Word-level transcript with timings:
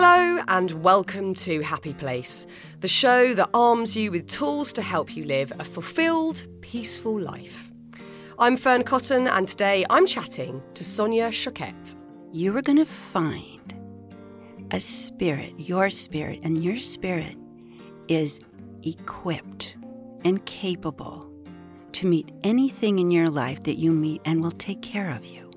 Hello, 0.00 0.40
and 0.46 0.84
welcome 0.84 1.34
to 1.34 1.60
Happy 1.60 1.92
Place, 1.92 2.46
the 2.78 2.86
show 2.86 3.34
that 3.34 3.50
arms 3.52 3.96
you 3.96 4.12
with 4.12 4.28
tools 4.28 4.72
to 4.74 4.80
help 4.80 5.16
you 5.16 5.24
live 5.24 5.52
a 5.58 5.64
fulfilled, 5.64 6.46
peaceful 6.60 7.18
life. 7.18 7.72
I'm 8.38 8.56
Fearne 8.56 8.84
Cotton, 8.84 9.26
and 9.26 9.48
today 9.48 9.84
I'm 9.90 10.06
chatting 10.06 10.62
to 10.74 10.84
Sonia 10.84 11.30
Choquette. 11.30 11.96
You 12.30 12.56
are 12.56 12.62
going 12.62 12.78
to 12.78 12.84
find 12.84 13.74
a 14.70 14.78
spirit, 14.78 15.54
your 15.58 15.90
spirit, 15.90 16.44
and 16.44 16.62
your 16.62 16.76
spirit 16.76 17.36
is 18.06 18.38
equipped 18.84 19.74
and 20.24 20.46
capable 20.46 21.28
to 21.90 22.06
meet 22.06 22.30
anything 22.44 23.00
in 23.00 23.10
your 23.10 23.28
life 23.28 23.64
that 23.64 23.78
you 23.78 23.90
meet 23.90 24.22
and 24.24 24.44
will 24.44 24.52
take 24.52 24.80
care 24.80 25.10
of 25.10 25.26
you 25.26 25.47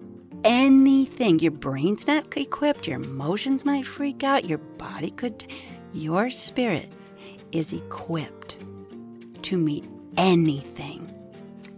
anything. 0.44 1.40
Your 1.40 1.52
brain's 1.52 2.08
not 2.08 2.36
equipped, 2.38 2.88
your 2.88 3.02
emotions 3.02 3.66
might 3.66 3.86
freak 3.86 4.24
out, 4.24 4.46
your 4.46 4.58
body 4.58 5.12
could. 5.12 5.46
Your 5.94 6.30
spirit 6.30 6.96
is 7.52 7.74
equipped 7.74 8.58
to 9.42 9.58
meet 9.58 9.86
anything 10.18 11.12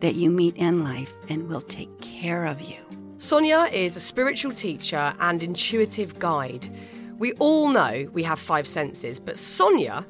that 0.02 0.16
you 0.16 0.30
meet 0.30 0.56
in 0.58 0.84
life 0.84 1.14
and 1.30 1.48
will 1.48 1.62
take 1.62 2.02
care 2.02 2.46
of 2.46 2.62
you. 2.62 2.78
Sonia 3.18 3.70
is 3.72 3.96
a 3.96 4.02
spiritual 4.02 4.52
teacher 4.52 5.16
and 5.20 5.42
intuitive 5.42 6.20
guide. 6.20 6.70
We 7.18 7.32
all 7.34 7.70
know 7.70 8.10
we 8.12 8.24
have 8.24 8.38
five 8.38 8.68
senses, 8.68 9.20
but 9.20 9.38
Sonia 9.38 10.06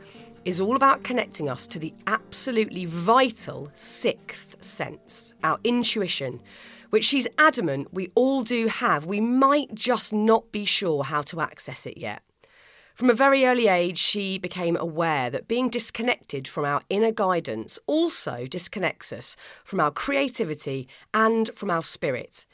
is 0.45 0.59
all 0.59 0.75
about 0.75 1.03
connecting 1.03 1.49
us 1.49 1.67
to 1.67 1.79
the 1.79 1.93
absolutely 2.07 2.85
vital 2.85 3.69
sixth 3.73 4.57
sense, 4.61 5.33
our 5.43 5.59
intuition 5.63 6.41
which 6.93 7.05
she's 7.05 7.27
adamant 7.39 7.91
we 7.91 8.11
all 8.13 8.43
do 8.43 8.67
have. 8.67 9.03
We 9.03 9.19
might 9.19 9.73
just 9.73 10.13
not 10.13 10.51
be 10.51 10.63
sure 10.63 11.03
how 11.03 11.23
to 11.23 11.41
access 11.41 11.87
it 11.87 11.97
yet. 11.97 12.21
From 12.93 13.09
a 13.09 13.15
very 13.15 13.45
early 13.45 13.67
age, 13.67 13.97
she 13.97 14.37
became 14.37 14.77
aware 14.77 15.31
that 15.31 15.47
being 15.47 15.71
disconnected 15.71 16.47
from 16.47 16.65
our 16.65 16.83
inner 16.91 17.11
guidance 17.11 17.79
also 17.87 18.45
disconnects 18.45 19.11
us 19.11 19.35
from 19.63 19.79
our 19.79 19.89
creativity 19.89 20.87
and 21.15 21.49
from 21.55 21.71
our 21.71 21.83
spirit. 21.83 22.45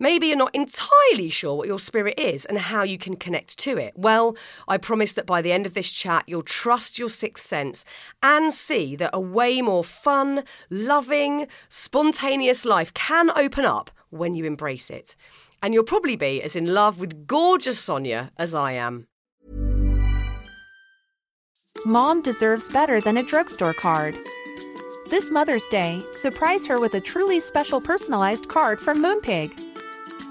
Maybe 0.00 0.28
you're 0.28 0.36
not 0.36 0.54
entirely 0.54 1.28
sure 1.28 1.56
what 1.56 1.66
your 1.66 1.80
spirit 1.80 2.18
is 2.18 2.44
and 2.44 2.58
how 2.58 2.84
you 2.84 2.98
can 2.98 3.16
connect 3.16 3.58
to 3.58 3.76
it. 3.78 3.94
Well, 3.96 4.36
I 4.68 4.78
promise 4.78 5.12
that 5.14 5.26
by 5.26 5.42
the 5.42 5.50
end 5.50 5.66
of 5.66 5.74
this 5.74 5.90
chat, 5.90 6.24
you'll 6.28 6.42
trust 6.42 6.98
your 6.98 7.10
sixth 7.10 7.44
sense 7.44 7.84
and 8.22 8.54
see 8.54 8.94
that 8.96 9.10
a 9.12 9.18
way 9.18 9.60
more 9.60 9.82
fun, 9.82 10.44
loving, 10.70 11.48
spontaneous 11.68 12.64
life 12.64 12.94
can 12.94 13.30
open 13.30 13.64
up 13.64 13.90
when 14.10 14.34
you 14.34 14.44
embrace 14.44 14.88
it. 14.88 15.16
And 15.60 15.74
you'll 15.74 15.82
probably 15.82 16.14
be 16.14 16.40
as 16.42 16.54
in 16.54 16.72
love 16.72 17.00
with 17.00 17.26
gorgeous 17.26 17.80
Sonia 17.80 18.30
as 18.36 18.54
I 18.54 18.72
am. 18.72 19.08
Mom 21.84 22.22
deserves 22.22 22.68
better 22.72 23.00
than 23.00 23.16
a 23.16 23.22
drugstore 23.22 23.74
card. 23.74 24.16
This 25.10 25.30
Mother's 25.30 25.66
Day, 25.68 26.02
surprise 26.14 26.66
her 26.66 26.78
with 26.78 26.94
a 26.94 27.00
truly 27.00 27.40
special 27.40 27.80
personalized 27.80 28.48
card 28.48 28.78
from 28.78 29.02
Moonpig. 29.02 29.67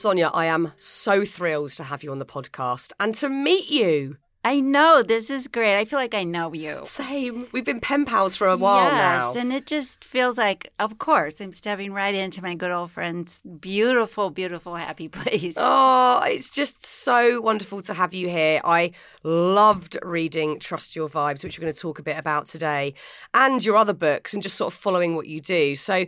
Sonia, 0.00 0.30
I 0.32 0.46
am 0.46 0.72
so 0.76 1.26
thrilled 1.26 1.72
to 1.72 1.84
have 1.84 2.02
you 2.02 2.10
on 2.10 2.20
the 2.20 2.24
podcast 2.24 2.92
and 2.98 3.14
to 3.16 3.28
meet 3.28 3.68
you. 3.68 4.16
I 4.42 4.60
know 4.60 5.02
this 5.02 5.28
is 5.28 5.46
great. 5.46 5.78
I 5.78 5.84
feel 5.84 5.98
like 5.98 6.14
I 6.14 6.24
know 6.24 6.54
you. 6.54 6.80
Same. 6.84 7.46
We've 7.52 7.66
been 7.66 7.80
pen 7.80 8.06
pals 8.06 8.34
for 8.34 8.46
a 8.48 8.56
while 8.56 8.90
yes, 8.90 9.34
now. 9.34 9.38
and 9.38 9.52
it 9.52 9.66
just 9.66 10.02
feels 10.02 10.38
like, 10.38 10.72
of 10.78 10.96
course, 10.96 11.38
I'm 11.38 11.52
stepping 11.52 11.92
right 11.92 12.14
into 12.14 12.40
my 12.40 12.54
good 12.54 12.70
old 12.70 12.92
friend's 12.92 13.42
beautiful, 13.42 14.30
beautiful, 14.30 14.74
happy 14.76 15.08
place. 15.10 15.52
Oh, 15.58 16.22
it's 16.24 16.48
just 16.48 16.82
so 16.82 17.42
wonderful 17.42 17.82
to 17.82 17.92
have 17.92 18.14
you 18.14 18.30
here. 18.30 18.62
I 18.64 18.92
loved 19.22 19.98
reading 20.00 20.60
Trust 20.60 20.96
Your 20.96 21.10
Vibes, 21.10 21.44
which 21.44 21.58
we're 21.58 21.64
going 21.64 21.74
to 21.74 21.78
talk 21.78 21.98
a 21.98 22.02
bit 22.02 22.16
about 22.16 22.46
today, 22.46 22.94
and 23.34 23.62
your 23.62 23.76
other 23.76 23.92
books, 23.92 24.32
and 24.32 24.42
just 24.42 24.56
sort 24.56 24.72
of 24.72 24.80
following 24.80 25.14
what 25.14 25.26
you 25.26 25.42
do. 25.42 25.76
So, 25.76 26.06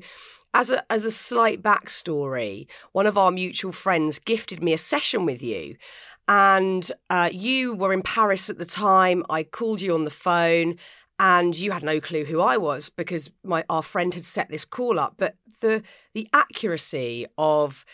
as 0.54 0.70
a 0.70 0.92
as 0.92 1.04
a 1.04 1.10
slight 1.10 1.62
backstory, 1.62 2.66
one 2.92 3.06
of 3.06 3.16
our 3.16 3.30
mutual 3.30 3.72
friends 3.72 4.18
gifted 4.18 4.62
me 4.62 4.72
a 4.72 4.78
session 4.78 5.24
with 5.24 5.42
you, 5.42 5.76
and 6.28 6.92
uh, 7.10 7.30
you 7.32 7.74
were 7.74 7.92
in 7.92 8.02
Paris 8.02 8.50
at 8.50 8.58
the 8.58 8.64
time. 8.64 9.24
I 9.30 9.42
called 9.42 9.80
you 9.80 9.94
on 9.94 10.04
the 10.04 10.10
phone, 10.10 10.76
and 11.18 11.58
you 11.58 11.72
had 11.72 11.82
no 11.82 12.00
clue 12.00 12.24
who 12.24 12.40
I 12.40 12.56
was 12.56 12.90
because 12.90 13.30
my 13.42 13.64
our 13.70 13.82
friend 13.82 14.14
had 14.14 14.24
set 14.24 14.48
this 14.50 14.64
call 14.64 14.98
up. 14.98 15.14
But 15.16 15.36
the 15.60 15.82
the 16.14 16.28
accuracy 16.32 17.26
of 17.38 17.84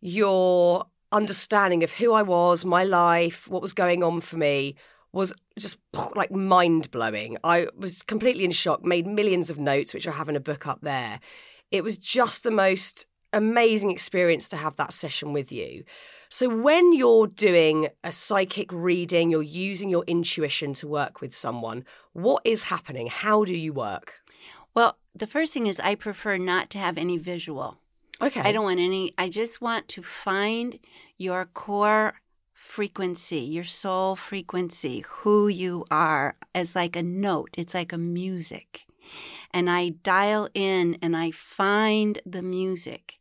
your 0.00 0.86
understanding 1.12 1.84
of 1.84 1.92
who 1.92 2.12
I 2.12 2.22
was, 2.22 2.64
my 2.64 2.84
life, 2.84 3.48
what 3.48 3.62
was 3.62 3.72
going 3.72 4.02
on 4.02 4.20
for 4.20 4.36
me 4.36 4.74
was 5.12 5.32
just 5.58 5.78
like 6.14 6.30
mind 6.30 6.90
blowing. 6.90 7.38
I 7.42 7.68
was 7.76 8.02
completely 8.02 8.44
in 8.44 8.52
shock, 8.52 8.84
made 8.84 9.06
millions 9.06 9.48
of 9.48 9.58
notes, 9.58 9.94
which 9.94 10.06
I 10.06 10.12
have 10.12 10.28
in 10.28 10.36
a 10.36 10.40
book 10.40 10.66
up 10.66 10.80
there 10.82 11.20
it 11.70 11.84
was 11.84 11.98
just 11.98 12.42
the 12.42 12.50
most 12.50 13.06
amazing 13.32 13.90
experience 13.90 14.48
to 14.48 14.56
have 14.56 14.76
that 14.76 14.92
session 14.92 15.32
with 15.32 15.52
you. 15.52 15.84
So, 16.28 16.48
when 16.48 16.92
you're 16.92 17.26
doing 17.26 17.88
a 18.02 18.10
psychic 18.10 18.72
reading, 18.72 19.30
you're 19.30 19.42
using 19.42 19.88
your 19.88 20.04
intuition 20.06 20.74
to 20.74 20.88
work 20.88 21.20
with 21.20 21.34
someone, 21.34 21.84
what 22.12 22.42
is 22.44 22.64
happening? 22.64 23.06
How 23.06 23.44
do 23.44 23.52
you 23.52 23.72
work? 23.72 24.14
Well, 24.74 24.98
the 25.14 25.26
first 25.26 25.54
thing 25.54 25.66
is 25.66 25.78
I 25.80 25.94
prefer 25.94 26.36
not 26.36 26.68
to 26.70 26.78
have 26.78 26.98
any 26.98 27.16
visual. 27.16 27.78
Okay. 28.20 28.40
I 28.40 28.52
don't 28.52 28.64
want 28.64 28.80
any, 28.80 29.14
I 29.18 29.28
just 29.28 29.60
want 29.60 29.88
to 29.88 30.02
find 30.02 30.78
your 31.18 31.44
core 31.44 32.20
frequency, 32.52 33.40
your 33.40 33.64
soul 33.64 34.16
frequency, 34.16 35.04
who 35.06 35.48
you 35.48 35.84
are, 35.90 36.36
as 36.54 36.74
like 36.74 36.96
a 36.96 37.02
note. 37.02 37.50
It's 37.56 37.74
like 37.74 37.92
a 37.92 37.98
music 37.98 38.86
and 39.52 39.70
I 39.70 39.90
dial 39.90 40.48
in 40.54 40.98
and 41.02 41.16
I 41.16 41.30
find 41.30 42.20
the 42.26 42.42
music. 42.42 43.18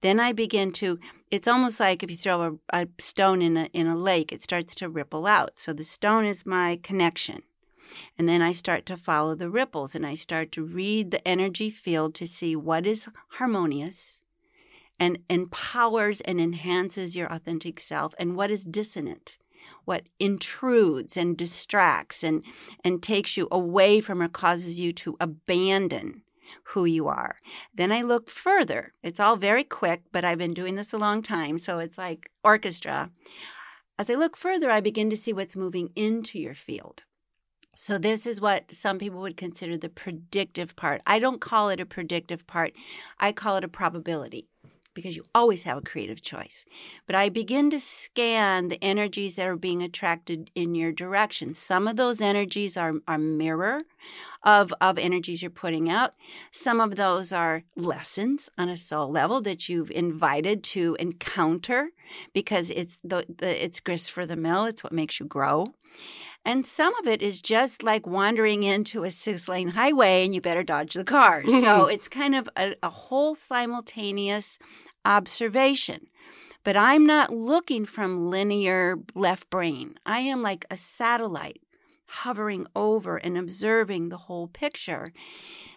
Then 0.00 0.20
I 0.20 0.32
begin 0.32 0.72
to, 0.72 0.98
it's 1.30 1.48
almost 1.48 1.80
like 1.80 2.02
if 2.02 2.10
you 2.10 2.16
throw 2.16 2.58
a, 2.72 2.82
a 2.82 2.88
stone 2.98 3.40
in 3.40 3.56
a, 3.56 3.64
in 3.72 3.86
a 3.86 3.96
lake, 3.96 4.32
it 4.32 4.42
starts 4.42 4.74
to 4.76 4.88
ripple 4.88 5.26
out. 5.26 5.58
So 5.58 5.72
the 5.72 5.84
stone 5.84 6.24
is 6.24 6.44
my 6.44 6.78
connection. 6.82 7.42
And 8.18 8.28
then 8.28 8.42
I 8.42 8.52
start 8.52 8.86
to 8.86 8.96
follow 8.96 9.34
the 9.34 9.50
ripples 9.50 9.94
and 9.94 10.06
I 10.06 10.14
start 10.14 10.52
to 10.52 10.64
read 10.64 11.10
the 11.10 11.26
energy 11.26 11.70
field 11.70 12.14
to 12.16 12.26
see 12.26 12.56
what 12.56 12.86
is 12.86 13.08
harmonious 13.32 14.22
and 14.98 15.18
empowers 15.28 16.20
and 16.22 16.40
enhances 16.40 17.16
your 17.16 17.26
authentic 17.32 17.80
self 17.80 18.14
and 18.18 18.36
what 18.36 18.50
is 18.50 18.64
dissonant 18.64 19.38
what 19.84 20.04
intrudes 20.18 21.16
and 21.16 21.36
distracts 21.36 22.22
and, 22.22 22.44
and 22.84 23.02
takes 23.02 23.36
you 23.36 23.48
away 23.50 24.00
from 24.00 24.22
or 24.22 24.28
causes 24.28 24.78
you 24.78 24.92
to 24.92 25.16
abandon 25.20 26.22
who 26.64 26.84
you 26.84 27.08
are. 27.08 27.36
Then 27.74 27.92
I 27.92 28.02
look 28.02 28.28
further. 28.28 28.92
It's 29.02 29.20
all 29.20 29.36
very 29.36 29.64
quick, 29.64 30.02
but 30.12 30.24
I've 30.24 30.38
been 30.38 30.54
doing 30.54 30.76
this 30.76 30.92
a 30.92 30.98
long 30.98 31.22
time, 31.22 31.58
so 31.58 31.78
it's 31.78 31.98
like 31.98 32.30
orchestra. 32.44 33.10
As 33.98 34.10
I 34.10 34.14
look 34.14 34.36
further, 34.36 34.70
I 34.70 34.80
begin 34.80 35.10
to 35.10 35.16
see 35.16 35.32
what's 35.32 35.56
moving 35.56 35.90
into 35.94 36.38
your 36.38 36.54
field. 36.54 37.04
So, 37.74 37.96
this 37.96 38.26
is 38.26 38.38
what 38.38 38.70
some 38.70 38.98
people 38.98 39.20
would 39.20 39.38
consider 39.38 39.78
the 39.78 39.88
predictive 39.88 40.76
part. 40.76 41.00
I 41.06 41.18
don't 41.18 41.40
call 41.40 41.70
it 41.70 41.80
a 41.80 41.86
predictive 41.86 42.46
part, 42.46 42.74
I 43.18 43.32
call 43.32 43.56
it 43.56 43.64
a 43.64 43.68
probability. 43.68 44.48
Because 44.94 45.16
you 45.16 45.24
always 45.34 45.62
have 45.64 45.78
a 45.78 45.82
creative 45.82 46.22
choice. 46.22 46.64
But 47.06 47.16
I 47.16 47.28
begin 47.28 47.70
to 47.70 47.80
scan 47.80 48.68
the 48.68 48.82
energies 48.82 49.36
that 49.36 49.48
are 49.48 49.56
being 49.56 49.82
attracted 49.82 50.50
in 50.54 50.74
your 50.74 50.92
direction. 50.92 51.54
Some 51.54 51.88
of 51.88 51.96
those 51.96 52.20
energies 52.20 52.76
are, 52.76 52.94
are 53.06 53.18
mirror 53.18 53.82
of, 54.42 54.74
of 54.80 54.98
energies 54.98 55.42
you're 55.42 55.50
putting 55.50 55.90
out. 55.90 56.14
Some 56.50 56.80
of 56.80 56.96
those 56.96 57.32
are 57.32 57.64
lessons 57.76 58.50
on 58.58 58.68
a 58.68 58.76
soul 58.76 59.10
level 59.10 59.40
that 59.42 59.68
you've 59.68 59.90
invited 59.90 60.62
to 60.64 60.96
encounter 60.98 61.90
because 62.32 62.70
it's 62.70 62.98
the, 63.04 63.24
the 63.28 63.64
it's 63.64 63.80
grist 63.80 64.10
for 64.10 64.26
the 64.26 64.36
mill. 64.36 64.64
It's 64.64 64.82
what 64.84 64.92
makes 64.92 65.20
you 65.20 65.26
grow. 65.26 65.74
And 66.44 66.66
some 66.66 66.94
of 66.96 67.06
it 67.06 67.22
is 67.22 67.40
just 67.40 67.82
like 67.82 68.06
wandering 68.06 68.64
into 68.64 69.04
a 69.04 69.10
six 69.10 69.48
lane 69.48 69.68
highway 69.68 70.24
and 70.24 70.34
you 70.34 70.40
better 70.40 70.64
dodge 70.64 70.94
the 70.94 71.04
cars. 71.04 71.48
so 71.62 71.86
it's 71.86 72.08
kind 72.08 72.34
of 72.34 72.48
a, 72.56 72.74
a 72.82 72.90
whole 72.90 73.34
simultaneous 73.34 74.58
observation. 75.04 76.08
But 76.64 76.76
I'm 76.76 77.06
not 77.06 77.30
looking 77.30 77.84
from 77.86 78.30
linear 78.30 78.98
left 79.14 79.50
brain. 79.50 79.98
I 80.06 80.20
am 80.20 80.42
like 80.42 80.64
a 80.70 80.76
satellite 80.76 81.60
hovering 82.12 82.66
over 82.76 83.16
and 83.16 83.36
observing 83.36 84.08
the 84.08 84.16
whole 84.16 84.48
picture. 84.48 85.12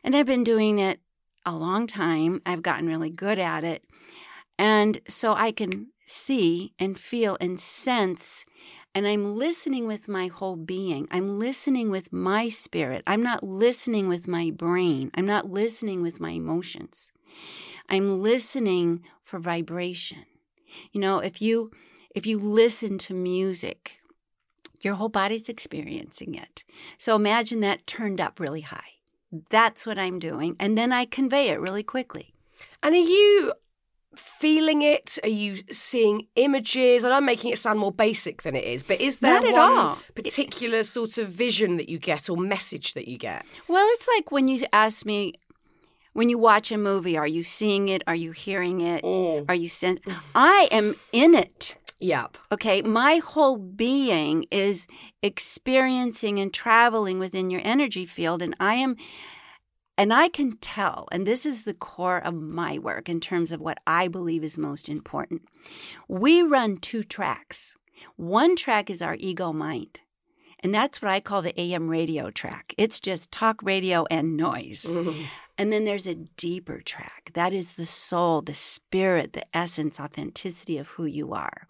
And 0.03 0.15
I've 0.15 0.25
been 0.25 0.43
doing 0.43 0.79
it 0.79 0.99
a 1.45 1.55
long 1.55 1.87
time. 1.87 2.41
I've 2.45 2.61
gotten 2.61 2.87
really 2.87 3.09
good 3.09 3.39
at 3.39 3.63
it. 3.63 3.83
And 4.57 5.01
so 5.07 5.33
I 5.33 5.51
can 5.51 5.87
see 6.05 6.73
and 6.79 6.99
feel 6.99 7.37
and 7.41 7.59
sense 7.59 8.45
and 8.95 9.05
I'm 9.05 9.35
listening 9.35 9.87
with 9.87 10.07
my 10.07 10.27
whole 10.27 10.55
being. 10.55 11.09
I'm 11.11 11.37
listening 11.37 11.91
with 11.91 12.13
my 12.13 12.47
spirit. 12.47 13.03
I'm 13.05 13.21
not 13.21 13.43
listening 13.43 14.07
with 14.07 14.25
my 14.25 14.51
brain. 14.51 15.11
I'm 15.13 15.25
not 15.25 15.51
listening 15.51 16.01
with 16.01 16.21
my 16.21 16.31
emotions. 16.31 17.11
I'm 17.89 18.21
listening 18.21 19.03
for 19.21 19.37
vibration. 19.37 20.25
You 20.93 21.01
know, 21.01 21.19
if 21.19 21.41
you 21.41 21.71
if 22.15 22.25
you 22.25 22.39
listen 22.39 22.97
to 22.99 23.13
music, 23.13 23.99
your 24.81 24.95
whole 24.95 25.09
body's 25.09 25.49
experiencing 25.49 26.35
it. 26.35 26.63
So 26.97 27.15
imagine 27.15 27.59
that 27.61 27.85
turned 27.87 28.19
up 28.21 28.39
really 28.39 28.61
high. 28.61 28.91
That's 29.49 29.85
what 29.85 29.97
I'm 29.97 30.19
doing. 30.19 30.55
And 30.59 30.77
then 30.77 30.91
I 30.93 31.05
convey 31.05 31.49
it 31.49 31.59
really 31.59 31.83
quickly. 31.83 32.33
And 32.83 32.93
are 32.95 32.97
you 32.97 33.53
feeling 34.15 34.81
it? 34.81 35.17
Are 35.23 35.29
you 35.29 35.57
seeing 35.71 36.27
images? 36.35 37.03
And 37.03 37.13
I'm 37.13 37.25
making 37.25 37.51
it 37.51 37.59
sound 37.59 37.79
more 37.79 37.91
basic 37.91 38.43
than 38.43 38.55
it 38.55 38.63
is, 38.63 38.81
but 38.83 39.01
is 39.01 39.19
there 39.19 39.41
Not 39.41 39.45
at 39.45 39.53
one 39.53 39.71
all. 39.77 39.97
particular 40.13 40.83
sort 40.83 41.17
of 41.17 41.29
vision 41.29 41.77
that 41.77 41.89
you 41.89 41.99
get 41.99 42.29
or 42.29 42.37
message 42.37 42.93
that 42.93 43.07
you 43.07 43.17
get? 43.17 43.45
Well, 43.67 43.85
it's 43.93 44.07
like 44.15 44.31
when 44.31 44.47
you 44.47 44.61
ask 44.71 45.05
me, 45.05 45.33
when 46.13 46.29
you 46.29 46.37
watch 46.37 46.71
a 46.71 46.77
movie, 46.77 47.17
are 47.17 47.27
you 47.27 47.43
seeing 47.43 47.89
it? 47.89 48.03
Are 48.07 48.15
you 48.15 48.31
hearing 48.31 48.79
it? 48.79 49.03
Mm. 49.03 49.45
Are 49.49 49.55
you 49.55 49.67
sen- 49.67 49.99
I 50.33 50.69
am 50.71 50.95
in 51.11 51.35
it. 51.35 51.75
Yep. 51.99 52.37
Okay, 52.51 52.81
my 52.81 53.17
whole 53.17 53.57
being 53.57 54.45
is 54.51 54.85
experiencing 55.23 56.39
and 56.39 56.53
traveling 56.53 57.19
within 57.19 57.49
your 57.49 57.61
energy 57.63 58.05
field, 58.05 58.41
and 58.41 58.55
I 58.59 58.75
am, 58.75 58.97
and 59.97 60.13
I 60.13 60.27
can 60.27 60.57
tell, 60.57 61.07
and 61.11 61.25
this 61.25 61.45
is 61.45 61.63
the 61.63 61.73
core 61.73 62.17
of 62.17 62.33
my 62.33 62.77
work 62.77 63.07
in 63.07 63.21
terms 63.21 63.51
of 63.51 63.61
what 63.61 63.77
I 63.87 64.09
believe 64.09 64.43
is 64.43 64.57
most 64.57 64.89
important. 64.89 65.43
We 66.09 66.41
run 66.41 66.77
two 66.77 67.01
tracks. 67.01 67.77
One 68.17 68.57
track 68.57 68.89
is 68.89 69.01
our 69.01 69.15
ego 69.17 69.53
mind, 69.53 70.01
and 70.65 70.73
that's 70.73 70.99
what 70.99 71.11
I 71.11 71.19
call 71.19 71.43
the 71.43 71.53
AM 71.61 71.87
radio 71.87 72.31
track. 72.31 72.73
It's 72.75 72.99
just 72.99 73.31
talk 73.31 73.61
radio 73.61 74.03
and 74.09 74.35
noise. 74.35 74.85
Mm-hmm. 74.89 75.25
And 75.59 75.71
then 75.71 75.83
there's 75.85 76.07
a 76.07 76.15
deeper 76.15 76.81
track. 76.81 77.29
That 77.35 77.53
is 77.53 77.75
the 77.75 77.85
soul, 77.85 78.41
the 78.41 78.55
spirit, 78.55 79.33
the 79.33 79.45
essence, 79.55 79.99
authenticity 79.99 80.79
of 80.79 80.87
who 80.87 81.05
you 81.05 81.33
are. 81.33 81.67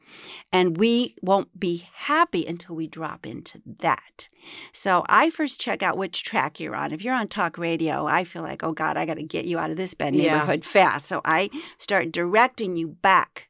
And 0.50 0.78
we 0.78 1.14
won't 1.22 1.60
be 1.60 1.90
happy 1.94 2.46
until 2.46 2.74
we 2.78 2.88
drop 2.88 3.26
into 3.28 3.62
that. 3.80 4.30
So 4.72 5.04
I 5.10 5.30
first 5.30 5.60
check 5.60 5.84
out 5.84 5.98
which 5.98 6.24
track 6.24 6.62
you're 6.62 6.74
on. 6.74 6.94
If 6.94 7.04
you're 7.04 7.14
on 7.14 7.28
talk 7.28 7.58
radio, 7.58 8.06
I 8.08 8.24
feel 8.24 8.44
like, 8.44 8.64
oh 8.64 8.72
God, 8.72 8.96
I 8.96 9.06
got 9.06 9.18
to 9.18 9.24
get 9.24 9.44
you 9.44 9.60
out 9.60 9.72
of 9.72 9.76
this 9.76 9.94
bad 9.94 10.16
Yeah. 10.16 10.36
neighborhood 10.36 10.64
fast. 10.64 11.06
So 11.08 11.20
I 11.26 11.50
start 11.78 12.14
directing 12.14 12.78
you 12.78 12.88
back 12.88 13.50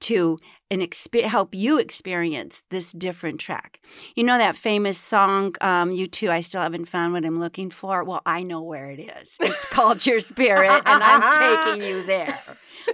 to 0.00 0.36
an 0.70 0.80
exp- 0.80 1.22
help 1.22 1.54
you 1.54 1.78
experience 1.78 2.62
this 2.70 2.92
different 2.92 3.40
track. 3.40 3.80
You 4.14 4.24
know 4.24 4.38
that 4.38 4.56
famous 4.56 4.98
song, 4.98 5.54
um, 5.60 5.90
"U2." 5.90 6.30
I 6.30 6.40
still 6.42 6.60
haven't 6.60 6.84
found 6.86 7.12
what 7.12 7.24
I'm 7.24 7.40
looking 7.40 7.70
for. 7.70 8.04
Well, 8.04 8.22
I 8.24 8.42
know 8.42 8.62
where 8.62 8.90
it 8.90 9.00
is. 9.00 9.36
It's 9.40 9.64
called 9.66 10.06
Your 10.06 10.20
Spirit, 10.20 10.70
and 10.86 11.02
I'm 11.02 11.22
taking 11.66 11.82
you 11.88 12.04
there. 12.04 12.40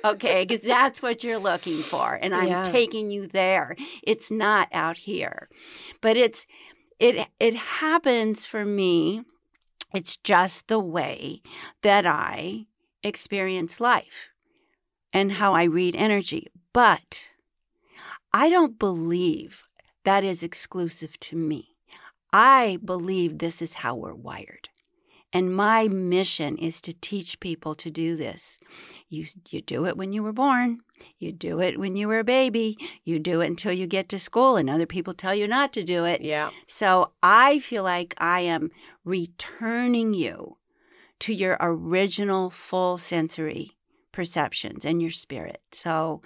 Okay, 0.04 0.44
because 0.44 0.66
that's 0.66 1.00
what 1.02 1.22
you're 1.22 1.38
looking 1.38 1.76
for, 1.78 2.18
and 2.20 2.34
I'm 2.34 2.48
Yeah. 2.48 2.62
taking 2.62 3.10
you 3.10 3.26
there. 3.26 3.76
It's 4.02 4.30
not 4.30 4.68
out 4.72 4.98
here, 4.98 5.48
but 6.00 6.16
it's 6.16 6.46
it 6.98 7.28
it 7.38 7.54
happens 7.54 8.46
for 8.46 8.64
me. 8.64 9.22
It's 9.94 10.16
just 10.16 10.66
the 10.68 10.80
way 10.80 11.42
that 11.82 12.04
I 12.06 12.66
experience 13.02 13.80
life 13.80 14.30
and 15.12 15.32
how 15.32 15.52
I 15.54 15.64
read 15.64 15.94
energy. 15.96 16.48
But 16.72 17.28
I 18.38 18.50
don't 18.50 18.78
believe 18.78 19.64
that 20.04 20.22
is 20.22 20.42
exclusive 20.42 21.18
to 21.20 21.36
me. 21.36 21.74
I 22.34 22.78
believe 22.84 23.38
this 23.38 23.62
is 23.62 23.80
how 23.80 23.94
we're 23.94 24.12
wired. 24.12 24.68
And 25.32 25.56
my 25.56 25.88
mission 25.88 26.58
is 26.58 26.82
to 26.82 26.92
teach 26.92 27.40
people 27.40 27.74
to 27.76 27.90
do 27.90 28.14
this. 28.14 28.58
You, 29.08 29.24
you 29.48 29.62
do 29.62 29.86
it 29.86 29.96
when 29.96 30.12
you 30.12 30.22
were 30.22 30.34
born. 30.34 30.80
You 31.18 31.32
do 31.32 31.60
it 31.60 31.80
when 31.80 31.96
you 31.96 32.08
were 32.08 32.18
a 32.18 32.24
baby. 32.24 32.76
You 33.04 33.18
do 33.18 33.40
it 33.40 33.46
until 33.46 33.72
you 33.72 33.86
get 33.86 34.10
to 34.10 34.18
school, 34.18 34.58
and 34.58 34.68
other 34.68 34.84
people 34.84 35.14
tell 35.14 35.34
you 35.34 35.48
not 35.48 35.72
to 35.72 35.82
do 35.82 36.04
it. 36.04 36.20
Yeah. 36.20 36.50
So 36.66 37.12
I 37.22 37.58
feel 37.60 37.84
like 37.84 38.14
I 38.18 38.40
am 38.40 38.70
returning 39.02 40.12
you 40.12 40.58
to 41.20 41.32
your 41.32 41.56
original 41.58 42.50
full 42.50 42.98
sensory 42.98 43.72
perceptions 44.12 44.84
and 44.84 45.00
your 45.00 45.10
spirit. 45.10 45.62
So 45.72 46.20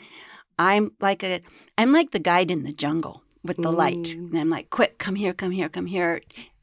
I'm 0.61 0.93
like 1.01 1.25
a 1.25 1.41
I'm 1.79 1.91
like 1.91 2.11
the 2.11 2.19
guide 2.19 2.51
in 2.51 2.65
the 2.65 2.73
jungle 2.73 3.23
with 3.43 3.57
the 3.57 3.73
light. 3.73 3.95
Mm. 3.97 4.31
And 4.31 4.39
I'm 4.39 4.51
like, 4.51 4.69
quick, 4.69 4.99
come 4.99 5.15
here, 5.15 5.33
come 5.33 5.53
here, 5.53 5.71
come 5.71 5.87
here. 5.87 6.21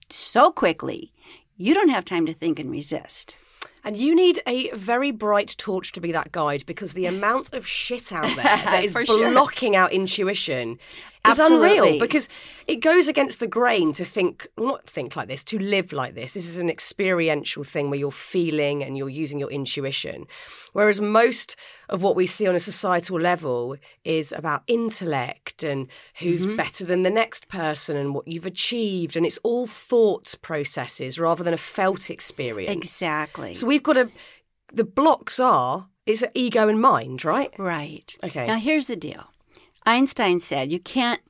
So 0.09 0.51
quickly. 0.51 1.11
You 1.55 1.73
don't 1.73 1.89
have 1.89 2.05
time 2.05 2.27
to 2.27 2.33
think 2.33 2.59
and 2.59 2.69
resist. 2.69 3.35
And 3.83 3.97
you 3.97 4.13
need 4.13 4.39
a 4.45 4.69
very 4.71 5.09
bright 5.09 5.55
torch 5.57 5.91
to 5.93 5.99
be 5.99 6.11
that 6.11 6.31
guide 6.31 6.63
because 6.67 6.93
the 6.93 7.07
amount 7.07 7.53
of 7.53 7.65
shit 7.65 8.11
out 8.11 8.35
there 8.35 8.43
that 8.43 8.83
is 8.83 8.91
For 8.91 9.03
sure. 9.03 9.31
blocking 9.31 9.75
out 9.75 9.91
intuition 9.91 10.77
is 11.25 11.39
Absolutely. 11.39 11.77
unreal 11.77 11.99
because 11.99 12.29
it 12.67 12.77
goes 12.77 13.07
against 13.07 13.39
the 13.39 13.47
grain 13.47 13.93
to 13.93 14.05
think, 14.05 14.47
well, 14.57 14.67
not 14.67 14.87
think 14.89 15.15
like 15.15 15.27
this, 15.27 15.43
to 15.45 15.57
live 15.59 15.91
like 15.91 16.15
this. 16.15 16.33
This 16.33 16.47
is 16.47 16.57
an 16.57 16.69
experiential 16.69 17.63
thing 17.63 17.89
where 17.89 17.99
you're 17.99 18.11
feeling 18.11 18.83
and 18.83 18.97
you're 18.97 19.09
using 19.09 19.39
your 19.39 19.49
intuition. 19.51 20.25
Whereas 20.73 21.01
most 21.01 21.55
of 21.89 22.01
what 22.01 22.15
we 22.15 22.27
see 22.27 22.47
on 22.47 22.55
a 22.55 22.59
societal 22.59 23.19
level 23.19 23.77
is 24.03 24.31
about 24.31 24.63
intellect 24.67 25.63
and 25.63 25.87
who's 26.19 26.45
Mm-hmm. 26.45 26.55
better 26.55 26.85
than 26.85 27.03
the 27.03 27.09
next 27.09 27.47
person 27.47 27.97
and 27.97 28.13
what 28.13 28.27
you've 28.27 28.45
achieved. 28.45 29.15
And 29.17 29.25
it's 29.25 29.39
all 29.43 29.65
thought 29.67 30.35
processes 30.41 31.19
rather 31.19 31.43
than 31.43 31.53
a 31.53 31.57
felt 31.57 32.09
experience. 32.09 32.75
Exactly. 32.75 33.53
So 33.53 33.65
we've 33.67 33.83
got 33.83 33.93
to. 33.93 34.09
The 34.73 34.83
blocks 34.83 35.39
are 35.39 35.87
it's 36.05 36.23
ego 36.33 36.67
and 36.69 36.79
mind, 36.79 37.25
right? 37.25 37.51
Right. 37.57 38.15
Okay. 38.23 38.47
Now, 38.47 38.57
here's 38.57 38.87
the 38.87 38.95
deal 38.95 39.25
Einstein 39.87 40.41
said 40.41 40.69
you 40.69 40.81
can't 40.81 41.21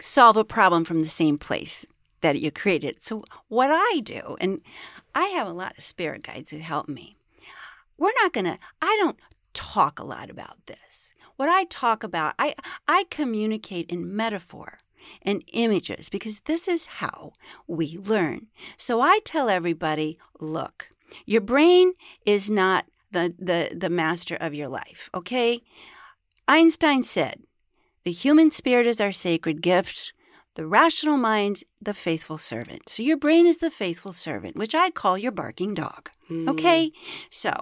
solve 0.00 0.36
a 0.36 0.44
problem 0.44 0.84
from 0.84 1.00
the 1.00 1.08
same 1.08 1.36
place 1.36 1.84
that 2.20 2.38
you 2.38 2.52
created. 2.52 3.02
So, 3.02 3.24
what 3.48 3.70
I 3.72 4.00
do, 4.04 4.36
and 4.40 4.60
I 5.16 5.24
have 5.24 5.48
a 5.48 5.52
lot 5.52 5.76
of 5.76 5.82
spirit 5.82 6.22
guides 6.22 6.52
who 6.52 6.58
help 6.58 6.88
me, 6.88 7.16
we're 7.98 8.12
not 8.22 8.32
going 8.32 8.44
to, 8.44 8.58
I 8.80 8.96
don't 9.00 9.18
talk 9.52 9.98
a 9.98 10.04
lot 10.04 10.30
about 10.30 10.64
this. 10.66 11.12
What 11.34 11.48
I 11.48 11.64
talk 11.64 12.04
about, 12.04 12.34
I, 12.38 12.54
I 12.86 13.04
communicate 13.10 13.90
in 13.90 14.14
metaphor 14.14 14.78
and 15.22 15.42
images 15.52 16.08
because 16.08 16.40
this 16.40 16.68
is 16.68 16.86
how 16.86 17.32
we 17.66 17.98
learn. 17.98 18.46
So 18.76 19.00
I 19.00 19.18
tell 19.24 19.48
everybody, 19.48 20.18
look, 20.38 20.90
your 21.26 21.40
brain 21.40 21.94
is 22.24 22.48
not 22.48 22.86
the, 23.10 23.34
the, 23.36 23.76
the 23.76 23.90
master 23.90 24.36
of 24.36 24.54
your 24.54 24.68
life, 24.68 25.10
okay? 25.14 25.62
Einstein 26.46 27.02
said, 27.02 27.42
the 28.08 28.12
human 28.12 28.50
spirit 28.50 28.86
is 28.86 29.02
our 29.02 29.12
sacred 29.12 29.60
gift, 29.60 30.14
the 30.54 30.66
rational 30.66 31.18
mind, 31.18 31.62
the 31.78 31.92
faithful 31.92 32.38
servant. 32.38 32.88
So 32.88 33.02
your 33.02 33.18
brain 33.18 33.46
is 33.46 33.58
the 33.58 33.70
faithful 33.70 34.14
servant, 34.14 34.56
which 34.56 34.74
I 34.74 34.88
call 34.88 35.18
your 35.18 35.30
barking 35.30 35.74
dog. 35.74 36.08
Hmm. 36.26 36.48
Okay? 36.48 36.90
So 37.28 37.52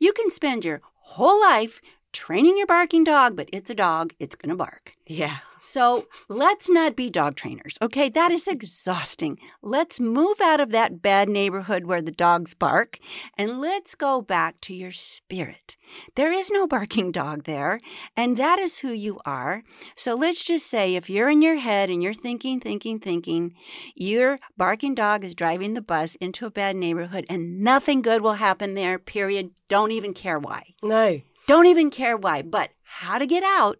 you 0.00 0.12
can 0.12 0.28
spend 0.28 0.64
your 0.64 0.80
whole 1.14 1.40
life 1.40 1.80
training 2.12 2.58
your 2.58 2.66
barking 2.66 3.04
dog, 3.04 3.36
but 3.36 3.48
it's 3.52 3.70
a 3.70 3.76
dog, 3.76 4.12
it's 4.18 4.34
going 4.34 4.50
to 4.50 4.56
bark. 4.56 4.90
Yeah. 5.06 5.36
So 5.64 6.06
let's 6.28 6.68
not 6.68 6.96
be 6.96 7.08
dog 7.08 7.36
trainers, 7.36 7.78
okay? 7.80 8.08
That 8.08 8.30
is 8.30 8.48
exhausting. 8.48 9.38
Let's 9.62 10.00
move 10.00 10.40
out 10.40 10.60
of 10.60 10.70
that 10.70 11.00
bad 11.00 11.28
neighborhood 11.28 11.86
where 11.86 12.02
the 12.02 12.10
dogs 12.10 12.52
bark 12.54 12.98
and 13.38 13.60
let's 13.60 13.94
go 13.94 14.20
back 14.20 14.60
to 14.62 14.74
your 14.74 14.92
spirit. 14.92 15.76
There 16.14 16.32
is 16.32 16.50
no 16.50 16.66
barking 16.66 17.12
dog 17.12 17.44
there, 17.44 17.78
and 18.16 18.36
that 18.36 18.58
is 18.58 18.80
who 18.80 18.92
you 18.92 19.20
are. 19.24 19.62
So 19.94 20.14
let's 20.14 20.42
just 20.42 20.66
say 20.66 20.94
if 20.94 21.10
you're 21.10 21.30
in 21.30 21.42
your 21.42 21.56
head 21.56 21.90
and 21.90 22.02
you're 22.02 22.14
thinking, 22.14 22.60
thinking, 22.60 22.98
thinking, 22.98 23.54
your 23.94 24.38
barking 24.56 24.94
dog 24.94 25.24
is 25.24 25.34
driving 25.34 25.74
the 25.74 25.82
bus 25.82 26.14
into 26.16 26.46
a 26.46 26.50
bad 26.50 26.76
neighborhood 26.76 27.26
and 27.28 27.60
nothing 27.60 28.02
good 28.02 28.22
will 28.22 28.34
happen 28.34 28.74
there, 28.74 28.98
period. 28.98 29.50
Don't 29.68 29.92
even 29.92 30.14
care 30.14 30.38
why. 30.38 30.74
No. 30.82 31.20
Don't 31.46 31.66
even 31.66 31.90
care 31.90 32.16
why. 32.16 32.42
But 32.42 32.70
how 32.82 33.18
to 33.18 33.26
get 33.26 33.42
out 33.42 33.78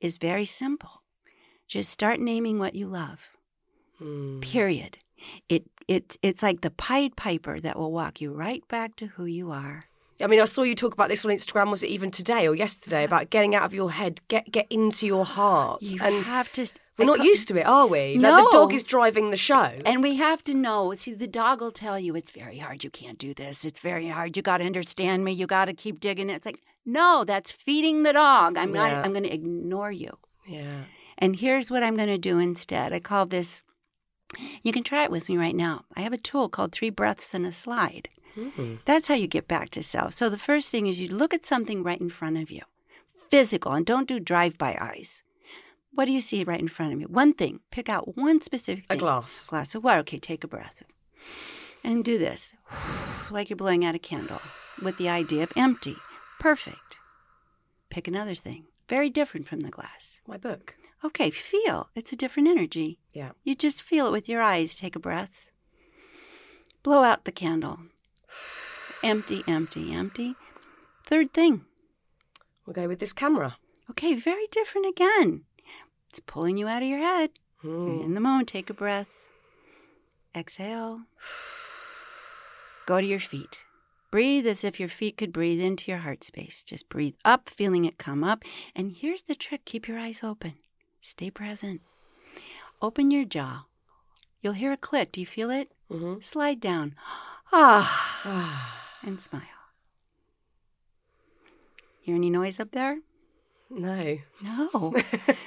is 0.00 0.18
very 0.18 0.44
simple. 0.44 0.99
Just 1.70 1.90
start 1.90 2.18
naming 2.18 2.58
what 2.58 2.74
you 2.74 2.86
love. 2.88 3.30
Mm. 4.02 4.40
Period. 4.42 4.98
It 5.48 5.64
it 5.86 6.16
it's 6.20 6.42
like 6.42 6.62
the 6.62 6.70
Pied 6.70 7.14
Piper 7.14 7.60
that 7.60 7.78
will 7.78 7.92
walk 7.92 8.20
you 8.20 8.32
right 8.32 8.66
back 8.68 8.96
to 8.96 9.06
who 9.06 9.24
you 9.24 9.52
are. 9.52 9.82
I 10.20 10.26
mean, 10.26 10.40
I 10.40 10.46
saw 10.46 10.62
you 10.64 10.74
talk 10.74 10.92
about 10.94 11.08
this 11.10 11.24
on 11.24 11.30
Instagram. 11.30 11.70
Was 11.70 11.82
it 11.82 11.86
even 11.88 12.10
today 12.10 12.46
or 12.48 12.54
yesterday 12.56 13.04
about 13.04 13.30
getting 13.30 13.54
out 13.54 13.62
of 13.64 13.72
your 13.72 13.92
head, 13.92 14.20
get 14.28 14.50
get 14.50 14.66
into 14.68 15.06
your 15.06 15.24
heart? 15.24 15.80
You 15.82 16.00
and 16.02 16.24
have 16.24 16.50
to. 16.54 16.62
we're 16.98 17.04
I 17.04 17.06
not 17.06 17.18
ca- 17.18 17.22
used 17.32 17.46
to 17.48 17.56
it, 17.56 17.66
are 17.66 17.86
we? 17.86 18.14
Like, 18.14 18.22
No. 18.22 18.36
the 18.44 18.50
dog 18.52 18.72
is 18.74 18.82
driving 18.84 19.30
the 19.30 19.36
show. 19.36 19.70
And 19.86 20.02
we 20.02 20.16
have 20.16 20.42
to 20.44 20.54
know. 20.54 20.92
See, 20.94 21.14
the 21.14 21.28
dog 21.28 21.60
will 21.60 21.70
tell 21.72 21.98
you 22.00 22.16
it's 22.16 22.32
very 22.32 22.58
hard. 22.58 22.82
You 22.84 22.90
can't 22.90 23.18
do 23.18 23.32
this. 23.32 23.64
It's 23.64 23.80
very 23.80 24.08
hard. 24.08 24.36
You 24.36 24.42
got 24.42 24.58
to 24.58 24.64
understand 24.64 25.24
me. 25.24 25.32
You 25.32 25.46
got 25.46 25.66
to 25.66 25.72
keep 25.74 26.00
digging. 26.00 26.28
It's 26.30 26.44
like, 26.46 26.60
no, 26.84 27.24
that's 27.24 27.52
feeding 27.52 28.02
the 28.02 28.12
dog. 28.12 28.58
I'm 28.58 28.74
Yeah. 28.74 28.80
not. 28.88 29.04
I'm 29.06 29.12
going 29.12 29.28
to 29.30 29.32
ignore 29.40 29.92
you. 29.92 30.10
yeah. 30.48 30.82
And 31.20 31.36
here's 31.36 31.70
what 31.70 31.82
I'm 31.82 31.96
going 31.96 32.08
to 32.08 32.18
do 32.18 32.38
instead. 32.38 32.92
I 32.92 33.00
call 33.00 33.26
this. 33.26 33.62
You 34.62 34.72
can 34.72 34.82
try 34.84 35.04
it 35.04 35.10
with 35.10 35.28
me 35.28 35.36
right 35.36 35.54
now. 35.56 35.84
I 35.96 36.00
have 36.00 36.12
a 36.12 36.18
tool 36.18 36.48
called 36.48 36.72
Three 36.72 36.90
Breaths 36.90 37.34
and 37.34 37.44
a 37.44 37.52
Slide. 37.52 38.08
Mm. 38.36 38.78
That's 38.84 39.08
how 39.08 39.14
you 39.14 39.26
get 39.26 39.48
back 39.48 39.70
to 39.70 39.82
self. 39.82 40.14
So 40.14 40.30
the 40.30 40.38
first 40.38 40.70
thing 40.70 40.86
is 40.86 41.00
you 41.00 41.08
look 41.08 41.34
at 41.34 41.44
something 41.44 41.82
right 41.82 42.00
in 42.00 42.08
front 42.10 42.38
of 42.38 42.50
you, 42.50 42.62
physical, 43.28 43.72
and 43.72 43.84
don't 43.84 44.06
do 44.08 44.20
drive-by 44.20 44.78
eyes. 44.80 45.22
What 45.92 46.04
do 46.04 46.12
you 46.12 46.20
see 46.20 46.44
right 46.44 46.60
in 46.60 46.68
front 46.68 46.92
of 46.92 47.00
you? 47.00 47.08
One 47.08 47.32
thing. 47.34 47.58
Pick 47.72 47.88
out 47.88 48.16
one 48.16 48.40
specific 48.40 48.84
A 48.84 48.88
thing. 48.90 48.98
glass. 49.00 49.48
Glass 49.48 49.74
of 49.74 49.82
water. 49.82 50.00
Okay, 50.00 50.20
take 50.20 50.44
a 50.44 50.48
breath. 50.48 50.84
And 51.82 52.04
do 52.04 52.16
this 52.18 52.54
like 53.30 53.50
you're 53.50 53.56
blowing 53.56 53.84
out 53.84 53.94
a 53.96 53.98
candle 53.98 54.40
with 54.80 54.96
the 54.96 55.08
idea 55.08 55.42
of 55.42 55.52
empty. 55.56 55.96
Perfect. 56.38 56.98
Pick 57.90 58.06
another 58.06 58.36
thing. 58.36 58.66
Very 58.88 59.10
different 59.10 59.46
from 59.48 59.60
the 59.60 59.70
glass. 59.70 60.20
My 60.26 60.36
book. 60.36 60.76
Okay, 61.04 61.30
feel. 61.30 61.88
It's 61.94 62.12
a 62.12 62.16
different 62.16 62.48
energy. 62.48 62.98
Yeah. 63.12 63.30
You 63.42 63.54
just 63.54 63.82
feel 63.82 64.06
it 64.06 64.12
with 64.12 64.28
your 64.28 64.42
eyes. 64.42 64.74
Take 64.74 64.96
a 64.96 65.00
breath. 65.00 65.48
Blow 66.82 67.02
out 67.02 67.24
the 67.24 67.32
candle. 67.32 67.78
Empty, 69.02 69.42
empty, 69.48 69.92
empty. 69.92 70.34
Third 71.06 71.32
thing. 71.32 71.64
We'll 72.66 72.74
go 72.74 72.86
with 72.86 73.00
this 73.00 73.12
camera. 73.12 73.56
Okay, 73.90 74.14
very 74.14 74.46
different 74.50 74.86
again. 74.86 75.44
It's 76.08 76.20
pulling 76.20 76.58
you 76.58 76.68
out 76.68 76.82
of 76.82 76.88
your 76.88 76.98
head. 76.98 77.30
Mm. 77.64 78.04
in 78.04 78.14
the 78.14 78.20
moment. 78.20 78.48
Take 78.48 78.70
a 78.70 78.74
breath. 78.74 79.10
Exhale. 80.34 81.02
Go 82.86 83.00
to 83.00 83.06
your 83.06 83.20
feet. 83.20 83.64
Breathe 84.10 84.46
as 84.46 84.64
if 84.64 84.80
your 84.80 84.88
feet 84.88 85.16
could 85.16 85.32
breathe 85.32 85.60
into 85.60 85.90
your 85.90 86.00
heart 86.00 86.24
space. 86.24 86.64
Just 86.64 86.88
breathe 86.88 87.14
up, 87.24 87.48
feeling 87.48 87.84
it 87.84 87.98
come 87.98 88.24
up. 88.24 88.44
And 88.74 88.92
here's 88.92 89.22
the 89.22 89.34
trick 89.34 89.64
keep 89.64 89.86
your 89.86 89.98
eyes 89.98 90.24
open. 90.24 90.54
Stay 91.00 91.30
present. 91.30 91.80
Open 92.82 93.10
your 93.10 93.24
jaw. 93.24 93.64
You'll 94.42 94.54
hear 94.54 94.72
a 94.72 94.76
click. 94.76 95.12
Do 95.12 95.20
you 95.20 95.26
feel 95.26 95.50
it? 95.50 95.70
Mhm. 95.90 96.22
Slide 96.22 96.60
down. 96.60 96.94
Ah, 97.52 98.20
Ah, 98.24 98.86
and 99.02 99.20
smile. 99.20 99.42
Hear 102.00 102.14
any 102.16 102.30
noise 102.30 102.60
up 102.60 102.72
there? 102.72 102.98
no. 103.72 104.18
No. 104.42 104.92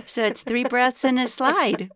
so 0.06 0.24
it's 0.24 0.44
three 0.44 0.64
breaths 0.64 1.04
and 1.04 1.20
a 1.20 1.28
slide. 1.28 1.92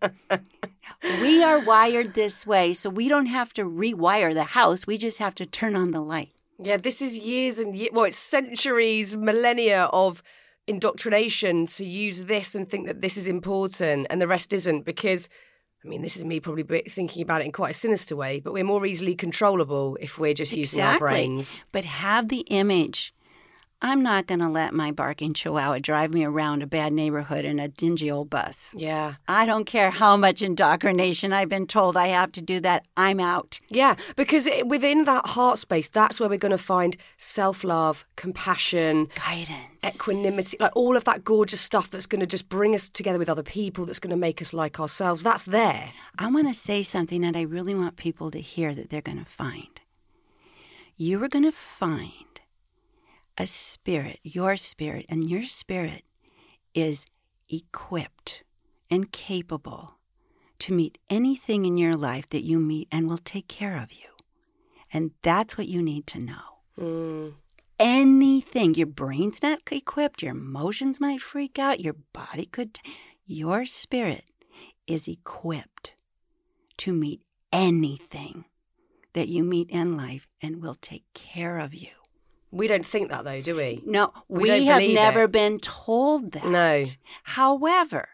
We 1.22 1.42
are 1.42 1.64
wired 1.64 2.16
this 2.16 2.46
way, 2.46 2.74
so 2.74 2.90
we 2.90 3.08
don't 3.08 3.28
have 3.28 3.54
to 3.54 3.64
rewire 3.64 4.34
the 4.34 4.44
house. 4.44 4.86
We 4.86 4.98
just 4.98 5.20
have 5.20 5.36
to 5.36 5.46
turn 5.46 5.76
on 5.78 5.92
the 5.92 6.02
light. 6.02 6.32
Yeah, 6.60 6.78
this 6.78 7.02
is 7.02 7.18
years 7.18 7.60
and 7.60 7.76
years, 7.76 7.92
well, 7.94 8.04
it's 8.06 8.18
centuries, 8.18 9.16
millennia 9.16 9.86
of 9.94 10.22
indoctrination 10.68 11.66
to 11.66 11.86
use 11.86 12.26
this 12.26 12.56
and 12.56 12.70
think 12.70 12.88
that 12.88 13.02
this 13.02 13.18
is 13.18 13.28
important 13.28 14.08
and 14.10 14.22
the 14.22 14.28
rest 14.28 14.54
isn't 14.54 14.84
because. 14.84 15.30
I 15.86 15.90
mean, 15.90 16.02
this 16.02 16.18
is 16.18 16.26
me 16.26 16.40
probably 16.40 16.82
thinking 16.90 17.22
about 17.22 17.42
it 17.42 17.46
in 17.46 17.52
quite 17.52 17.70
a 17.70 17.74
sinister 17.74 18.16
way, 18.16 18.40
but 18.40 18.52
we're 18.52 18.64
more 18.64 18.86
easily 18.86 19.14
controllable 19.16 19.96
if 20.02 20.18
we're 20.18 20.34
just 20.34 20.58
using 20.58 20.82
our 20.82 20.98
brains. 20.98 21.66
But 21.72 21.86
have 21.86 22.30
the 22.30 22.40
image. 22.50 23.14
I'm 23.80 24.02
not 24.02 24.26
going 24.26 24.40
to 24.40 24.50
let 24.50 24.74
my 24.74 24.92
barking 24.92 25.34
chihuahua 25.34 25.78
drive 25.80 26.12
me 26.12 26.26
around 26.26 26.64
a 26.64 26.68
bad 26.68 26.92
neighborhood 26.92 27.46
in 27.46 27.60
a 27.60 27.68
dingy 27.68 28.10
old 28.10 28.28
bus. 28.28 28.74
Yeah. 28.76 29.16
I 29.28 29.46
don't 29.46 29.66
care 29.66 29.92
how 29.92 30.18
much 30.18 30.42
indoctrination 30.42 31.32
I've 31.32 31.50
been 31.50 31.68
told 31.68 31.96
I 31.96 32.08
have 32.08 32.32
to 32.34 32.42
do 32.42 32.60
that. 32.62 32.88
I'm 32.98 33.20
out. 33.20 33.60
Yeah, 33.70 33.96
because 34.16 34.50
within 34.66 35.06
that 35.06 35.28
heart 35.28 35.60
space, 35.60 35.90
that's 35.90 36.20
where 36.20 36.28
we're 36.28 36.40
going 36.40 36.52
to 36.52 36.58
find 36.58 36.98
self 37.18 37.64
love, 37.64 38.04
compassion, 38.16 39.10
Guidance. 39.16 39.84
equanimity, 39.86 40.58
like 40.60 40.76
all 40.76 40.98
of 40.98 41.04
that 41.04 41.24
gorgeous 41.24 41.62
stuff 41.62 41.92
that's 41.92 42.08
going 42.08 42.22
to 42.22 42.26
just 42.28 42.50
bring 42.50 42.74
us 42.74 42.90
together 42.90 43.20
with 43.20 43.30
other 43.30 43.44
people, 43.44 43.86
that's 43.86 44.00
going 44.00 44.10
to 44.10 44.18
make 44.18 44.42
us 44.42 44.54
like 44.54 44.80
ourselves. 44.80 45.22
That's 45.22 45.46
there. 45.46 45.92
I 46.18 46.32
want 46.32 46.48
to 46.48 46.54
say 46.56 46.82
something 46.82 47.22
that 47.22 47.36
I 47.36 47.42
really 47.42 47.76
want 47.76 47.96
people 47.96 48.32
to 48.32 48.40
hear 48.42 48.74
that 48.74 48.90
they're 48.90 49.02
going 49.02 49.24
to 49.24 49.26
find. 49.30 49.82
You 51.00 51.24
are 51.24 51.30
going 51.30 51.46
to 51.46 51.52
find 51.52 52.12
a 53.38 53.48
spirit, 53.48 54.20
your 54.24 54.56
spirit, 54.56 55.06
and 55.10 55.30
your 55.30 55.44
spirit 55.44 56.04
is 56.74 57.06
equipped 57.50 58.44
and 58.90 59.12
capable 59.12 59.98
to 60.60 60.74
meet 60.74 60.98
anything 61.10 61.66
in 61.66 61.78
your 61.78 61.96
life 61.96 62.28
that 62.30 62.44
you 62.44 62.58
meet 62.60 62.88
and 62.92 63.08
will 63.08 63.18
take 63.20 63.48
care 63.48 63.78
of 63.78 63.92
you. 63.92 64.10
And 64.92 65.12
that's 65.22 65.58
what 65.58 65.68
you 65.68 65.82
need 65.82 66.08
to 66.08 66.20
know. 66.20 66.60
Mm. 66.80 67.34
Anything. 67.80 68.74
Your 68.74 68.88
brain's 68.88 69.44
not 69.44 69.60
equipped, 69.72 70.24
your 70.24 70.32
emotions 70.32 71.00
might 71.00 71.22
freak 71.22 71.60
out, 71.60 71.80
your 71.80 71.96
body 72.14 72.46
could. 72.46 72.80
Your 73.26 73.66
spirit 73.66 74.32
is 74.88 75.08
equipped 75.08 75.94
to 76.78 76.94
meet 76.94 77.22
anything 77.52 78.46
that 79.14 79.28
you 79.28 79.44
meet 79.44 79.70
in 79.70 79.98
life 79.98 80.28
and 80.42 80.62
will 80.62 80.76
take 80.76 81.04
care 81.14 81.58
of 81.58 81.76
you. 81.76 81.90
We 82.52 82.68
don't 82.68 82.86
think 82.86 83.10
that 83.10 83.24
though, 83.26 83.42
do 83.42 83.56
we? 83.56 83.82
No, 83.86 84.12
We 84.30 84.44
we, 84.50 84.66
have 84.66 84.82
never 84.84 85.24
it. 85.24 85.32
been 85.32 85.60
told 85.60 86.32
that. 86.32 86.46
No. 86.46 86.84
However, 87.24 88.10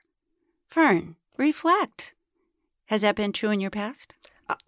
Fearne, 0.69 1.15
reflect. 1.37 2.13
Has 2.87 3.01
that 3.01 3.15
been 3.15 3.31
true 3.31 3.51
in 3.51 3.59
your 3.61 3.69
past? 3.71 4.15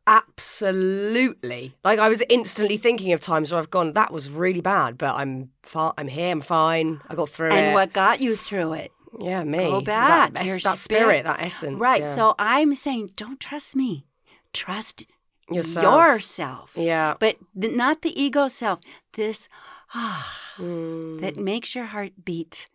Absolutely. 0.08 1.76
Like 1.84 2.00
I 2.00 2.08
was 2.10 2.22
instantly 2.30 2.78
thinking 2.78 3.12
of 3.14 3.20
times 3.20 3.52
where 3.52 3.60
I've 3.60 3.70
gone, 3.70 3.94
that 3.94 4.12
was 4.12 4.30
really 4.30 4.62
bad, 4.62 4.98
but 4.98 5.16
I'm 5.16 5.50
fi- 5.64 5.92
I'm 5.98 6.08
here, 6.08 6.32
I'm 6.32 6.42
fine. 6.42 7.02
I 7.10 7.16
got 7.16 7.30
through 7.30 7.48
it. 7.50 7.54
And 7.54 7.74
what 7.74 7.92
got 7.94 8.22
you 8.22 8.36
through 8.36 8.74
it? 8.74 8.92
Yeah, 9.20 9.44
me. 9.44 9.58
Go 9.60 9.82
back. 9.82 10.34
That, 10.34 10.46
Your 10.46 10.60
that 10.60 10.78
spirit- 10.78 11.02
spirit, 11.02 11.24
that 11.24 11.42
essence. 11.42 11.80
Right. 11.80 12.02
yeah. 12.02 12.08
So 12.08 12.36
I'm 12.38 12.76
saying, 12.76 13.12
don't 13.16 13.40
trust 13.40 13.76
me. 13.76 14.06
Trust 14.54 15.06
Yourself. 15.52 15.86
yourself. 16.08 16.72
Yeah. 16.76 17.16
But 17.20 17.38
not 17.54 18.02
the 18.02 18.20
ego 18.22 18.48
self. 18.48 18.80
This 19.14 19.48
ah, 19.94 20.32
Mm. 20.58 21.20
that 21.22 21.36
makes 21.38 21.76
your 21.76 21.86
heart 21.86 22.14
beat. 22.24 22.70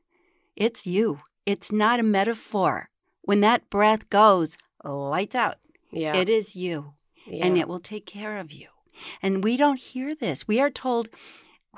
It's 0.54 0.86
you. 0.86 1.20
It's 1.46 1.72
not 1.72 1.98
a 1.98 2.02
metaphor. 2.02 2.90
When 3.22 3.40
that 3.40 3.70
breath 3.70 4.10
goes, 4.10 4.56
lights 4.84 5.34
out. 5.34 5.56
yeah. 5.90 6.14
It 6.16 6.28
is 6.28 6.54
you. 6.54 6.94
yeah. 7.26 7.46
and 7.46 7.56
it 7.58 7.68
will 7.68 7.80
take 7.80 8.06
care 8.06 8.36
of 8.36 8.52
you. 8.52 8.68
And 9.22 9.42
we 9.42 9.56
don't 9.56 9.80
hear 9.80 10.14
this. 10.14 10.46
We 10.46 10.60
are 10.60 10.70
told, 10.70 11.08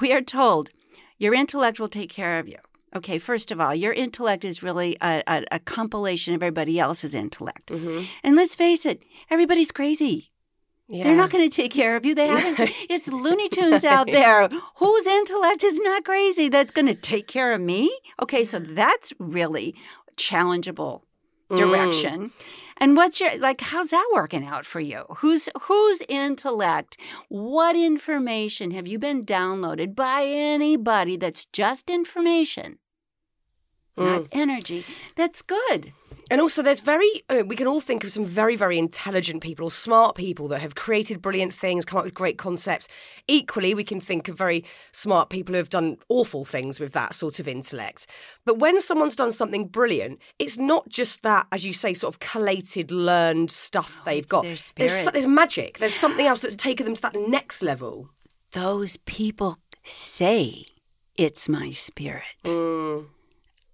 we 0.01 0.13
are 0.13 0.21
told, 0.23 0.71
your 1.19 1.35
intellect 1.35 1.79
will 1.79 1.89
take 1.89 2.11
care 2.11 2.39
of 2.41 2.49
you. 2.49 2.59
Okay, 2.97 3.19
first 3.19 3.51
of 3.51 3.61
all, 3.61 3.75
your 3.75 3.93
intellect 3.93 4.45
is 4.45 4.63
really 4.63 4.97
a, 5.01 5.23
a, 5.27 5.45
a 5.53 5.59
compilation 5.61 6.35
of 6.35 6.43
everybody 6.43 6.79
else's 6.81 7.15
intellect. 7.15 7.69
Mhm. 7.69 8.07
And 8.25 8.35
let's 8.37 8.55
face 8.57 8.85
it, 8.85 9.03
everybody's 9.31 9.71
crazy. 9.73 10.32
Yeah. 10.89 11.05
They're 11.05 11.17
not 11.17 11.31
going 11.31 11.49
to 11.49 11.55
take 11.55 11.73
care 11.73 11.97
of 11.97 12.05
you. 12.05 12.15
They 12.15 12.27
haven't. 12.29 12.71
it's 12.91 13.09
Looney 13.09 13.49
Tunes 13.49 13.85
out 13.85 14.07
there. 14.07 14.49
Whose 14.77 15.07
intellect 15.07 15.65
is 15.65 15.81
not 15.81 16.05
crazy 16.05 16.49
that's 16.49 16.73
going 16.73 16.87
to 16.87 16.95
take 16.95 17.27
care 17.29 17.53
of 17.53 17.61
me? 17.61 17.97
Okay, 18.23 18.45
so 18.45 18.59
that's 18.59 19.13
really 19.19 19.75
challengeable 20.17 21.03
Mm. 21.51 21.57
direction. 21.57 22.33
And 22.79 22.97
what's 22.97 23.21
your 23.21 23.37
like 23.39 23.61
how's 23.61 23.91
that 23.91 24.11
working 24.15 24.47
out 24.47 24.65
for 24.65 24.81
you? 24.81 25.05
Who's 25.19 25.49
whose 25.63 26.03
intellect? 26.09 26.97
What 27.29 27.77
information 27.77 28.71
have 28.71 28.89
you 28.89 28.99
been 28.99 29.27
downloaded 29.27 29.95
by 29.95 30.25
anybody 30.25 31.17
that's 31.17 31.45
just 31.47 31.91
information? 31.91 32.79
Not 33.97 34.23
Mm. 34.23 34.29
energy. 34.33 34.85
That's 35.15 35.43
good. 35.43 35.93
And 36.33 36.41
also, 36.41 36.63
there's 36.63 36.81
very, 36.81 37.11
I 37.29 37.37
mean, 37.37 37.49
we 37.49 37.57
can 37.57 37.67
all 37.67 37.83
think 37.83 38.05
of 38.05 38.11
some 38.11 38.25
very, 38.25 38.57
very 38.57 38.79
intelligent 38.79 39.43
people 39.43 39.67
or 39.67 39.71
smart 39.71 40.17
people 40.17 40.49
that 40.49 40.63
have 40.63 40.75
created 40.75 41.21
brilliant 41.21 41.53
things, 41.53 41.85
come 41.85 41.99
up 41.99 42.07
with 42.07 42.15
great 42.15 42.39
concepts. 42.39 42.89
Equally, 43.29 43.75
we 43.75 43.85
can 43.85 44.01
think 44.01 44.29
of 44.29 44.39
very 44.39 44.65
smart 44.93 45.29
people 45.29 45.53
who 45.53 45.59
have 45.59 45.69
done 45.69 45.99
awful 46.09 46.47
things 46.47 46.81
with 46.81 46.95
that 46.95 47.15
sort 47.15 47.39
of 47.39 47.47
intellect. 47.47 48.07
But 48.47 48.59
when 48.59 48.81
someone's 48.81 49.15
done 49.15 49.31
something 49.31 49.69
brilliant, 49.69 50.21
it's 50.39 50.57
not 50.57 50.89
just 50.89 51.23
that, 51.23 51.49
as 51.53 51.67
you 51.67 51.75
say, 51.75 51.93
sort 51.93 52.15
of 52.15 52.21
collated, 52.21 52.91
learned 52.91 53.51
stuff 53.51 54.01
they've 54.07 54.23
it's 54.23 54.33
got. 54.33 54.45
their 54.45 54.57
There's, 54.75 55.05
there's 55.09 55.27
magic. 55.27 55.81
There's 55.81 55.93
something 55.93 56.27
else 56.27 56.41
that's 56.41 56.57
taken 56.57 56.87
them 56.87 56.95
to 56.95 57.03
that 57.03 57.15
next 57.15 57.63
level. 57.63 58.09
Those 58.53 58.97
people 58.97 59.59
say 59.83 60.65
it's 61.19 61.47
my 61.47 61.73
spirit. 61.73 62.25
Mm. 62.45 63.09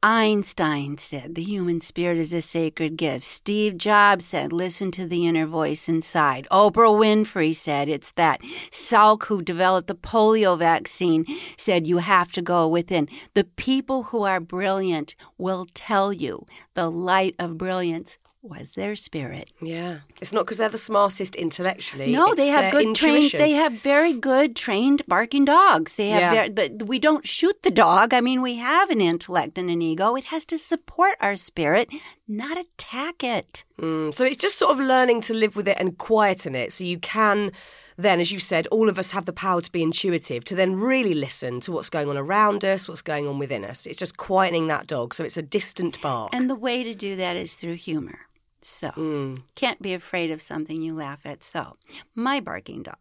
Einstein 0.00 0.97
said 0.97 1.35
the 1.35 1.43
human 1.43 1.81
spirit 1.81 2.19
is 2.19 2.33
a 2.33 2.40
sacred 2.40 2.97
gift. 2.97 3.25
Steve 3.25 3.76
Jobs 3.76 4.25
said, 4.25 4.52
listen 4.52 4.93
to 4.93 5.09
the 5.09 5.26
inner 5.26 5.45
voice 5.45 5.88
inside. 5.88 6.47
Oprah 6.52 6.97
Winfrey 6.97 7.52
said, 7.55 7.88
it's 7.88 8.12
that. 8.12 8.40
Salk, 8.71 9.25
who 9.25 9.43
developed 9.43 9.88
the 9.88 9.97
polio 9.97 10.57
vaccine, 10.57 11.25
said, 11.57 11.88
you 11.88 11.99
have 11.99 12.31
to 12.33 12.43
go 12.43 12.69
within. 12.69 13.09
The 13.35 13.43
people 13.43 14.05
who 14.05 14.23
are 14.23 14.38
brilliant 14.38 15.17
will 15.37 15.67
tell 15.75 16.12
you 16.12 16.47
the 16.75 16.88
light 16.88 17.35
of 17.40 17.59
brilliance 17.59 18.19
was 18.42 18.73
their 18.73 18.95
spirit. 18.95 19.50
Yeah. 19.61 19.99
It's 20.21 20.33
not 20.33 20.45
because 20.45 20.59
they're 20.59 20.68
the 20.68 20.78
smartest 20.78 21.35
intellectually. 21.35 22.12
No, 22.12 22.33
it's 22.33 22.37
they 22.37 22.49
have 22.49 22.73
good 22.73 22.95
trained. 22.95 23.33
They 23.33 23.52
have 23.52 23.73
very 23.73 24.12
good 24.12 24.54
trained 24.54 25.02
barking 25.07 25.45
dogs. 25.45 25.97
They 25.97 26.11
have. 26.11 26.21
Yeah. 26.35 26.49
Very, 26.49 26.68
the, 26.68 26.85
we 26.85 26.99
don't 26.99 27.26
shoot 27.26 27.62
the 27.62 27.71
dog. 27.71 28.14
I 28.14 28.21
mean, 28.21 28.40
we 28.42 28.57
have 28.57 28.90
an 28.90 29.00
intellect 29.00 29.59
and 29.59 29.71
an 29.71 29.83
ego. 29.83 30.14
It 30.14 30.26
has 30.26 30.45
to 30.47 30.59
support 30.59 31.16
our 31.21 31.37
spirit, 31.37 31.92
not 32.26 32.57
attack 32.57 33.25
it. 33.25 33.64
Mm, 33.80 34.14
so 34.14 34.25
it's 34.25 34.37
just 34.37 34.59
sort 34.59 34.73
of 34.73 34.78
learning 34.78 35.21
to 35.23 35.35
live 35.35 35.57
with 35.57 35.68
it 35.68 35.76
and 35.78 35.99
quieten 35.99 36.54
it 36.54 36.73
so 36.73 36.85
you 36.85 36.99
can 36.99 37.52
then, 38.00 38.21
as 38.21 38.30
you 38.30 38.38
said, 38.38 38.68
all 38.68 38.88
of 38.88 38.97
us 38.97 39.11
have 39.11 39.25
the 39.25 39.33
power 39.33 39.61
to 39.61 39.73
be 39.73 39.83
intuitive, 39.83 40.45
to 40.45 40.54
then 40.54 40.76
really 40.76 41.14
listen 41.14 41.59
to 41.62 41.73
what's 41.73 41.90
going 41.90 42.09
on 42.09 42.16
around 42.16 42.64
us, 42.64 42.88
what's 42.88 43.02
going 43.02 43.26
on 43.26 43.40
within 43.40 43.64
us. 43.64 43.87
It's 43.87 43.99
just 43.99 44.16
quietening 44.16 44.68
that 44.68 44.87
dog 44.87 45.14
so 45.14 45.25
it's 45.25 45.37
a 45.37 45.42
distant 45.42 46.00
bark. 46.00 46.30
And 46.33 46.49
the 46.49 46.54
way 46.54 46.85
to 46.85 46.95
do 46.95 47.16
that 47.16 47.35
is 47.35 47.54
through 47.54 47.75
humor. 47.75 48.27
So 48.62 48.88
Mm. 48.91 49.43
can't 49.55 49.81
be 49.81 49.95
afraid 49.95 50.31
of 50.31 50.43
something 50.43 50.83
you 50.83 50.95
laugh 50.95 51.21
at. 51.25 51.45
So 51.45 51.77
my 52.15 52.41
barking 52.41 52.83
dog. 52.83 52.97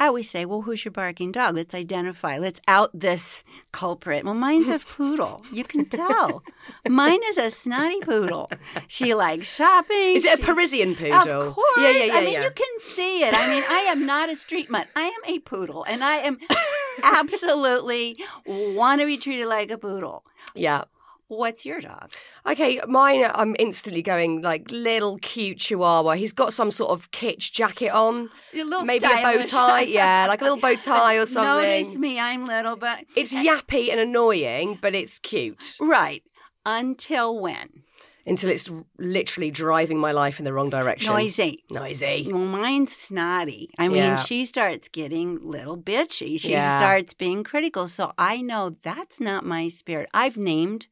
I 0.00 0.06
always 0.08 0.28
say, 0.28 0.44
well, 0.44 0.62
who's 0.62 0.84
your 0.84 0.90
barking 0.92 1.30
dog? 1.30 1.54
Let's 1.54 1.72
identify. 1.74 2.36
Let's 2.38 2.60
out 2.66 2.90
this 2.92 3.44
culprit. 3.70 4.24
Well, 4.24 4.34
mine's 4.34 4.68
a 4.70 4.78
poodle. 4.96 5.44
You 5.52 5.62
can 5.64 5.84
tell. 5.86 6.42
Mine 6.88 7.20
is 7.26 7.38
a 7.38 7.48
snotty 7.50 8.00
poodle. 8.00 8.50
She 8.88 9.14
likes 9.14 9.54
shopping. 9.54 10.16
Is 10.16 10.24
it 10.24 10.40
a 10.40 10.42
Parisian 10.42 10.96
poodle? 10.96 11.14
Of 11.48 11.54
course. 11.54 11.66
Yeah, 11.78 11.90
yeah, 11.90 12.04
yeah. 12.06 12.14
I 12.14 12.20
mean, 12.22 12.32
yeah. 12.32 12.42
you 12.44 12.50
can 12.50 12.78
see 12.80 13.22
it. 13.22 13.34
I 13.34 13.48
mean, 13.48 13.62
I 13.68 13.80
am 13.88 14.04
not 14.04 14.28
a 14.30 14.34
street 14.34 14.68
mutt. 14.68 14.88
I 14.96 15.02
am 15.04 15.34
a 15.34 15.38
poodle, 15.40 15.84
and 15.84 16.02
I 16.02 16.16
am 16.16 16.38
absolutely 17.04 18.18
want 18.46 19.00
to 19.00 19.06
be 19.06 19.16
treated 19.16 19.46
like 19.46 19.70
a 19.70 19.78
poodle. 19.78 20.24
yeah. 20.54 20.84
What's 21.28 21.66
your 21.66 21.80
dog? 21.80 22.12
Okay, 22.46 22.80
mine, 22.88 23.30
I'm 23.34 23.54
instantly 23.58 24.00
going 24.02 24.40
like 24.40 24.70
little 24.70 25.18
cute 25.18 25.58
chihuahua. 25.58 26.12
He's 26.14 26.32
got 26.32 26.54
some 26.54 26.70
sort 26.70 26.90
of 26.90 27.10
kitsch 27.10 27.52
jacket 27.52 27.90
on, 27.90 28.30
A 28.54 28.62
little 28.64 28.84
maybe 28.84 29.04
a 29.04 29.22
bow 29.22 29.44
tie. 29.44 29.82
Yeah, 29.82 30.24
like 30.26 30.40
a 30.40 30.44
little 30.44 30.58
bow 30.58 30.74
tie 30.82 31.16
or 31.16 31.26
something. 31.26 31.82
Notice 31.84 31.98
me, 31.98 32.18
I'm 32.18 32.46
little, 32.46 32.76
but 32.76 33.00
It's 33.14 33.34
yappy 33.34 33.90
and 33.90 34.00
annoying, 34.00 34.78
but 34.80 34.94
it's 34.94 35.18
cute 35.18 35.76
right. 35.80 36.22
Until 36.64 37.38
when? 37.38 37.82
until 38.26 38.50
it's 38.50 38.70
literally 38.98 39.50
driving 39.50 39.98
my 39.98 40.12
life 40.12 40.38
in 40.38 40.44
the 40.44 40.52
wrong 40.52 40.68
direction. 40.68 41.10
Noisy. 41.14 41.64
Noisy. 41.70 42.28
Well, 42.30 42.42
mine's 42.44 42.94
snotty. 42.94 43.70
I 43.78 43.88
mean, 43.88 43.96
Yeah. 43.96 44.16
she 44.16 44.44
starts 44.44 44.86
getting 44.88 45.38
little 45.42 45.78
bitchy. 45.78 46.38
She 46.38 46.50
Yeah. 46.50 46.78
starts 46.78 47.14
being 47.14 47.42
critical. 47.42 47.88
So 47.88 48.12
I 48.18 48.42
know 48.42 48.76
that's 48.82 49.18
not 49.18 49.46
my 49.46 49.68
spirit. 49.68 50.10
I've 50.12 50.36
named 50.36 50.88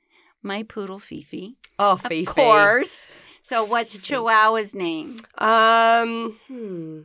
my 0.47 0.63
poodle 0.63 0.99
Fifi. 0.99 1.57
Oh, 1.79 1.97
Fifi. 1.97 2.23
Of 2.23 2.35
course. 2.35 3.07
So 3.43 3.65
what's 3.65 3.99
Chihuahua's 3.99 4.75
name? 4.75 5.21
Um, 5.39 6.39
hmm. 6.49 7.01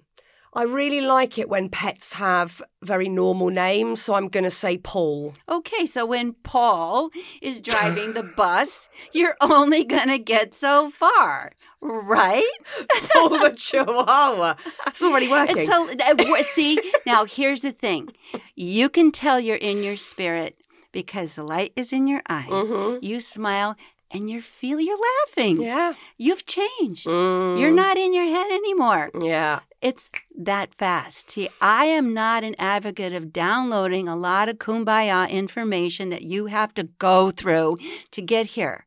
I 0.54 0.64
really 0.64 1.00
like 1.00 1.38
it 1.38 1.48
when 1.48 1.70
pets 1.70 2.14
have 2.14 2.62
very 2.82 3.08
normal 3.08 3.50
names, 3.50 4.02
so 4.02 4.16
I'm 4.16 4.28
going 4.28 4.44
to 4.44 4.52
say 4.52 4.78
Paul. 4.78 5.34
Okay, 5.48 5.86
so 5.86 6.06
when 6.06 6.34
Paul 6.44 7.10
is 7.42 7.62
driving 7.70 8.14
the 8.14 8.24
bus, 8.24 8.90
you're 9.14 9.38
only 9.40 9.86
going 9.86 10.10
to 10.10 10.18
get 10.18 10.54
so 10.54 10.90
far, 10.90 11.54
right? 11.82 12.52
Paul 13.14 13.30
the 13.30 13.56
Chihuahua. 13.56 14.56
It's 14.88 15.02
already 15.02 15.30
working. 15.30 15.60
It's 15.60 15.70
a, 15.70 16.38
uh, 16.38 16.44
see, 16.44 16.82
now 17.06 17.24
here's 17.24 17.62
the 17.62 17.72
thing. 17.72 18.10
You 18.54 18.90
can 18.90 19.12
tell 19.12 19.40
you're 19.40 19.56
in 19.56 19.84
your 19.84 19.96
spirit 19.96 20.58
because 20.92 21.36
the 21.36 21.44
light 21.44 21.74
is 21.76 21.92
in 21.94 22.08
your 22.08 22.22
eyes. 22.30 22.50
Mhm. 22.72 23.00
You 23.02 23.20
smile 23.20 23.76
and 24.14 24.30
you're 24.30 24.42
feel 24.42 24.80
you're 24.80 25.00
laughing. 25.26 25.62
yeah. 25.62 25.94
You've 26.18 26.46
changed. 26.46 27.08
Mm. 27.08 27.60
You're 27.60 27.72
not 27.72 27.98
in 27.98 28.14
your 28.14 28.26
head 28.26 28.52
anymore. 28.52 29.10
Yeah. 29.22 29.60
It's 29.82 30.10
that 30.38 30.76
fast. 30.76 31.32
See, 31.32 31.50
I 31.62 31.86
am 31.86 32.14
not 32.14 32.44
an 32.44 32.56
advocate 32.60 33.14
of 33.14 33.32
downloading 33.34 34.08
a 34.08 34.16
lot 34.16 34.50
of 34.50 34.58
kumbaya 34.58 35.30
information 35.30 36.10
that 36.10 36.22
you 36.24 36.48
have 36.48 36.74
to 36.76 36.84
go 37.00 37.32
through 37.32 37.78
to 38.12 38.22
get 38.22 38.48
here. 38.48 38.86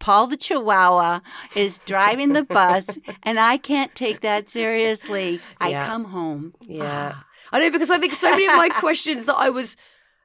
Paul 0.00 0.26
the 0.28 0.36
Chihuahua 0.36 1.20
is 1.56 1.80
driving 1.86 2.32
the 2.34 2.44
bus, 2.44 2.98
and 3.22 3.38
I 3.40 3.56
can't 3.58 3.94
take 3.94 4.20
that 4.20 4.48
seriously. 4.48 5.40
I 5.60 5.72
come 5.72 6.04
home. 6.06 6.54
Yeah. 6.60 7.14
I 7.50 7.60
know 7.60 7.70
because 7.70 7.90
I 7.90 7.98
think 7.98 8.12
so 8.12 8.30
many 8.30 8.46
of 8.46 8.54
my 8.56 8.68
questions 8.84 9.24
that 9.26 9.36
I 9.36 9.50
was. 9.50 9.76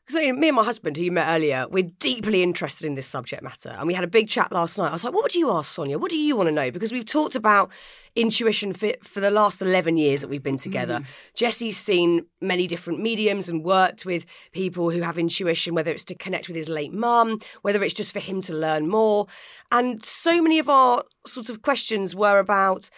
Because 0.05 0.35
me 0.35 0.49
and 0.49 0.55
my 0.55 0.65
husband, 0.65 0.97
who 0.97 1.03
you 1.03 1.11
met 1.13 1.29
earlier, 1.29 1.65
we're 1.69 1.89
deeply 1.99 2.43
interested 2.43 2.85
in 2.85 2.95
this 2.95 3.07
subject 3.07 3.41
matter. 3.41 3.69
And 3.69 3.87
we 3.87 3.93
had 3.93 4.03
a 4.03 4.07
big 4.07 4.27
chat 4.27 4.51
last 4.51 4.77
night. 4.77 4.89
I 4.89 4.91
was 4.91 5.05
like, 5.05 5.13
what 5.13 5.23
would 5.23 5.35
you 5.35 5.49
ask 5.51 5.71
Sonia? 5.71 5.97
What 5.97 6.11
do 6.11 6.17
you 6.17 6.35
want 6.35 6.47
to 6.47 6.51
know? 6.51 6.71
Because 6.71 6.91
we've 6.91 7.05
talked 7.05 7.35
about 7.35 7.71
intuition 8.13 8.73
for, 8.73 8.91
for 9.01 9.21
the 9.21 9.31
last 9.31 9.61
11 9.61 9.95
years 9.95 10.19
that 10.19 10.27
we've 10.27 10.43
been 10.43 10.57
together. 10.57 10.99
Mm. 10.99 11.05
Jesse's 11.35 11.77
seen 11.77 12.25
many 12.41 12.67
different 12.67 12.99
mediums 12.99 13.47
and 13.47 13.63
worked 13.63 14.05
with 14.05 14.25
people 14.51 14.89
who 14.89 15.01
have 15.01 15.17
intuition, 15.17 15.73
whether 15.73 15.91
it's 15.91 16.03
to 16.05 16.15
connect 16.15 16.49
with 16.49 16.57
his 16.57 16.67
late 16.67 16.93
mum, 16.93 17.39
whether 17.61 17.81
it's 17.81 17.93
just 17.93 18.11
for 18.11 18.19
him 18.19 18.41
to 18.41 18.53
learn 18.53 18.89
more. 18.89 19.27
And 19.71 20.03
so 20.03 20.41
many 20.41 20.59
of 20.59 20.67
our 20.67 21.03
sorts 21.25 21.49
of 21.49 21.61
questions 21.61 22.13
were 22.13 22.39
about 22.39 22.89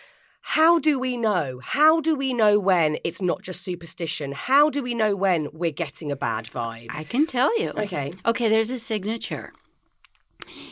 how 0.50 0.78
do 0.78 1.00
we 1.00 1.18
know? 1.18 1.60
How 1.62 2.00
do 2.00 2.16
we 2.16 2.32
know 2.32 2.60
when 2.60 3.00
it's 3.04 3.20
not 3.20 3.42
just 3.42 3.64
superstition? 3.64 4.32
How 4.32 4.70
do 4.70 4.84
we 4.84 4.94
know 4.94 5.16
when 5.16 5.50
we're 5.52 5.72
getting 5.72 6.12
a 6.12 6.16
bad 6.16 6.46
vibe? 6.46 6.88
I 6.92 7.04
can 7.04 7.26
tell 7.26 7.60
you. 7.60 7.72
Okay. 7.76 8.14
Okay, 8.28 8.48
there's 8.48 8.70
a 8.70 8.78
signature. 8.78 9.54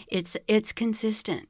It's 0.08 0.38
it's 0.48 0.74
consistent. 0.74 1.50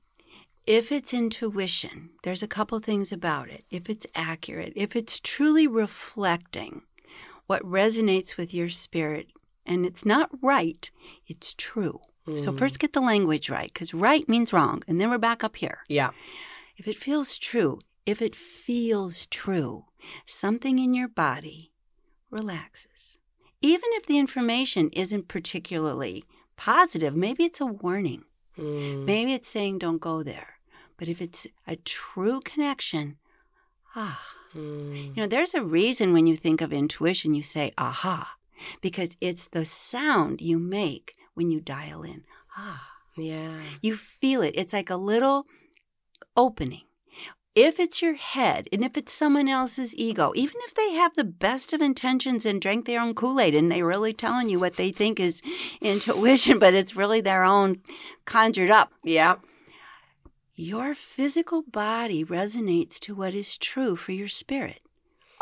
If 0.65 0.89
it's 0.89 1.13
intuition, 1.13 2.11
there's 2.23 2.41
a 2.41 2.47
couple 2.47 2.79
things 2.79 3.11
about 3.11 3.49
it. 3.49 3.65
If 3.69 3.89
it's 3.89 4.07
accurate, 4.15 4.71
if 4.73 4.95
it's 4.95 5.19
truly 5.19 5.67
reflecting 5.67 6.83
what 7.47 7.61
resonates 7.63 8.37
with 8.37 8.53
your 8.53 8.69
spirit, 8.69 9.27
and 9.65 9.85
it's 9.85 10.05
not 10.05 10.29
right, 10.41 10.89
it's 11.27 11.53
true. 11.53 11.99
So 12.37 12.53
mm. 12.53 12.57
first 12.57 12.79
get 12.79 12.93
the 12.93 13.01
language 13.01 13.49
right, 13.49 13.71
because 13.71 13.93
right 13.93 14.27
means 14.29 14.53
wrong, 14.53 14.81
and 14.87 14.99
then 15.01 15.09
we're 15.09 15.17
back 15.17 15.43
up 15.43 15.57
here. 15.57 15.79
Yeah. 15.89 16.11
If 16.77 16.87
it 16.87 16.95
feels 16.95 17.37
true, 17.37 17.79
if 18.05 18.21
it 18.21 18.35
feels 18.35 19.25
true, 19.27 19.85
something 20.25 20.79
in 20.79 20.93
your 20.93 21.07
body 21.07 21.71
relaxes. 22.29 23.17
Even 23.61 23.89
if 23.93 24.05
the 24.05 24.17
information 24.17 24.89
isn't 24.91 25.27
particularly 25.27 26.23
positive, 26.57 27.15
maybe 27.15 27.43
it's 27.45 27.61
a 27.61 27.65
warning. 27.65 28.23
Mm. 28.57 29.05
Maybe 29.05 29.33
it's 29.33 29.49
saying 29.49 29.79
don't 29.79 30.01
go 30.01 30.21
there. 30.23 30.55
But 30.97 31.07
if 31.07 31.21
it's 31.21 31.47
a 31.67 31.75
true 31.77 32.41
connection, 32.41 33.17
ah, 33.95 34.21
Mm. 34.55 35.07
you 35.07 35.13
know, 35.15 35.25
there's 35.27 35.55
a 35.55 35.63
reason 35.63 36.13
when 36.13 36.27
you 36.27 36.35
think 36.35 36.61
of 36.61 36.71
intuition, 36.71 37.33
you 37.33 37.41
say 37.41 37.71
aha, 37.77 38.35
because 38.81 39.17
it's 39.19 39.47
the 39.47 39.65
sound 39.65 40.41
you 40.41 40.59
make 40.59 41.15
when 41.33 41.49
you 41.49 41.59
dial 41.59 42.03
in. 42.03 42.23
Ah. 42.55 42.89
Yeah. 43.17 43.61
You 43.81 43.95
feel 43.95 44.41
it. 44.43 44.53
It's 44.55 44.73
like 44.73 44.89
a 44.91 44.95
little 44.95 45.47
opening. 46.35 46.83
If 47.55 47.79
it's 47.79 48.01
your 48.01 48.15
head 48.15 48.67
and 48.73 48.83
if 48.83 48.97
it's 48.97 49.13
someone 49.13 49.47
else's 49.47 49.93
ego, 49.95 50.31
even 50.35 50.55
if 50.63 50.73
they 50.73 50.93
have 50.93 51.13
the 51.13 51.23
best 51.23 51.71
of 51.71 51.81
intentions 51.81 52.45
and 52.47 52.59
drank 52.59 52.85
their 52.85 52.99
own 52.99 53.13
Kool 53.13 53.39
Aid 53.39 53.53
and 53.53 53.71
they're 53.71 53.85
really 53.85 54.13
telling 54.13 54.49
you 54.49 54.59
what 54.59 54.75
they 54.75 54.89
think 54.91 55.19
is 55.19 55.41
intuition, 55.81 56.57
but 56.57 56.73
it's 56.73 56.95
really 56.95 57.21
their 57.21 57.43
own 57.43 57.81
conjured 58.25 58.71
up, 58.71 58.91
Yeah. 59.03 59.35
your 60.55 60.95
physical 60.95 61.61
body 61.61 62.23
resonates 62.25 62.99
to 63.01 63.13
what 63.15 63.33
is 63.35 63.57
true 63.57 63.95
for 63.95 64.13
your 64.13 64.27
spirit. 64.27 64.81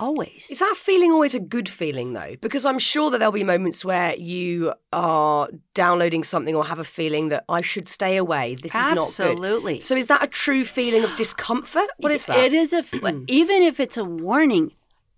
Always. 0.01 0.49
Is 0.49 0.59
that 0.59 0.75
feeling 0.75 1.11
always 1.11 1.35
a 1.35 1.39
good 1.39 1.69
feeling 1.69 2.13
though? 2.13 2.35
Because 2.41 2.65
I'm 2.65 2.79
sure 2.79 3.11
that 3.11 3.19
there'll 3.19 3.31
be 3.31 3.43
moments 3.43 3.85
where 3.85 4.15
you 4.15 4.73
are 4.91 5.49
downloading 5.73 6.23
something 6.23 6.55
or 6.55 6.65
have 6.65 6.79
a 6.79 6.83
feeling 6.83 7.29
that 7.29 7.45
I 7.47 7.61
should 7.61 7.87
stay 7.87 8.17
away. 8.17 8.55
This 8.55 8.75
is 8.75 8.87
not 8.89 8.97
Absolutely. 8.97 9.79
So 9.79 9.95
is 9.95 10.07
that 10.07 10.23
a 10.23 10.27
true 10.27 10.65
feeling 10.65 11.03
of 11.03 11.15
discomfort? 11.15 11.89
What 11.97 12.11
is 12.11 12.25
that? 12.25 12.37
It 12.37 12.53
is 12.53 12.73
a 12.73 12.83
even 13.27 13.61
if 13.61 13.79
it's 13.79 13.97
a 13.97 14.03
warning, 14.05 14.73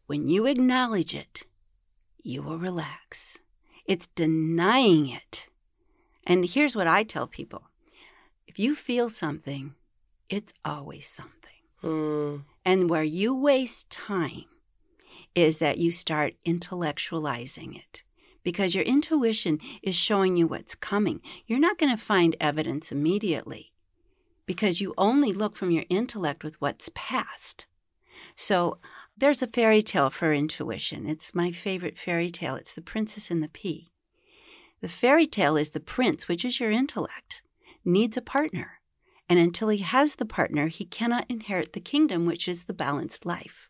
when 0.08 0.28
you 0.28 0.46
acknowledge 0.46 1.16
it, 1.16 1.46
you 2.22 2.42
will 2.42 2.60
relax. 2.60 3.40
It's 3.86 4.08
denying 4.08 5.08
it. 5.10 5.48
And 6.26 6.46
here's 6.46 6.76
what 6.76 6.88
I 6.88 7.04
tell 7.04 7.28
people. 7.28 7.64
If 8.48 8.60
you 8.60 8.76
feel 8.76 9.10
something, 9.10 9.76
it's 10.30 10.54
always 10.64 11.08
something. 11.08 11.32
Mm. 11.84 12.44
And 12.64 12.90
where 12.90 13.04
you 13.04 13.36
waste 13.36 13.90
time 13.90 14.46
is 15.36 15.60
that 15.60 15.78
you 15.78 15.92
start 15.92 16.36
intellectualizing 16.46 17.76
it 17.76 18.04
because 18.44 18.76
your 18.76 18.84
intuition 18.84 19.60
is 19.82 19.96
showing 19.96 20.38
you 20.38 20.48
what's 20.48 20.76
coming. 20.76 21.22
You're 21.48 21.60
not 21.60 21.78
going 21.78 21.96
to 21.96 22.02
find 22.02 22.36
evidence 22.40 22.92
immediately 22.92 23.72
because 24.46 24.82
you 24.82 24.94
only 24.98 25.32
look 25.32 25.56
from 25.56 25.72
your 25.72 25.86
intellect 25.90 26.44
with 26.44 26.60
what's 26.60 26.92
past. 26.94 27.66
So 28.36 28.80
there's 29.16 29.42
a 29.42 29.48
fairy 29.48 29.82
tale 29.82 30.10
for 30.10 30.34
intuition. 30.34 31.08
It's 31.08 31.36
my 31.36 31.52
favorite 31.52 31.98
fairy 31.98 32.30
tale. 32.30 32.56
It's 32.56 32.76
The 32.76 32.82
Princess 32.82 33.32
and 33.32 33.42
the 33.42 33.48
Pea. 33.48 33.92
The 34.82 34.90
fairy 34.90 35.28
tale 35.28 35.56
is 35.56 35.70
the 35.70 35.80
prince, 35.80 36.28
which 36.28 36.44
is 36.44 36.60
your 36.60 36.72
intellect, 36.72 37.42
needs 37.86 38.18
a 38.18 38.22
partner. 38.22 38.82
And 39.30 39.40
until 39.40 39.70
he 39.70 39.78
has 39.78 40.16
the 40.16 40.26
partner, 40.26 40.68
he 40.68 40.84
cannot 40.84 41.26
inherit 41.30 41.72
the 41.72 41.80
kingdom, 41.80 42.26
which 42.26 42.50
is 42.50 42.66
the 42.66 42.74
balanced 42.74 43.26
life. 43.26 43.70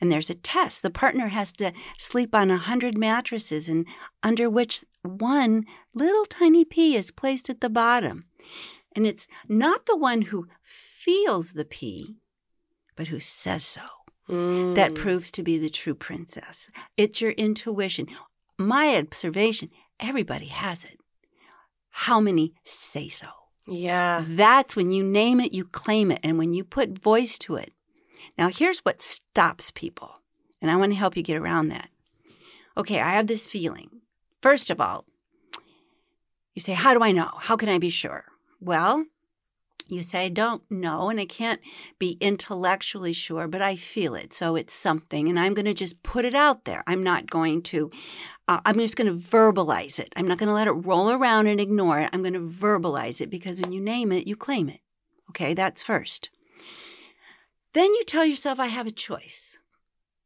And 0.00 0.10
there's 0.10 0.30
a 0.30 0.34
test. 0.34 0.82
The 0.82 0.90
partner 0.90 1.28
has 1.28 1.52
to 1.52 1.72
sleep 1.98 2.34
on 2.34 2.50
a 2.50 2.56
hundred 2.56 2.96
mattresses, 2.96 3.68
and 3.68 3.86
under 4.22 4.48
which 4.48 4.84
one 5.02 5.64
little 5.94 6.24
tiny 6.24 6.64
pea 6.64 6.96
is 6.96 7.10
placed 7.10 7.48
at 7.50 7.60
the 7.60 7.70
bottom. 7.70 8.24
And 8.94 9.06
it's 9.06 9.28
not 9.48 9.86
the 9.86 9.96
one 9.96 10.22
who 10.22 10.48
feels 10.62 11.52
the 11.52 11.64
pea, 11.64 12.16
but 12.96 13.08
who 13.08 13.20
says 13.20 13.64
so. 13.64 13.82
Mm. 14.28 14.74
That 14.74 14.94
proves 14.94 15.30
to 15.32 15.42
be 15.42 15.56
the 15.56 15.70
true 15.70 15.94
princess. 15.94 16.70
It's 16.96 17.20
your 17.20 17.30
intuition. 17.32 18.08
My 18.58 18.96
observation 18.96 19.70
everybody 20.00 20.46
has 20.46 20.84
it. 20.84 20.98
How 21.90 22.20
many 22.20 22.54
say 22.64 23.08
so? 23.08 23.28
yeah. 23.68 24.24
That's 24.26 24.74
when 24.74 24.90
you 24.90 25.04
name 25.04 25.40
it, 25.40 25.52
you 25.52 25.64
claim 25.64 26.10
it, 26.10 26.20
and 26.22 26.38
when 26.38 26.54
you 26.54 26.64
put 26.64 26.98
voice 26.98 27.38
to 27.40 27.56
it. 27.56 27.72
Now, 28.36 28.48
here's 28.48 28.80
what 28.80 29.02
stops 29.02 29.70
people, 29.70 30.20
and 30.60 30.70
I 30.70 30.76
want 30.76 30.92
to 30.92 30.98
help 30.98 31.16
you 31.16 31.22
get 31.22 31.36
around 31.36 31.68
that. 31.68 31.90
Okay, 32.76 33.00
I 33.00 33.10
have 33.10 33.26
this 33.26 33.46
feeling. 33.46 33.90
First 34.40 34.70
of 34.70 34.80
all, 34.80 35.04
you 36.54 36.62
say, 36.62 36.74
How 36.74 36.94
do 36.94 37.02
I 37.02 37.12
know? 37.12 37.30
How 37.38 37.56
can 37.56 37.68
I 37.68 37.78
be 37.78 37.88
sure? 37.88 38.24
Well, 38.60 39.06
you 39.88 40.02
say, 40.02 40.26
I 40.26 40.28
don't 40.28 40.62
know, 40.70 41.08
and 41.08 41.18
I 41.18 41.24
can't 41.24 41.60
be 41.98 42.18
intellectually 42.20 43.12
sure, 43.12 43.48
but 43.48 43.62
I 43.62 43.74
feel 43.74 44.14
it. 44.14 44.32
So 44.32 44.54
it's 44.54 44.74
something, 44.74 45.28
and 45.28 45.40
I'm 45.40 45.54
going 45.54 45.64
to 45.64 45.74
just 45.74 46.02
put 46.02 46.24
it 46.24 46.34
out 46.34 46.64
there. 46.64 46.84
I'm 46.86 47.02
not 47.02 47.30
going 47.30 47.62
to, 47.62 47.90
uh, 48.46 48.60
I'm 48.66 48.78
just 48.78 48.96
going 48.96 49.06
to 49.06 49.26
verbalize 49.26 49.98
it. 49.98 50.12
I'm 50.14 50.28
not 50.28 50.38
going 50.38 50.48
to 50.48 50.54
let 50.54 50.68
it 50.68 50.72
roll 50.72 51.10
around 51.10 51.46
and 51.46 51.60
ignore 51.60 52.00
it. 52.00 52.10
I'm 52.12 52.22
going 52.22 52.34
to 52.34 52.40
verbalize 52.40 53.20
it 53.20 53.30
because 53.30 53.60
when 53.60 53.72
you 53.72 53.80
name 53.80 54.12
it, 54.12 54.26
you 54.26 54.36
claim 54.36 54.68
it. 54.68 54.80
Okay, 55.30 55.54
that's 55.54 55.82
first. 55.82 56.30
Then 57.74 57.94
you 57.94 58.04
tell 58.04 58.24
yourself, 58.24 58.58
I 58.58 58.66
have 58.66 58.86
a 58.86 58.92
choice. 58.92 59.58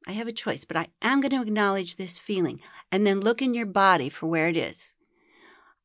I 0.06 0.12
have 0.12 0.26
a 0.26 0.32
choice, 0.32 0.64
but 0.64 0.76
I 0.76 0.88
am 1.00 1.20
going 1.20 1.30
to 1.30 1.42
acknowledge 1.42 1.96
this 1.96 2.18
feeling 2.18 2.60
and 2.90 3.06
then 3.06 3.20
look 3.20 3.40
in 3.40 3.54
your 3.54 3.66
body 3.66 4.08
for 4.08 4.26
where 4.26 4.48
it 4.48 4.56
is. 4.56 4.94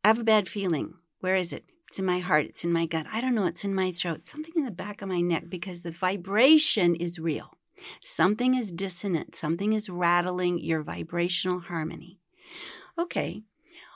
I 0.04 0.10
have 0.10 0.20
a 0.20 0.24
bad 0.24 0.48
feeling. 0.48 0.96
Where 1.20 1.36
is 1.36 1.54
it? 1.54 1.66
It's 1.88 2.00
in 2.00 2.06
my 2.06 2.20
heart. 2.20 2.46
It's 2.46 2.64
in 2.64 2.72
my 2.72 2.86
gut. 2.86 3.06
I 3.12 3.22
don't 3.22 3.36
know. 3.36 3.46
It's 3.46 3.64
in 3.64 3.74
my 3.74 3.92
throat. 3.92 4.28
Something 4.28 4.54
in 4.56 4.66
the 4.66 4.72
back 4.72 5.02
of 5.02 5.10
my 5.10 5.22
neck 5.22 5.46
because 5.50 5.82
the 5.82 5.92
vibration 5.92 6.96
is 6.96 7.20
real. 7.20 7.58
Something 8.04 8.56
is 8.56 8.72
dissonant. 8.72 9.36
Something 9.36 9.74
is 9.74 9.90
rattling 9.90 10.60
your 10.60 10.82
vibrational 10.82 11.62
harmony. 11.62 12.20
Okay. 12.98 13.44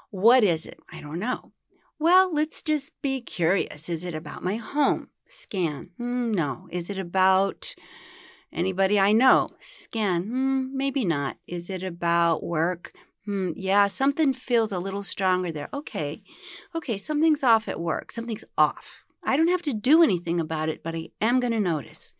What 0.10 0.44
is 0.44 0.66
it? 0.66 0.80
I 0.92 1.02
don't 1.02 1.20
know. 1.20 1.52
Well, 2.00 2.34
let's 2.34 2.62
just 2.62 3.00
be 3.02 3.22
curious. 3.22 3.90
Is 3.90 4.04
it 4.04 4.16
about 4.16 4.44
my 4.44 4.56
home? 4.56 5.10
Scan. 5.32 5.92
Hmm, 5.98 6.32
no. 6.32 6.68
Is 6.72 6.90
it 6.90 6.98
about 6.98 7.74
anybody 8.52 9.00
I 9.00 9.14
know? 9.14 9.48
Scan. 9.60 10.24
Hmm, 10.24 10.78
maybe 10.78 11.06
not. 11.06 11.38
Is 11.48 11.70
it 11.70 11.84
about 11.84 12.44
work? 12.44 12.92
Hmm, 13.26 13.52
yeah, 13.56 13.88
something 13.88 14.34
feels 14.34 14.72
a 14.72 14.80
little 14.80 15.04
stronger 15.04 15.52
there. 15.52 15.70
Okay. 15.74 16.24
Okay, 16.76 16.98
something's 16.98 17.44
off 17.44 17.68
at 17.68 17.80
work. 17.80 18.12
Something's 18.12 18.44
off. 18.58 19.04
I 19.24 19.38
don't 19.38 19.48
have 19.48 19.62
to 19.64 19.74
do 19.74 20.04
anything 20.04 20.40
about 20.40 20.70
it, 20.70 20.84
but 20.84 20.96
I 20.96 21.10
am 21.22 21.40
going 21.40 21.54
to 21.54 21.60
notice. 21.60 22.14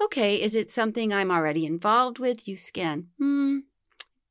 Okay, 0.00 0.40
is 0.40 0.54
it 0.54 0.70
something 0.70 1.12
I'm 1.12 1.30
already 1.30 1.66
involved 1.66 2.18
with? 2.18 2.48
You 2.48 2.56
scan. 2.56 3.08
Hmm. 3.18 3.58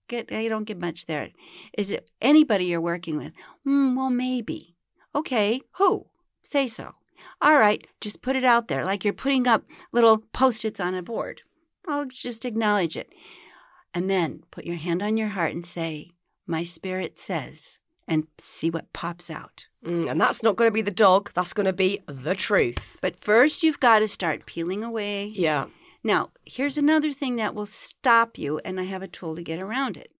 Get, 0.08 0.32
I 0.32 0.48
don't 0.48 0.64
get 0.64 0.80
much 0.80 1.06
there. 1.06 1.30
Is 1.78 1.92
it 1.92 2.10
anybody 2.22 2.66
you're 2.66 2.82
working 2.82 3.18
with? 3.18 3.34
Hmm, 3.64 3.96
well, 3.96 4.10
maybe. 4.10 4.76
Okay, 5.14 5.62
who? 5.74 6.08
Say 6.42 6.66
so. 6.68 6.96
All 7.42 7.56
right, 7.56 7.86
just 8.02 8.22
put 8.22 8.36
it 8.36 8.44
out 8.44 8.68
there 8.68 8.86
like 8.86 9.04
you're 9.04 9.14
putting 9.14 9.48
up 9.48 9.64
little 9.92 10.20
post 10.34 10.66
its 10.66 10.80
on 10.80 10.96
a 10.96 11.04
board. 11.04 11.42
I'll 11.88 12.06
just 12.06 12.46
acknowledge 12.46 12.98
it. 12.98 13.14
And 13.94 14.10
then 14.10 14.44
put 14.52 14.66
your 14.66 14.76
hand 14.76 15.02
on 15.02 15.18
your 15.18 15.30
heart 15.30 15.54
and 15.54 15.66
say, 15.66 16.12
My 16.46 16.64
spirit 16.64 17.18
says, 17.18 17.80
and 18.08 18.28
see 18.38 18.70
what 18.70 18.94
pops 18.94 19.30
out. 19.30 19.68
Mm, 19.86 20.12
and 20.12 20.22
that's 20.22 20.42
not 20.42 20.56
going 20.56 20.68
to 20.68 20.74
be 20.74 20.82
the 20.82 20.92
dog. 20.92 21.32
That's 21.34 21.54
going 21.54 21.66
to 21.66 21.74
be 21.74 22.02
the 22.08 22.36
truth. 22.36 22.98
But 23.02 23.20
first, 23.20 23.64
you've 23.64 23.80
got 23.80 24.00
to 24.00 24.08
start 24.08 24.46
peeling 24.46 24.84
away. 24.84 25.26
Yeah. 25.26 25.68
Now, 26.04 26.30
here's 26.46 26.78
another 26.78 27.12
thing 27.12 27.36
that 27.36 27.54
will 27.54 27.66
stop 27.66 28.38
you, 28.38 28.60
and 28.64 28.80
I 28.80 28.84
have 28.84 29.02
a 29.02 29.08
tool 29.08 29.36
to 29.36 29.44
get 29.44 29.60
around 29.60 29.98
it. 29.98 30.12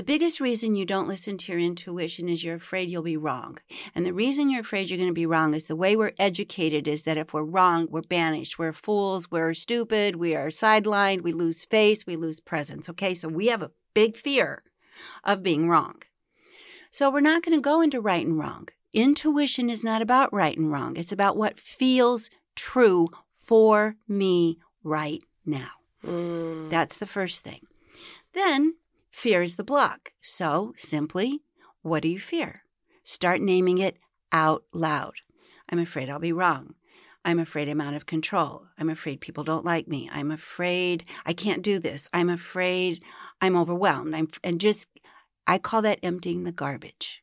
The 0.00 0.04
biggest 0.04 0.40
reason 0.40 0.76
you 0.76 0.86
don't 0.86 1.08
listen 1.08 1.36
to 1.36 1.52
your 1.52 1.60
intuition 1.60 2.30
is 2.30 2.42
you're 2.42 2.54
afraid 2.54 2.88
you'll 2.88 3.02
be 3.02 3.18
wrong. 3.18 3.58
And 3.94 4.06
the 4.06 4.14
reason 4.14 4.48
you're 4.48 4.62
afraid 4.62 4.88
you're 4.88 4.96
going 4.96 5.10
to 5.10 5.12
be 5.12 5.26
wrong 5.26 5.52
is 5.52 5.66
the 5.66 5.76
way 5.76 5.94
we're 5.94 6.14
educated 6.18 6.88
is 6.88 7.02
that 7.02 7.18
if 7.18 7.34
we're 7.34 7.42
wrong, 7.42 7.86
we're 7.90 8.00
banished. 8.00 8.58
We're 8.58 8.72
fools. 8.72 9.30
We're 9.30 9.52
stupid. 9.52 10.16
We 10.16 10.34
are 10.34 10.46
sidelined. 10.46 11.20
We 11.20 11.32
lose 11.32 11.66
face. 11.66 12.06
We 12.06 12.16
lose 12.16 12.40
presence. 12.40 12.88
Okay. 12.88 13.12
So 13.12 13.28
we 13.28 13.48
have 13.48 13.60
a 13.60 13.72
big 13.92 14.16
fear 14.16 14.62
of 15.22 15.42
being 15.42 15.68
wrong. 15.68 15.96
So 16.90 17.10
we're 17.10 17.20
not 17.20 17.42
going 17.42 17.58
to 17.58 17.60
go 17.60 17.82
into 17.82 18.00
right 18.00 18.24
and 18.24 18.38
wrong. 18.38 18.68
Intuition 18.94 19.68
is 19.68 19.84
not 19.84 20.00
about 20.00 20.32
right 20.32 20.56
and 20.56 20.72
wrong. 20.72 20.96
It's 20.96 21.12
about 21.12 21.36
what 21.36 21.60
feels 21.60 22.30
true 22.56 23.08
for 23.34 23.96
me 24.08 24.60
right 24.82 25.22
now. 25.44 25.72
Mm. 26.02 26.70
That's 26.70 26.96
the 26.96 27.06
first 27.06 27.44
thing. 27.44 27.66
Then 28.32 28.76
fear 29.20 29.42
is 29.42 29.56
the 29.56 29.64
block. 29.64 30.12
So 30.22 30.72
simply, 30.76 31.42
what 31.82 32.02
do 32.02 32.08
you 32.08 32.18
fear? 32.18 32.62
Start 33.02 33.42
naming 33.42 33.76
it 33.76 33.98
out 34.32 34.64
loud. 34.72 35.12
I'm 35.68 35.78
afraid 35.78 36.08
I'll 36.08 36.18
be 36.18 36.32
wrong. 36.32 36.74
I'm 37.22 37.38
afraid 37.38 37.68
I'm 37.68 37.82
out 37.82 37.92
of 37.92 38.06
control. 38.06 38.68
I'm 38.78 38.88
afraid 38.88 39.20
people 39.20 39.44
don't 39.44 39.64
like 39.64 39.86
me. 39.86 40.08
I'm 40.10 40.30
afraid 40.30 41.04
I 41.26 41.34
can't 41.34 41.60
do 41.60 41.78
this. 41.78 42.08
I'm 42.14 42.30
afraid 42.30 43.02
I'm 43.42 43.56
overwhelmed. 43.56 44.14
I'm 44.14 44.28
and 44.42 44.58
just 44.58 44.88
I 45.46 45.58
call 45.58 45.82
that 45.82 46.00
emptying 46.02 46.44
the 46.44 46.52
garbage. 46.52 47.22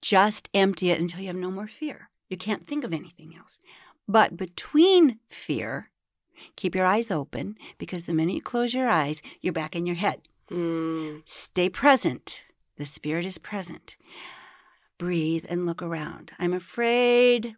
Just 0.00 0.48
empty 0.54 0.92
it 0.92 1.00
until 1.00 1.22
you 1.22 1.26
have 1.26 1.36
no 1.36 1.50
more 1.50 1.66
fear. 1.66 2.10
You 2.30 2.36
can't 2.36 2.68
think 2.68 2.84
of 2.84 2.92
anything 2.92 3.34
else. 3.36 3.58
But 4.06 4.36
between 4.36 5.18
fear, 5.28 5.90
keep 6.54 6.76
your 6.76 6.86
eyes 6.86 7.10
open 7.10 7.56
because 7.78 8.06
the 8.06 8.14
minute 8.14 8.36
you 8.36 8.42
close 8.42 8.74
your 8.74 8.88
eyes, 8.88 9.22
you're 9.40 9.52
back 9.52 9.74
in 9.74 9.86
your 9.86 9.96
head. 9.96 10.20
Mm. 10.52 11.22
Stay 11.26 11.68
present. 11.68 12.44
The 12.76 12.86
spirit 12.86 13.24
is 13.24 13.38
present. 13.38 13.96
Breathe 14.98 15.44
and 15.48 15.66
look 15.66 15.82
around. 15.82 16.32
I'm 16.38 16.52
afraid 16.54 17.54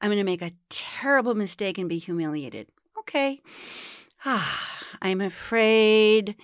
I'm 0.00 0.08
going 0.08 0.18
to 0.18 0.24
make 0.24 0.42
a 0.42 0.52
terrible 0.68 1.34
mistake 1.34 1.78
and 1.78 1.88
be 1.88 1.98
humiliated. 1.98 2.68
Okay. 2.98 3.40
Ah, 4.24 4.78
I'm 5.02 5.20
afraid 5.20 6.36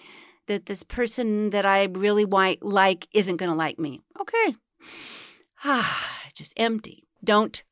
that 0.47 0.67
this 0.67 0.83
person 0.83 1.51
that 1.51 1.67
I 1.67 1.85
really 1.85 2.25
want, 2.25 2.63
like 2.63 3.09
isn't 3.13 3.37
going 3.37 3.51
to 3.51 3.57
like 3.57 3.79
me. 3.79 4.01
Okay. 4.21 4.57
Ah, 5.65 6.21
just 6.35 6.53
empty. 6.57 7.05
Don't 7.25 7.63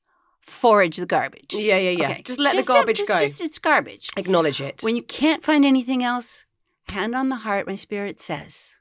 forage 0.41 0.97
the 0.97 1.07
garbage. 1.07 1.55
Yeah, 1.55 1.79
yeah, 1.79 1.91
yeah. 1.91 2.11
Okay. 2.11 2.23
Just 2.23 2.41
let 2.41 2.55
Just 2.55 2.67
the 2.67 2.73
garbage 2.73 2.99
just- 2.99 3.09
go. 3.09 3.19
Just 3.19 3.41
it's 3.41 3.59
garbage. 3.59 4.11
Acknowledge 4.17 4.61
it. 4.61 4.83
When 4.83 4.97
you 4.97 5.03
can't 5.03 5.43
find 5.45 5.65
anything 5.65 6.03
else, 6.03 6.45
hand 6.89 7.15
on 7.15 7.29
the 7.29 7.37
heart, 7.37 7.67
my 7.67 7.77
spirit 7.77 8.21
says, 8.21 8.79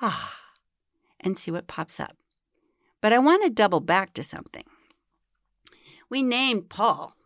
ah, 0.00 0.36
and 1.20 1.38
see 1.38 1.50
what 1.50 1.66
pops 1.66 2.00
up. 2.00 2.16
But 3.00 3.12
I 3.12 3.18
want 3.18 3.44
to 3.44 3.50
double 3.50 3.80
back 3.80 4.14
to 4.14 4.22
something. 4.22 4.64
We 6.08 6.22
named 6.22 6.68
Paul. 6.68 7.16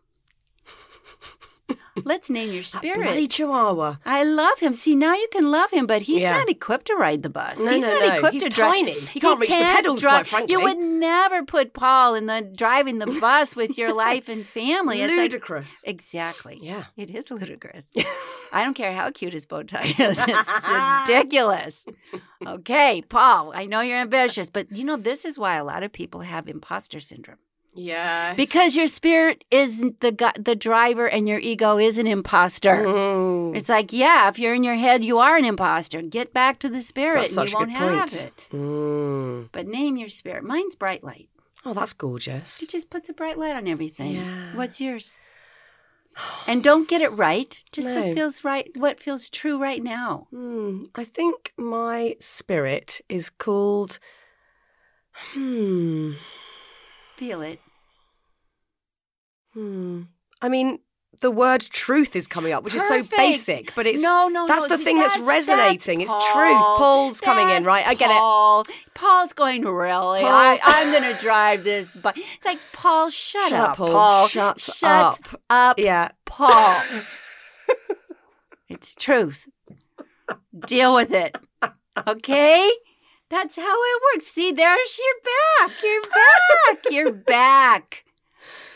Let's 2.05 2.29
name 2.29 2.51
your 2.53 2.63
Bloody 2.63 3.01
spirit. 3.25 3.29
chihuahua. 3.31 3.97
I 4.05 4.23
love 4.23 4.59
him. 4.59 4.73
See, 4.73 4.95
now 4.95 5.13
you 5.13 5.27
can 5.31 5.51
love 5.51 5.71
him, 5.71 5.85
but 5.87 6.03
he's 6.03 6.21
Yeah. 6.21 6.37
not 6.37 6.49
equipped 6.49 6.87
to 6.87 6.95
ride 6.95 7.23
the 7.23 7.29
bus. 7.29 7.59
No, 7.59 7.71
he's 7.71 7.81
no, 7.83 7.93
not 7.99 8.07
no. 8.09 8.15
equipped 8.15 8.33
He's 8.33 8.43
to 8.43 8.49
drive. 8.49 8.69
tiny. 8.71 8.91
He 8.93 9.19
can't 9.19 9.39
reach 9.39 9.49
the 9.49 9.55
can't 9.55 9.75
pedals, 9.77 10.01
drive- 10.01 10.27
quite 10.27 10.27
frankly. 10.27 10.53
You 10.53 10.61
would 10.61 10.77
never 10.77 11.43
put 11.43 11.73
Paul 11.73 12.15
in 12.15 12.25
the 12.27 12.41
driving 12.55 12.99
the 12.99 13.07
bus 13.21 13.55
with 13.55 13.77
your 13.77 13.93
life 13.93 14.29
and 14.29 14.45
family. 14.45 15.01
It's 15.01 15.11
like- 15.11 15.19
Ludicrous. 15.31 15.81
exactly. 15.85 16.59
Yeah. 16.61 16.85
It 16.97 17.09
is 17.11 17.29
ludicrous. 17.31 17.85
I 18.51 18.63
don't 18.63 18.73
care 18.73 18.93
how 18.93 19.11
cute 19.11 19.33
his 19.33 19.45
bow 19.45 19.63
tie 19.63 19.93
is. 19.97 20.17
It's 20.27 21.07
ridiculous. 21.09 21.85
Okay, 22.45 23.01
Paul, 23.09 23.51
I 23.55 23.65
know 23.65 23.81
you're 23.81 23.97
ambitious, 23.97 24.49
but 24.49 24.71
you 24.75 24.83
know, 24.83 24.95
this 24.97 25.25
is 25.25 25.37
why 25.37 25.55
a 25.57 25.63
lot 25.63 25.83
of 25.83 25.91
people 25.91 26.21
have 26.21 26.47
imposter 26.47 26.99
syndrome. 26.99 27.37
Yeah. 27.73 28.33
Because 28.33 28.75
your 28.75 28.87
spirit 28.87 29.43
is 29.51 29.81
the 29.81 30.33
the 30.39 30.55
driver 30.55 31.07
and 31.07 31.27
your 31.27 31.39
ego 31.39 31.77
is 31.77 31.97
an 31.97 32.07
imposter. 32.07 32.83
Mm. 32.85 33.55
It's 33.55 33.69
like, 33.69 33.93
yeah, 33.93 34.27
if 34.27 34.37
you're 34.39 34.53
in 34.53 34.63
your 34.63 34.75
head, 34.75 35.03
you 35.03 35.19
are 35.19 35.37
an 35.37 35.45
imposter. 35.45 36.01
Get 36.01 36.33
back 36.33 36.59
to 36.59 36.69
the 36.69 36.81
spirit 36.81 37.35
and 37.35 37.49
you 37.49 37.55
won't 37.55 37.71
have 37.71 38.13
it. 38.13 38.49
Mm. 38.51 39.49
But 39.51 39.67
name 39.67 39.97
your 39.97 40.09
spirit. 40.09 40.43
Mine's 40.43 40.75
bright 40.75 41.03
light. 41.03 41.29
Oh, 41.65 41.73
that's 41.73 41.93
gorgeous. 41.93 42.61
It 42.61 42.69
just 42.69 42.89
puts 42.89 43.09
a 43.09 43.13
bright 43.13 43.37
light 43.37 43.55
on 43.55 43.67
everything. 43.67 44.15
Yeah. 44.15 44.55
What's 44.55 44.79
yours? 44.79 45.17
And 46.47 46.63
don't 46.63 46.87
get 46.87 47.01
it 47.01 47.09
right. 47.09 47.63
Just 47.71 47.89
No. 47.89 48.01
what 48.01 48.13
feels 48.13 48.43
right, 48.43 48.69
what 48.75 48.99
feels 48.99 49.29
true 49.29 49.57
right 49.57 49.81
now. 49.81 50.27
Hmm. 50.31 50.85
I 50.95 51.03
think 51.03 51.53
my 51.57 52.15
spirit 52.19 53.01
is 53.07 53.29
called. 53.29 53.99
Hmm. 55.33 56.13
Feel 57.19 57.41
it. 57.41 57.59
Hmm. 59.53 60.03
I 60.41 60.47
mean, 60.47 60.79
the 61.19 61.29
word 61.29 61.59
truth 61.59 62.15
is 62.15 62.29
coming 62.29 62.53
up, 62.53 62.63
which 62.63 62.73
is 62.73 62.87
so 62.87 63.03
basic, 63.17 63.75
but 63.75 63.85
it's 63.85 64.01
no, 64.01 64.29
no, 64.29 64.47
that's 64.47 64.69
no. 64.69 64.77
the 64.77 64.81
thing 64.81 64.97
that's, 64.99 65.19
resonating. 65.19 65.99
it's 65.99 66.13
truth. 66.13 66.57
Paul's 66.77 67.19
coming 67.19 67.49
in, 67.49 67.65
right? 67.65 67.85
I 67.85 67.93
get 67.93 68.09
it. 68.09 68.13
Paul. 68.13 68.63
Paul's 68.93 69.33
going 69.33 69.63
really. 69.65 70.21
Paul. 70.21 70.29
I, 70.31 70.59
I'm 70.63 70.91
going 70.93 71.13
to 71.13 71.19
drive 71.21 71.65
this. 71.65 71.91
But 71.91 72.17
it's 72.17 72.45
like 72.45 72.59
Paul, 72.71 73.09
shut, 73.09 73.49
Shut 73.49 73.59
up, 73.59 73.69
up, 73.71 73.75
Paul. 73.75 73.89
Paul. 73.89 74.27
Shut 74.29 74.61
shut 74.61 74.89
up. 74.89 75.41
up, 75.49 75.77
Yeah. 75.77 76.11
Paul. 76.23 76.81
it's 78.69 78.95
truth. 78.95 79.45
Deal 80.57 80.95
with 80.95 81.11
it. 81.11 81.37
Okay? 82.07 82.71
That's 83.29 83.55
how 83.55 83.75
it 83.83 84.01
works. 84.15 84.27
See, 84.27 84.51
there's 84.51 84.99
your 84.99 85.67
back. 85.67 85.77
You're 85.83 86.01
back. 86.01 86.83
You're 86.91 87.11
back. 87.35 88.03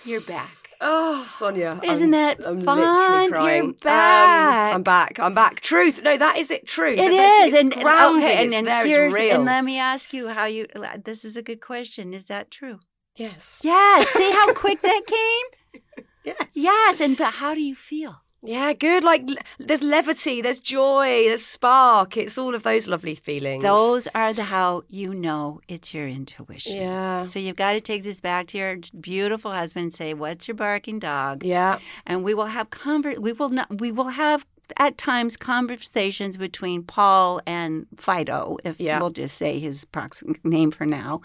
You're 0.05 0.21
back. 0.21 0.57
Oh, 0.85 1.25
Sonia. 1.29 1.79
Isn't 1.81 2.13
I'm- 2.13 2.37
that 2.37 2.45
I'm 2.47 2.61
fun? 2.61 2.77
You're 2.77 3.29
crying. 3.31 3.63
Um, 3.63 3.71
back. 3.81 4.75
I'm 4.75 4.83
back. 4.83 5.19
I'm 5.19 5.33
back. 5.33 5.61
Truth. 5.61 6.01
No, 6.03 6.17
that 6.17 6.37
is 6.37 6.51
it. 6.51 6.67
Truth. 6.67 6.99
It 6.99 7.11
is, 7.11 7.53
and 7.53 7.73
and- 7.73 7.81
grounding. 7.81 8.23
okay, 8.23 8.35
and, 8.35 8.45
it's 8.47 8.53
and 8.55 8.67
there. 8.67 8.85
here's 8.85 9.13
it's 9.13 9.21
real. 9.21 9.35
and 9.37 9.45
let 9.45 9.63
me 9.63 9.77
ask 9.79 10.13
you 10.13 10.27
how 10.29 10.45
you. 10.45 10.67
This 11.05 11.23
is 11.23 11.37
a 11.37 11.41
good 11.41 11.61
question. 11.61 12.13
Is 12.13 12.25
that 12.25 12.51
true? 12.51 12.79
yes. 13.15 13.61
Yes. 13.63 14.09
See 14.09 14.31
how 14.31 14.53
quick 14.53 14.81
that 14.81 15.01
came. 15.73 15.83
Yes. 16.25 16.47
Yes, 16.53 17.01
and 17.01 17.15
but 17.17 17.35
how 17.35 17.53
do 17.55 17.61
you 17.61 17.75
feel? 17.75 18.17
Yeah, 18.45 18.73
good. 18.73 19.03
Like 19.05 19.25
there's 19.57 19.81
levity, 19.81 20.41
there's 20.41 20.59
joy, 20.59 21.23
there's 21.27 21.45
spark. 21.45 22.17
It's 22.17 22.37
all 22.37 22.53
of 22.55 22.63
those 22.63 22.87
lovely 22.89 23.15
feelings. 23.15 23.63
Those 23.63 24.07
are 24.13 24.33
the 24.33 24.43
how 24.43 24.83
you 24.89 25.13
know 25.13 25.61
it's 25.69 25.93
your 25.93 26.07
intuition. 26.09 26.75
Yeah. 26.75 27.23
So 27.23 27.39
you've 27.39 27.55
got 27.55 27.71
to 27.73 27.81
take 27.81 28.03
this 28.03 28.19
back 28.19 28.47
to 28.47 28.57
your 28.57 28.77
beautiful 28.99 29.51
husband 29.51 29.83
and 29.85 29.93
say, 29.93 30.13
"What's 30.13 30.47
your 30.47 30.55
barking 30.55 30.99
dog?" 30.99 31.43
Yeah. 31.45 31.79
And 32.05 32.23
we 32.23 32.33
will 32.33 32.47
have 32.47 32.69
conver- 32.69 33.17
We 33.19 33.31
will 33.31 33.49
not. 33.49 33.79
We 33.79 33.91
will 33.93 34.09
have 34.09 34.45
at 34.77 34.97
times 34.97 35.37
conversations 35.37 36.35
between 36.35 36.83
Paul 36.83 37.39
and 37.45 37.85
Fido, 37.95 38.57
if 38.63 38.79
Yeah. 38.79 38.99
we'll 38.99 39.09
just 39.11 39.37
say 39.37 39.59
his 39.59 39.85
prox- 39.85 40.23
name 40.43 40.71
for 40.71 40.85
now. 40.85 41.21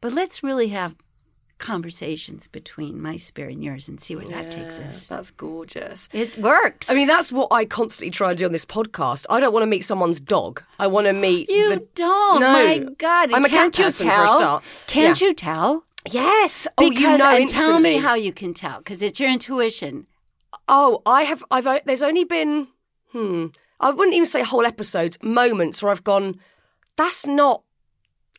But 0.00 0.12
let's 0.14 0.42
really 0.42 0.68
have 0.68 0.94
conversations 1.60 2.48
between 2.48 3.00
my 3.00 3.16
spirit 3.16 3.52
and 3.52 3.62
yours 3.64 3.88
and 3.88 4.00
see 4.00 4.16
where 4.16 4.26
that 4.26 4.50
takes 4.50 4.78
us. 4.78 5.06
That's 5.06 5.30
gorgeous. 5.30 6.08
It 6.12 6.36
works. 6.38 6.90
I 6.90 6.94
mean, 6.94 7.06
that's 7.06 7.30
what 7.30 7.48
I 7.52 7.64
constantly 7.64 8.10
try 8.10 8.30
and 8.30 8.38
do 8.38 8.46
on 8.46 8.52
this 8.52 8.64
podcast. 8.64 9.26
I 9.30 9.38
don't 9.38 9.52
want 9.52 9.62
to 9.62 9.68
meet 9.68 9.84
someone's 9.84 10.20
dog. 10.20 10.62
I 10.78 10.86
want 10.88 11.06
to 11.06 11.12
meet 11.12 11.48
you 11.48 11.70
the. 11.70 11.86
don't. 11.94 12.40
No. 12.40 12.52
My 12.52 12.78
God, 12.98 13.32
I'm 13.32 13.44
a 13.44 13.48
cat 13.48 13.58
can't 13.72 13.78
you 13.78 13.84
person 13.84 14.08
for 14.08 14.12
a 14.12 14.16
tell? 14.16 14.38
start. 14.38 14.64
Can't 14.88 15.20
Yeah. 15.20 15.28
you 15.28 15.34
tell? 15.34 15.84
Yes. 16.10 16.66
Oh, 16.78 16.90
you 16.90 17.00
know 17.18 17.28
and 17.30 17.42
instantly. 17.42 17.52
tell 17.72 17.78
me 17.80 17.96
how 17.98 18.14
you 18.14 18.32
can 18.32 18.54
tell 18.54 18.78
because 18.78 19.02
it's 19.02 19.20
your 19.20 19.28
intuition. 19.30 20.06
Oh, 20.66 21.02
I 21.04 21.22
have. 21.24 21.44
I've. 21.50 21.84
There's 21.84 22.02
only 22.02 22.24
been. 22.24 22.68
Hmm. 23.12 23.46
I 23.80 23.90
wouldn't 23.90 24.14
even 24.14 24.26
say 24.26 24.42
whole 24.42 24.64
episodes. 24.64 25.18
Moments 25.22 25.82
where 25.82 25.92
I've 25.92 26.04
gone. 26.04 26.40
That's 26.96 27.26
not 27.26 27.62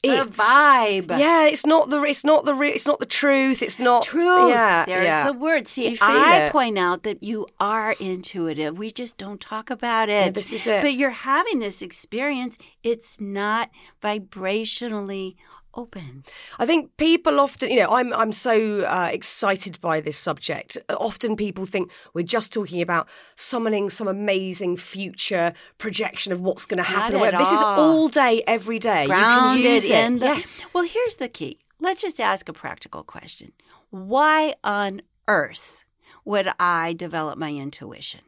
The 0.03 0.25
vibe. 0.25 1.15
Yeah, 1.19 1.45
it's 1.45 1.63
not 1.63 1.91
the. 1.91 2.01
It's 2.01 2.23
not 2.23 2.45
the. 2.45 2.55
Re- 2.55 2.71
it's 2.71 2.87
not 2.87 2.99
the 2.99 3.05
truth. 3.05 3.61
It's 3.61 3.77
not 3.77 4.01
Truth. 4.03 4.49
Yeah, 4.49 4.83
There's 4.85 5.05
yeah. 5.05 5.27
the 5.27 5.33
word. 5.33 5.67
See, 5.67 5.89
You 5.89 5.97
feel 5.97 6.07
I 6.07 6.37
it. 6.47 6.51
point 6.51 6.79
out 6.79 7.03
that 7.03 7.21
you 7.21 7.45
are 7.59 7.91
intuitive. 7.99 8.79
We 8.79 8.91
just 8.91 9.19
don't 9.19 9.39
talk 9.39 9.69
about 9.69 10.09
it. 10.09 10.25
Yeah, 10.25 10.29
this 10.31 10.51
is 10.51 10.65
it. 10.65 10.81
But 10.81 10.93
you're 10.93 11.11
having 11.11 11.59
this 11.59 11.83
experience. 11.83 12.57
It's 12.83 13.21
not 13.21 13.69
vibrationally 14.01 15.35
open. 15.73 16.23
I 16.59 16.65
think 16.65 16.95
people 16.97 17.39
often, 17.39 17.69
you 17.69 17.79
know, 17.79 17.89
I'm 17.89 18.13
I'm 18.13 18.31
so 18.31 18.81
uh, 18.81 19.09
excited 19.11 19.79
by 19.81 20.01
this 20.01 20.17
subject. 20.17 20.77
Often 20.89 21.35
people 21.35 21.65
think 21.65 21.91
we're 22.13 22.23
just 22.23 22.53
talking 22.53 22.81
about 22.81 23.07
summoning 23.35 23.89
some 23.89 24.07
amazing 24.07 24.77
future 24.77 25.53
projection 25.77 26.33
of 26.33 26.41
what's 26.41 26.65
going 26.65 26.77
to 26.77 26.83
happen. 26.83 27.15
or 27.17 27.19
whatever. 27.19 27.43
This 27.43 27.53
is 27.53 27.61
all. 27.61 28.07
day, 28.09 28.43
every 28.47 28.79
day. 28.79 29.03
you 29.03 29.07
Grounded 29.07 29.63
can 29.63 29.73
use 29.73 29.85
it. 29.85 29.91
in 29.91 30.19
the. 30.19 30.25
yes. 30.25 30.59
Well, 30.73 30.83
here's 30.83 31.17
the 31.17 31.27
key. 31.29 31.59
Let's 31.79 32.01
just 32.01 32.19
ask 32.19 32.47
a 32.49 32.53
practical 32.53 33.03
question. 33.03 33.53
Why 33.89 34.53
on 34.63 35.01
earth 35.27 35.83
would 36.23 36.47
I 36.59 36.93
develop 36.93 37.37
my 37.37 37.51
intuition? 37.51 38.21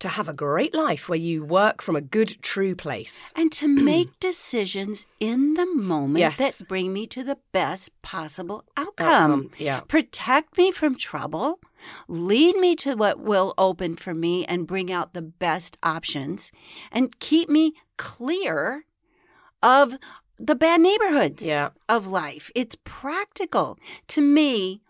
To 0.00 0.08
have 0.08 0.28
a 0.28 0.34
great 0.34 0.74
life 0.74 1.08
where 1.08 1.18
you 1.18 1.42
work 1.42 1.80
from 1.80 1.96
a 1.96 2.02
good, 2.02 2.36
true 2.42 2.74
place. 2.74 3.32
and 3.34 3.50
to 3.52 3.66
make 3.92 4.18
decisions 4.20 5.06
in 5.20 5.54
the 5.54 5.64
moment 5.66 6.18
Yes. 6.18 6.36
that 6.38 6.68
bring 6.68 6.92
me 6.92 7.06
to 7.06 7.24
the 7.24 7.38
best 7.52 7.90
possible 8.02 8.64
outcome. 8.76 9.06
Outcome, 9.08 9.50
yeah. 9.56 9.80
Protect 9.88 10.58
me 10.58 10.70
from 10.70 10.96
trouble, 10.96 11.60
lead 12.08 12.56
me 12.56 12.76
to 12.76 12.94
what 12.94 13.20
will 13.20 13.54
open 13.56 13.96
for 13.96 14.12
me 14.12 14.44
and 14.44 14.66
bring 14.66 14.92
out 14.92 15.14
the 15.14 15.22
best 15.22 15.78
options, 15.82 16.52
and 16.92 17.18
keep 17.18 17.48
me 17.48 17.72
clear 17.96 18.84
of 19.62 19.96
the 20.38 20.54
bad 20.54 20.82
neighborhoods 20.82 21.46
Yeah. 21.46 21.70
of 21.88 22.06
life. 22.06 22.50
It's 22.54 22.76
practical. 22.84 23.78
To 24.08 24.20
me, 24.20 24.82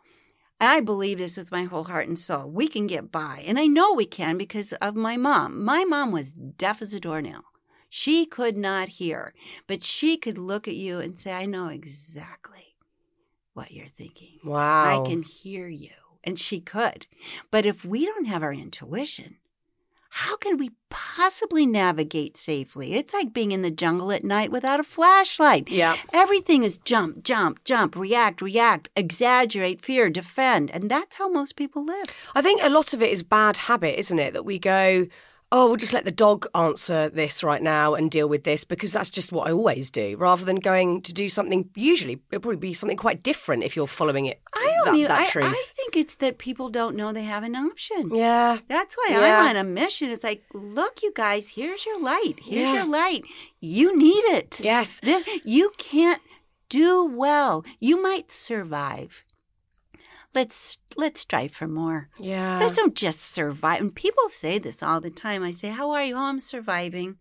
I 0.60 0.80
believe 0.80 1.18
this 1.18 1.36
with 1.36 1.52
my 1.52 1.64
whole 1.64 1.84
heart 1.84 2.08
and 2.08 2.18
soul. 2.18 2.48
We 2.48 2.68
can 2.68 2.86
get 2.86 3.12
by. 3.12 3.44
And 3.46 3.58
I 3.58 3.66
know 3.66 3.92
we 3.92 4.06
can 4.06 4.38
because 4.38 4.72
of 4.74 4.96
my 4.96 5.16
mom. 5.16 5.62
My 5.62 5.84
mom 5.84 6.12
was 6.12 6.32
deaf 6.32 6.80
as 6.80 6.94
a 6.94 7.00
doornail. 7.00 7.42
She 7.88 8.26
could 8.26 8.56
not 8.56 8.88
hear, 8.88 9.34
but 9.66 9.82
she 9.82 10.16
could 10.16 10.38
look 10.38 10.66
at 10.66 10.74
you 10.74 10.98
and 10.98 11.18
say, 11.18 11.32
I 11.32 11.46
know 11.46 11.68
exactly 11.68 12.76
what 13.54 13.70
you're 13.70 13.86
thinking. 13.86 14.38
Wow. 14.44 15.02
I 15.02 15.08
can 15.08 15.22
hear 15.22 15.68
you. 15.68 15.90
And 16.24 16.38
she 16.38 16.60
could. 16.60 17.06
But 17.50 17.64
if 17.64 17.84
we 17.84 18.04
don't 18.04 18.26
have 18.26 18.42
our 18.42 18.52
intuition, 18.52 19.36
how 20.16 20.34
can 20.34 20.56
we 20.56 20.70
possibly 20.88 21.66
navigate 21.66 22.38
safely? 22.38 22.94
It's 22.94 23.12
like 23.12 23.34
being 23.34 23.52
in 23.52 23.60
the 23.60 23.70
jungle 23.70 24.10
at 24.10 24.24
night 24.24 24.50
without 24.50 24.80
a 24.80 24.82
flashlight. 24.82 25.68
Yeah. 25.68 25.94
Everything 26.10 26.62
is 26.62 26.78
jump, 26.78 27.22
jump, 27.22 27.62
jump, 27.64 27.94
react, 27.94 28.40
react, 28.40 28.88
exaggerate, 28.96 29.84
fear, 29.84 30.08
defend. 30.08 30.70
And 30.70 30.90
that's 30.90 31.16
how 31.16 31.28
most 31.28 31.54
people 31.54 31.84
live. 31.84 32.06
I 32.34 32.40
think 32.40 32.62
a 32.62 32.70
lot 32.70 32.94
of 32.94 33.02
it 33.02 33.10
is 33.10 33.22
bad 33.22 33.58
habit, 33.58 34.00
isn't 34.00 34.18
it? 34.18 34.32
That 34.32 34.46
we 34.46 34.58
go, 34.58 35.06
oh, 35.52 35.66
we'll 35.68 35.76
just 35.76 35.92
let 35.92 36.04
the 36.04 36.10
dog 36.10 36.46
answer 36.54 37.08
this 37.08 37.42
right 37.44 37.62
now 37.62 37.94
and 37.94 38.10
deal 38.10 38.28
with 38.28 38.44
this 38.44 38.64
because 38.64 38.92
that's 38.92 39.10
just 39.10 39.32
what 39.32 39.46
I 39.48 39.52
always 39.52 39.90
do, 39.90 40.16
rather 40.16 40.44
than 40.44 40.56
going 40.56 41.02
to 41.02 41.12
do 41.14 41.28
something. 41.28 41.70
Usually, 41.74 42.20
it'll 42.30 42.40
probably 42.42 42.56
be 42.56 42.72
something 42.72 42.96
quite 42.96 43.22
different 43.22 43.62
if 43.64 43.76
you're 43.76 43.86
following 43.86 44.26
it. 44.26 44.40
I 44.54 44.72
don't 44.84 45.02
that, 45.02 45.10
I, 45.20 45.24
truth. 45.26 45.44
I 45.46 45.64
think 45.76 45.96
it's 45.96 46.16
that 46.16 46.38
people 46.38 46.68
don't 46.68 46.96
know 46.96 47.12
they 47.12 47.24
have 47.24 47.42
an 47.42 47.56
option. 47.56 48.14
yeah. 48.14 48.58
That's 48.68 48.96
why 48.96 49.08
Yeah. 49.10 49.20
I'm 49.40 49.48
on 49.50 49.56
a 49.56 49.64
mission. 49.64 50.10
It's 50.10 50.24
like, 50.24 50.44
look, 50.52 51.02
you 51.02 51.12
guys, 51.14 51.50
here's 51.50 51.84
your 51.86 52.00
light. 52.00 52.34
Here's 52.42 52.68
Yeah. 52.68 52.74
your 52.74 52.84
light. 52.86 53.24
You 53.60 53.96
need 53.96 54.24
it. 54.34 54.60
Yes. 54.60 55.00
This 55.00 55.24
you 55.44 55.72
can't 55.78 56.22
do 56.68 57.04
well. 57.04 57.64
You 57.80 58.00
might 58.02 58.32
survive. 58.32 59.24
Let's 60.36 60.78
let's 60.96 61.20
strive 61.20 61.52
for 61.52 61.66
more. 61.66 62.08
Yeah. 62.18 62.58
Let's 62.60 62.76
don't 62.76 62.94
just 62.94 63.20
survive. 63.34 63.80
And 63.80 63.94
people 63.94 64.28
say 64.28 64.58
this 64.58 64.82
all 64.82 65.00
the 65.00 65.10
time. 65.10 65.42
I 65.42 65.52
say, 65.52 65.68
"How 65.70 65.86
are 65.92 66.04
you?" 66.04 66.14
"Oh, 66.14 66.28
I'm 66.30 66.40
surviving." 66.40 67.16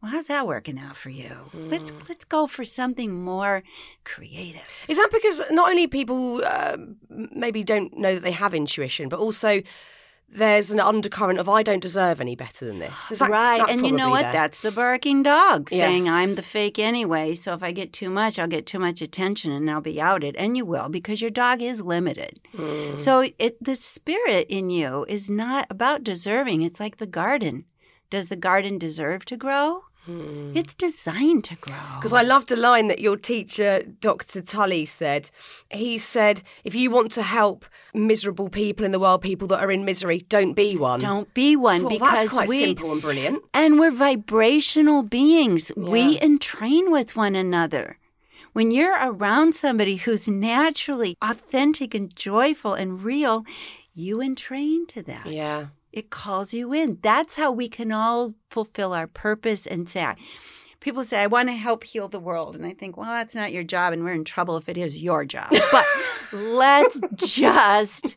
Well, 0.00 0.12
how's 0.12 0.28
that 0.28 0.46
working 0.46 0.78
out 0.78 0.96
for 0.96 1.10
you? 1.10 1.32
Let's 1.52 1.90
Mm. 1.92 2.08
let's 2.08 2.24
go 2.24 2.46
for 2.46 2.64
something 2.64 3.10
more 3.32 3.62
creative. 4.04 4.68
Is 4.88 4.96
that 4.98 5.10
because 5.12 5.42
not 5.50 5.70
only 5.70 5.86
people 5.88 6.44
um, 6.44 6.96
maybe 7.44 7.64
don't 7.64 7.90
know 7.96 8.14
that 8.14 8.22
they 8.22 8.36
have 8.44 8.54
intuition, 8.54 9.08
but 9.08 9.18
also 9.18 9.62
there's 10.34 10.70
an 10.70 10.80
undercurrent 10.80 11.38
of 11.38 11.48
I 11.48 11.62
don't 11.62 11.82
deserve 11.82 12.20
any 12.20 12.34
better 12.34 12.64
than 12.64 12.78
this. 12.78 13.10
Is 13.10 13.18
that, 13.18 13.30
right. 13.30 13.62
And 13.68 13.86
you 13.86 13.92
know 13.92 14.10
what? 14.10 14.22
there. 14.22 14.32
That's 14.32 14.60
the 14.60 14.72
barking 14.72 15.22
dog 15.22 15.68
saying, 15.68 16.08
I'm 16.08 16.34
the 16.34 16.42
fake 16.42 16.78
anyway. 16.78 17.34
So 17.34 17.52
if 17.52 17.62
I 17.62 17.72
get 17.72 17.92
too 17.92 18.08
much, 18.08 18.38
I'll 18.38 18.48
get 18.48 18.64
too 18.64 18.78
much 18.78 19.02
attention 19.02 19.52
and 19.52 19.70
I'll 19.70 19.82
be 19.82 20.00
outed. 20.00 20.34
And 20.36 20.56
you 20.56 20.64
will 20.64 20.88
because 20.88 21.20
your 21.20 21.30
dog 21.30 21.60
is 21.60 21.82
limited. 21.82 22.40
Mm. 22.56 22.98
So 22.98 23.28
it, 23.38 23.62
the 23.62 23.76
spirit 23.76 24.46
in 24.48 24.70
you 24.70 25.04
is 25.08 25.28
not 25.28 25.66
about 25.68 26.02
deserving. 26.02 26.62
It's 26.62 26.80
like 26.80 26.96
the 26.96 27.06
garden. 27.06 27.66
Does 28.08 28.28
the 28.28 28.36
garden 28.36 28.78
deserve 28.78 29.24
to 29.26 29.36
grow? 29.36 29.84
Hmm. 30.04 30.50
It's 30.56 30.74
designed 30.74 31.44
to 31.44 31.54
grow. 31.56 31.76
Because 31.96 32.12
I 32.12 32.22
loved 32.22 32.50
a 32.50 32.56
line 32.56 32.88
that 32.88 32.98
your 32.98 33.16
teacher, 33.16 33.84
Dr. 34.00 34.40
Tully, 34.42 34.84
said. 34.84 35.30
He 35.70 35.96
said, 35.96 36.42
if 36.64 36.74
you 36.74 36.90
want 36.90 37.12
to 37.12 37.22
help 37.22 37.64
miserable 37.94 38.48
people 38.48 38.84
in 38.84 38.90
the 38.90 38.98
world, 38.98 39.22
people 39.22 39.46
that 39.48 39.60
are 39.60 39.70
in 39.70 39.84
misery, 39.84 40.26
don't 40.28 40.54
be 40.54 40.76
one. 40.76 40.98
Don't 40.98 41.32
be 41.34 41.54
one 41.54 41.82
Well, 41.82 41.90
because 41.90 42.12
that's 42.14 42.32
quite 42.32 42.48
we 42.48 42.58
simple 42.64 42.90
and 42.92 43.00
brilliant. 43.00 43.44
and 43.54 43.78
we're 43.78 43.92
vibrational 43.92 45.04
beings. 45.04 45.70
We 45.76 46.18
entrain 46.20 46.90
with 46.90 47.14
one 47.14 47.36
another. 47.36 47.98
When 48.54 48.70
you're 48.72 48.98
around 49.00 49.54
somebody 49.54 49.96
who's 49.96 50.26
naturally 50.28 51.16
authentic 51.22 51.94
and 51.94 52.14
joyful 52.14 52.74
and 52.74 53.02
real, 53.04 53.44
you 53.94 54.20
entrain 54.20 54.86
to 54.88 55.02
that. 55.04 55.26
Yeah. 55.26 55.66
It 55.92 56.10
calls 56.10 56.54
you 56.54 56.72
in. 56.72 56.98
That's 57.02 57.34
how 57.36 57.52
we 57.52 57.68
can 57.68 57.92
all 57.92 58.34
fulfill 58.50 58.92
our 58.94 59.06
purpose 59.06 59.66
and 59.66 59.88
say, 59.88 60.14
people 60.80 61.04
say, 61.04 61.20
I 61.22 61.26
want 61.26 61.48
to 61.48 61.54
help 61.54 61.84
heal 61.84 62.08
the 62.08 62.20
world. 62.20 62.56
And 62.56 62.66
I 62.66 62.72
think, 62.72 62.96
well, 62.96 63.10
that's 63.10 63.34
not 63.34 63.52
your 63.52 63.64
job, 63.64 63.92
and 63.92 64.04
we're 64.04 64.12
in 64.12 64.24
trouble 64.24 64.56
if 64.56 64.68
it 64.68 64.76
is 64.78 65.02
your 65.02 65.24
job. 65.24 65.50
But 65.70 65.86
let's 66.32 66.98
just 67.16 68.16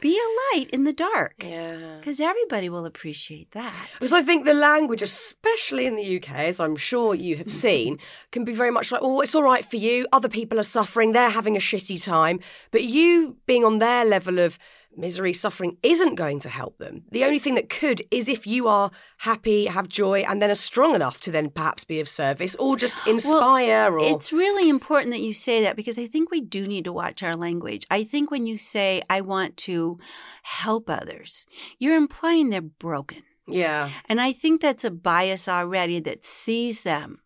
be 0.00 0.18
a 0.18 0.56
light 0.56 0.68
in 0.70 0.84
the 0.84 0.92
dark 0.92 1.34
Yeah. 1.42 1.96
because 1.98 2.20
everybody 2.20 2.68
will 2.68 2.84
appreciate 2.84 3.52
that. 3.52 3.74
Because 3.94 4.12
I 4.12 4.22
think 4.22 4.44
the 4.44 4.54
language, 4.54 5.02
especially 5.02 5.86
in 5.86 5.96
the 5.96 6.16
UK, 6.16 6.30
as 6.30 6.60
I'm 6.60 6.76
sure 6.76 7.14
you 7.14 7.36
have 7.36 7.46
mm-hmm. 7.46 7.56
seen, 7.56 7.98
can 8.30 8.44
be 8.44 8.52
very 8.52 8.70
much 8.70 8.92
like, 8.92 9.00
oh, 9.02 9.20
it's 9.20 9.34
all 9.34 9.42
right 9.42 9.64
for 9.64 9.76
you. 9.76 10.06
Other 10.12 10.28
people 10.28 10.60
are 10.60 10.64
suffering. 10.64 11.12
They're 11.12 11.30
having 11.30 11.56
a 11.56 11.60
shitty 11.60 12.04
time. 12.04 12.40
But 12.70 12.84
you 12.84 13.36
being 13.46 13.64
on 13.64 13.78
their 13.78 14.04
level 14.04 14.38
of 14.38 14.58
misery, 14.96 15.32
suffering 15.32 15.76
isn't 15.82 16.14
going 16.14 16.40
to 16.40 16.48
help 16.48 16.78
them. 16.78 17.04
The 17.10 17.24
only 17.24 17.38
thing 17.38 17.54
that 17.54 17.68
could 17.68 18.02
is 18.10 18.28
if 18.28 18.46
you 18.46 18.68
are 18.68 18.90
happy, 19.18 19.66
have 19.66 19.88
joy, 19.88 20.20
and 20.20 20.40
then 20.40 20.50
are 20.50 20.54
strong 20.54 20.94
enough 20.94 21.20
to 21.20 21.30
then 21.30 21.50
perhaps 21.50 21.84
be 21.84 22.00
of 22.00 22.08
service 22.08 22.54
or 22.56 22.76
just 22.76 23.06
inspire 23.06 23.92
or. 23.98 24.06
It's 24.16 24.32
really 24.32 24.68
important 24.68 25.12
that 25.12 25.20
you 25.20 25.32
say 25.32 25.62
that 25.62 25.76
because 25.76 25.98
I 25.98 26.06
think 26.06 26.30
we 26.30 26.40
do 26.40 26.66
need 26.66 26.84
to 26.84 26.92
watch 26.92 27.22
our 27.22 27.36
language. 27.36 27.86
I 27.90 28.04
think 28.04 28.30
when 28.30 28.46
you 28.46 28.56
say, 28.56 29.02
I 29.08 29.20
want 29.20 29.56
to 29.58 29.98
help 30.42 30.88
others, 30.88 31.46
you're 31.78 31.96
implying 31.96 32.50
they're 32.50 32.60
broken. 32.60 33.22
yeah. 33.46 33.90
And 34.08 34.20
I 34.20 34.32
think 34.32 34.60
that's 34.60 34.84
a 34.84 34.90
bias 34.90 35.48
already 35.48 36.00
that 36.00 36.24
sees 36.24 36.82
them 36.82 37.20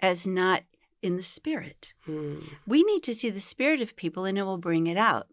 as 0.00 0.26
not 0.26 0.62
in 1.02 1.16
the 1.16 1.22
spirit. 1.22 1.94
Hmm. 2.04 2.40
We 2.66 2.82
need 2.82 3.02
to 3.04 3.14
see 3.14 3.30
the 3.30 3.40
spirit 3.40 3.80
of 3.80 3.96
people 3.96 4.24
and 4.24 4.38
it 4.38 4.42
will 4.42 4.58
bring 4.58 4.86
it 4.86 4.96
out. 4.96 5.28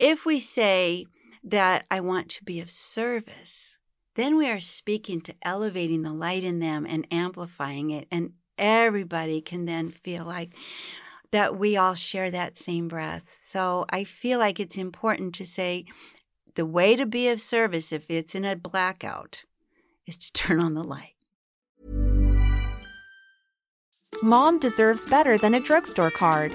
If 0.00 0.26
we 0.26 0.40
say 0.40 1.06
that 1.44 1.86
I 1.90 2.00
want 2.00 2.28
to 2.30 2.44
be 2.44 2.60
of 2.60 2.70
service, 2.70 3.78
then 4.16 4.36
we 4.36 4.48
are 4.48 4.60
speaking 4.60 5.20
to 5.22 5.34
elevating 5.42 6.02
the 6.02 6.12
light 6.12 6.42
in 6.42 6.58
them 6.58 6.86
and 6.88 7.06
amplifying 7.10 7.90
it. 7.90 8.08
And 8.10 8.32
everybody 8.56 9.40
can 9.40 9.66
then 9.66 9.90
feel 9.90 10.24
like 10.24 10.54
that 11.30 11.58
we 11.58 11.76
all 11.76 11.94
share 11.94 12.30
that 12.30 12.56
same 12.56 12.88
breath. 12.88 13.40
So 13.44 13.84
I 13.90 14.04
feel 14.04 14.38
like 14.38 14.60
it's 14.60 14.78
important 14.78 15.34
to 15.34 15.44
say 15.44 15.84
the 16.54 16.64
way 16.64 16.94
to 16.94 17.06
be 17.06 17.28
of 17.28 17.40
service, 17.40 17.92
if 17.92 18.08
it's 18.08 18.34
in 18.34 18.44
a 18.44 18.56
blackout, 18.56 19.44
is 20.06 20.16
to 20.18 20.32
turn 20.34 20.60
on 20.60 20.74
the 20.74 20.84
light. 20.84 21.10
Mom 24.22 24.58
deserves 24.58 25.06
better 25.06 25.36
than 25.36 25.54
a 25.54 25.60
drugstore 25.60 26.10
card. 26.10 26.54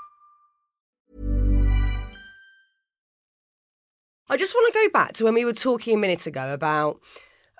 I 4.31 4.37
just 4.37 4.55
want 4.55 4.73
to 4.73 4.79
go 4.79 4.89
back 4.93 5.11
to 5.13 5.25
when 5.25 5.33
we 5.33 5.43
were 5.43 5.51
talking 5.53 5.93
a 5.93 5.97
minute 5.97 6.25
ago 6.25 6.53
about 6.53 7.01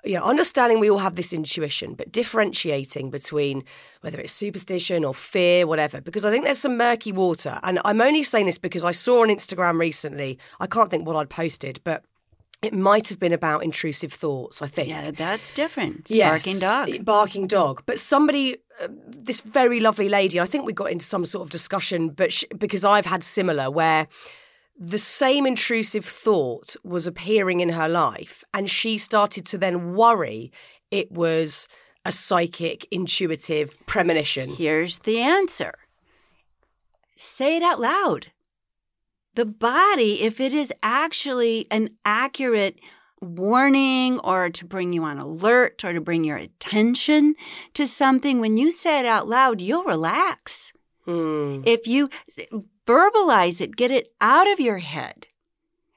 you 0.04 0.14
know, 0.14 0.24
understanding 0.24 0.80
we 0.80 0.90
all 0.90 0.98
have 0.98 1.14
this 1.16 1.32
intuition, 1.32 1.94
but 1.94 2.10
differentiating 2.10 3.10
between 3.10 3.62
whether 4.00 4.18
it's 4.18 4.32
superstition 4.32 5.04
or 5.04 5.14
fear, 5.14 5.66
whatever, 5.66 6.00
because 6.00 6.24
I 6.24 6.30
think 6.30 6.44
there's 6.44 6.58
some 6.58 6.76
murky 6.76 7.12
water. 7.12 7.60
And 7.62 7.78
I'm 7.84 8.00
only 8.00 8.22
saying 8.22 8.46
this 8.46 8.58
because 8.58 8.84
I 8.84 8.90
saw 8.90 9.22
on 9.22 9.28
Instagram 9.28 9.78
recently, 9.78 10.38
I 10.58 10.66
can't 10.66 10.90
think 10.90 11.06
what 11.06 11.14
I'd 11.14 11.30
posted, 11.30 11.80
but 11.84 12.04
it 12.62 12.72
might 12.72 13.08
have 13.10 13.20
been 13.20 13.32
about 13.32 13.62
intrusive 13.62 14.12
thoughts, 14.12 14.62
I 14.62 14.66
think. 14.66 14.88
Yeah, 14.88 15.12
that's 15.12 15.50
different. 15.52 16.10
Yes, 16.10 16.44
Barking 16.44 16.58
dog. 16.58 17.04
Barking 17.04 17.46
dog. 17.46 17.82
But 17.86 18.00
somebody, 18.00 18.56
uh, 18.82 18.88
this 19.06 19.40
very 19.42 19.78
lovely 19.78 20.08
lady, 20.08 20.40
I 20.40 20.46
think 20.46 20.64
we 20.64 20.72
got 20.72 20.90
into 20.90 21.04
some 21.04 21.26
sort 21.26 21.42
of 21.42 21.50
discussion, 21.50 22.08
but 22.08 22.32
sh- 22.32 22.44
because 22.58 22.84
I've 22.84 23.06
had 23.06 23.22
similar 23.22 23.70
where 23.70 24.08
the 24.84 24.98
same 24.98 25.46
intrusive 25.46 26.04
thought 26.04 26.74
was 26.82 27.06
appearing 27.06 27.60
in 27.60 27.68
her 27.68 27.88
life, 27.88 28.42
and 28.52 28.68
she 28.68 28.98
started 28.98 29.46
to 29.46 29.56
then 29.56 29.94
worry 29.94 30.50
it 30.90 31.12
was 31.12 31.68
a 32.04 32.10
psychic, 32.10 32.88
intuitive 32.90 33.76
premonition. 33.86 34.48
Here's 34.50 34.98
the 34.98 35.20
answer 35.20 35.72
say 37.14 37.56
it 37.56 37.62
out 37.62 37.78
loud. 37.78 38.32
The 39.36 39.46
body, 39.46 40.22
if 40.22 40.40
it 40.40 40.52
is 40.52 40.72
actually 40.82 41.68
an 41.70 41.90
accurate 42.04 42.80
warning 43.20 44.18
or 44.18 44.50
to 44.50 44.64
bring 44.64 44.92
you 44.92 45.04
on 45.04 45.18
alert 45.18 45.84
or 45.84 45.92
to 45.92 46.00
bring 46.00 46.24
your 46.24 46.36
attention 46.36 47.36
to 47.74 47.86
something, 47.86 48.40
when 48.40 48.56
you 48.56 48.72
say 48.72 48.98
it 48.98 49.06
out 49.06 49.28
loud, 49.28 49.60
you'll 49.60 49.84
relax. 49.84 50.72
Hmm. 51.04 51.62
If 51.64 51.86
you 51.86 52.10
verbalize 52.86 53.60
it, 53.60 53.76
get 53.76 53.90
it 53.90 54.12
out 54.20 54.50
of 54.50 54.60
your 54.60 54.78
head, 54.78 55.26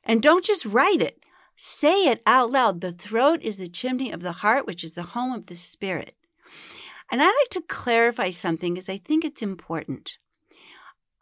and 0.04 0.22
don't 0.22 0.44
just 0.44 0.66
write 0.66 1.02
it. 1.02 1.20
Say 1.56 2.10
it 2.10 2.22
out 2.26 2.52
loud. 2.52 2.82
The 2.82 2.92
throat 2.92 3.40
is 3.42 3.58
the 3.58 3.68
chimney 3.68 4.12
of 4.12 4.22
the 4.22 4.34
heart, 4.34 4.68
which 4.68 4.84
is 4.84 4.94
the 4.94 5.04
home 5.04 5.32
of 5.32 5.46
the 5.46 5.56
spirit. 5.56 6.16
And 7.12 7.22
I 7.22 7.28
like 7.28 7.50
to 7.52 7.62
clarify 7.62 8.32
something 8.32 8.74
because 8.74 8.90
I 8.90 8.98
think 8.98 9.24
it's 9.24 9.42
important. 9.42 10.18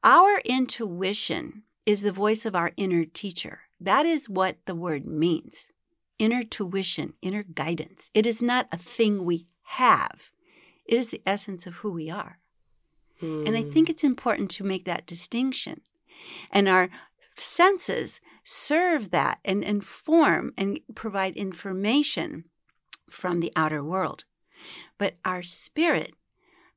Our 0.03 0.39
intuition 0.45 1.63
is 1.85 2.01
the 2.01 2.11
voice 2.11 2.45
of 2.45 2.55
our 2.55 2.71
inner 2.77 3.05
teacher. 3.05 3.61
That 3.79 4.05
is 4.05 4.29
what 4.29 4.57
the 4.65 4.75
word 4.75 5.05
means 5.05 5.69
inner 6.19 6.43
tuition, 6.43 7.13
inner 7.21 7.43
guidance. 7.43 8.09
It 8.13 8.25
is 8.25 8.41
not 8.41 8.67
a 8.71 8.77
thing 8.77 9.25
we 9.25 9.47
have, 9.63 10.31
it 10.85 10.95
is 10.95 11.11
the 11.11 11.21
essence 11.25 11.65
of 11.67 11.77
who 11.77 11.91
we 11.91 12.09
are. 12.09 12.39
And 13.23 13.55
I 13.55 13.61
hmm. 13.63 13.71
think 13.71 13.89
it's 13.89 14.03
important 14.03 14.51
to 14.51 14.63
make 14.63 14.85
that 14.85 15.05
distinction. 15.05 15.81
And 16.51 16.67
our 16.67 16.89
senses 17.35 18.21
serve 18.43 19.11
that 19.11 19.39
and 19.43 19.63
inform 19.63 20.53
and 20.57 20.79
provide 20.95 21.35
information 21.35 22.45
from 23.09 23.39
the 23.39 23.51
outer 23.55 23.83
world. 23.83 24.25
But 24.97 25.15
our 25.23 25.43
spirit 25.43 26.13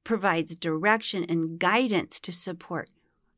provides 0.04 0.54
direction 0.56 1.24
and 1.28 1.58
guidance 1.58 2.20
to 2.20 2.32
support 2.32 2.90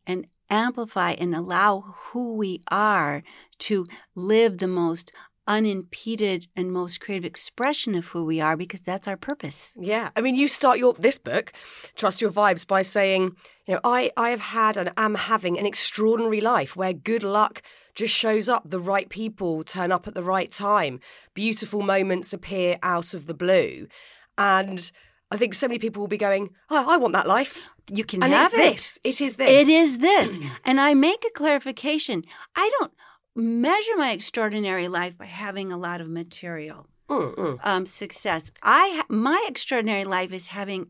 and 0.06 0.26
amplify 0.50 1.12
and 1.12 1.34
allow 1.34 1.94
who 1.96 2.34
we 2.34 2.62
are 2.70 3.22
to 3.58 3.86
live 4.14 4.58
the 4.58 4.68
most 4.68 5.12
unimpeded 5.48 6.46
and 6.54 6.70
most 6.70 7.00
creative 7.00 7.24
expression 7.24 7.94
of 7.96 8.08
who 8.08 8.24
we 8.24 8.40
are 8.40 8.56
because 8.56 8.80
that's 8.80 9.08
our 9.08 9.16
purpose. 9.16 9.72
Yeah, 9.80 10.10
I 10.14 10.20
mean, 10.20 10.36
you 10.36 10.46
start 10.46 10.78
your 10.78 10.92
this 10.92 11.18
book, 11.18 11.52
Trust 11.96 12.20
Your 12.20 12.30
Vibes, 12.30 12.66
by 12.66 12.82
saying, 12.82 13.34
you 13.66 13.74
know, 13.74 13.80
I 13.82 14.12
I 14.16 14.30
have 14.30 14.40
had 14.40 14.76
and 14.76 14.92
am 14.96 15.14
having 15.16 15.58
an 15.58 15.66
extraordinary 15.66 16.40
life 16.40 16.76
where 16.76 16.92
good 16.92 17.24
luck 17.24 17.62
just 17.94 18.14
shows 18.14 18.48
up. 18.48 18.62
The 18.70 18.78
right 18.78 19.08
people 19.08 19.64
turn 19.64 19.90
up 19.90 20.06
at 20.06 20.14
the 20.14 20.22
right 20.22 20.50
time. 20.52 21.00
Beautiful 21.34 21.82
moments 21.82 22.32
appear 22.32 22.78
out 22.82 23.14
of 23.14 23.26
the 23.26 23.34
blue, 23.34 23.88
and 24.36 24.92
I 25.30 25.36
think 25.36 25.54
so 25.54 25.66
many 25.66 25.78
people 25.78 26.00
will 26.00 26.08
be 26.08 26.16
going, 26.28 26.50
"Oh, 26.70 26.86
I 26.88 26.96
want 26.98 27.14
that 27.14 27.26
life." 27.26 27.58
You 27.90 28.04
can 28.04 28.22
And 28.22 28.32
have 28.34 28.52
it's 28.52 28.60
it. 28.60 28.72
this. 28.72 28.98
It 29.02 29.20
is 29.26 29.36
this. 29.36 29.50
It 29.50 29.72
is 29.72 29.98
this. 29.98 30.38
Mm. 30.38 30.50
and 30.66 30.80
I 30.80 30.92
make 30.92 31.24
a 31.24 31.30
clarification. 31.30 32.22
I 32.54 32.70
don't 32.78 32.92
measure 33.38 33.96
my 33.96 34.10
extraordinary 34.12 34.88
life 34.88 35.16
by 35.16 35.26
having 35.26 35.72
a 35.72 35.76
lot 35.78 36.00
of 36.00 36.08
material. 36.08 36.86
Mm-mm. 37.08 37.58
um, 37.62 37.86
success. 37.86 38.52
I 38.62 38.96
ha- 38.96 39.06
my 39.08 39.42
extraordinary 39.48 40.04
life 40.04 40.30
is 40.30 40.48
having 40.48 40.88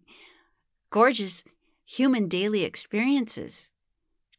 gorgeous 0.90 1.44
human 1.86 2.26
daily 2.26 2.64
experiences, 2.64 3.70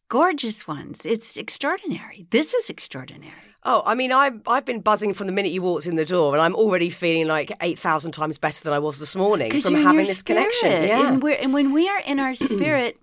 gorgeous 0.10 0.68
ones. 0.68 1.06
It's 1.06 1.38
extraordinary. 1.38 2.28
This 2.32 2.54
is 2.54 2.70
extraordinary. 2.70 3.34
Oh, 3.64 3.82
I 3.86 3.96
mean, 3.96 4.12
I've 4.12 4.42
I've 4.46 4.66
been 4.66 4.82
buzzing 4.82 5.14
from 5.14 5.28
the 5.28 5.34
minute 5.34 5.54
you 5.54 5.62
walked 5.62 5.86
in 5.86 5.96
the 5.96 6.04
door, 6.06 6.34
and 6.34 6.42
I'm 6.42 6.56
already 6.56 6.90
feeling 6.90 7.28
like 7.28 7.52
eight 7.62 7.80
thousand 7.80 8.12
times 8.12 8.38
better 8.38 8.62
than 8.62 8.74
I 8.74 8.80
was 8.80 9.00
this 9.00 9.16
morning 9.16 9.62
from 9.62 9.76
having 9.76 10.06
this 10.06 10.20
spirit. 10.20 10.52
connection. 10.62 10.88
Yeah. 10.88 11.14
And, 11.14 11.24
we're, 11.24 11.36
and 11.36 11.54
when 11.54 11.72
we 11.72 11.88
are 11.88 12.02
in 12.06 12.20
our 12.20 12.36
spirit, 12.54 12.98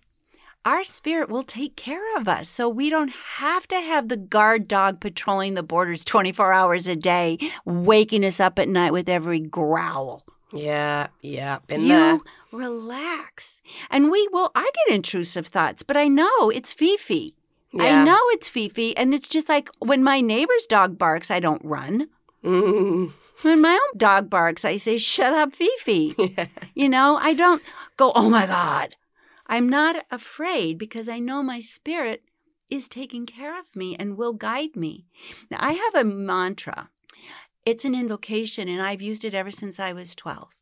our 0.67 0.83
spirit 0.85 1.31
will 1.31 1.45
take 1.45 1.77
care 1.77 2.17
of 2.17 2.27
us. 2.27 2.49
So 2.49 2.69
we 2.69 2.91
don't 2.91 3.15
have 3.39 3.67
to 3.69 3.81
have 3.81 4.09
the 4.09 4.17
guard 4.17 4.67
dog 4.67 5.01
patrolling 5.01 5.55
the 5.55 5.63
borders 5.63 6.05
24 6.05 6.53
hours 6.53 6.87
a 6.89 6.97
day, 6.97 7.39
waking 7.65 8.25
us 8.25 8.41
up 8.41 8.59
at 8.59 8.69
night 8.69 8.93
with 8.93 9.09
every 9.09 9.41
growl. 9.41 10.25
yeah, 10.53 11.07
yeah, 11.23 11.61
been 11.69 11.83
you 11.83 11.89
there. 11.89 12.19
relax. 12.53 13.63
And 13.91 14.11
we 14.11 14.29
will, 14.33 14.51
I 14.55 14.69
get 14.75 14.95
intrusive 14.97 15.47
thoughts, 15.47 15.83
but 15.85 15.97
I 15.97 16.09
know 16.09 16.51
it's 16.51 16.73
Fifi. 16.73 17.35
I 17.79 18.05
know 18.05 18.21
it's 18.31 18.49
Fifi. 18.49 18.97
And 18.97 19.15
it's 19.15 19.29
just 19.29 19.49
like 19.49 19.69
when 19.81 20.03
my 20.03 20.21
neighbor's 20.21 20.67
dog 20.67 20.99
barks, 20.99 21.31
I 21.31 21.41
don't 21.41 21.65
run. 21.65 22.09
Mm. 22.43 23.13
When 23.43 23.61
my 23.61 23.73
own 23.75 23.99
dog 23.99 24.31
barks, 24.31 24.65
I 24.65 24.79
say, 24.79 24.97
shut 24.99 25.33
up, 25.35 25.55
Fifi. 25.55 26.15
You 26.75 26.89
know, 26.89 27.19
I 27.21 27.35
don't 27.35 27.63
go, 27.97 28.13
oh 28.15 28.29
my 28.31 28.47
God. 28.47 28.97
I'm 29.47 29.69
not 29.69 30.05
afraid 30.11 30.79
because 30.79 31.09
I 31.09 31.19
know 31.19 31.43
my 31.43 31.61
spirit 31.61 32.25
is 32.71 32.89
taking 32.89 33.27
care 33.27 33.59
of 33.59 33.75
me 33.75 33.97
and 33.97 34.17
will 34.17 34.33
guide 34.33 34.77
me. 34.77 35.07
Now, 35.51 35.59
I 35.61 35.73
have 35.73 35.95
a 35.95 36.09
mantra. 36.09 36.91
It's 37.65 37.85
an 37.85 37.95
invocation, 37.95 38.69
and 38.69 38.83
I've 38.83 39.03
used 39.03 39.25
it 39.25 39.35
ever 39.35 39.51
since 39.51 39.79
I 39.79 39.93
was 39.93 40.15
12. 40.15 40.57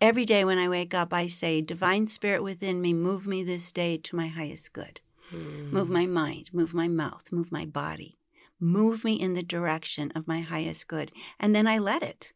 Every 0.00 0.24
day 0.24 0.44
when 0.44 0.58
I 0.58 0.68
wake 0.68 0.94
up, 0.94 1.12
I 1.12 1.26
say, 1.26 1.60
Divine 1.60 2.06
Spirit 2.06 2.42
within 2.42 2.80
me, 2.80 2.94
move 2.94 3.26
me 3.26 3.44
this 3.44 3.70
day 3.70 3.98
to 3.98 4.16
my 4.16 4.28
highest 4.28 4.72
good. 4.72 5.00
Hmm. 5.30 5.70
Move 5.70 5.90
my 5.90 6.06
mind, 6.06 6.50
move 6.52 6.72
my 6.72 6.88
mouth, 6.88 7.30
move 7.30 7.52
my 7.52 7.64
body. 7.64 8.16
Move 8.58 9.04
me 9.04 9.14
in 9.14 9.34
the 9.34 9.42
direction 9.42 10.10
of 10.14 10.26
my 10.26 10.40
highest 10.40 10.88
good. 10.88 11.12
And 11.38 11.54
then 11.54 11.66
I 11.66 11.78
let 11.78 12.02
it. 12.02 12.32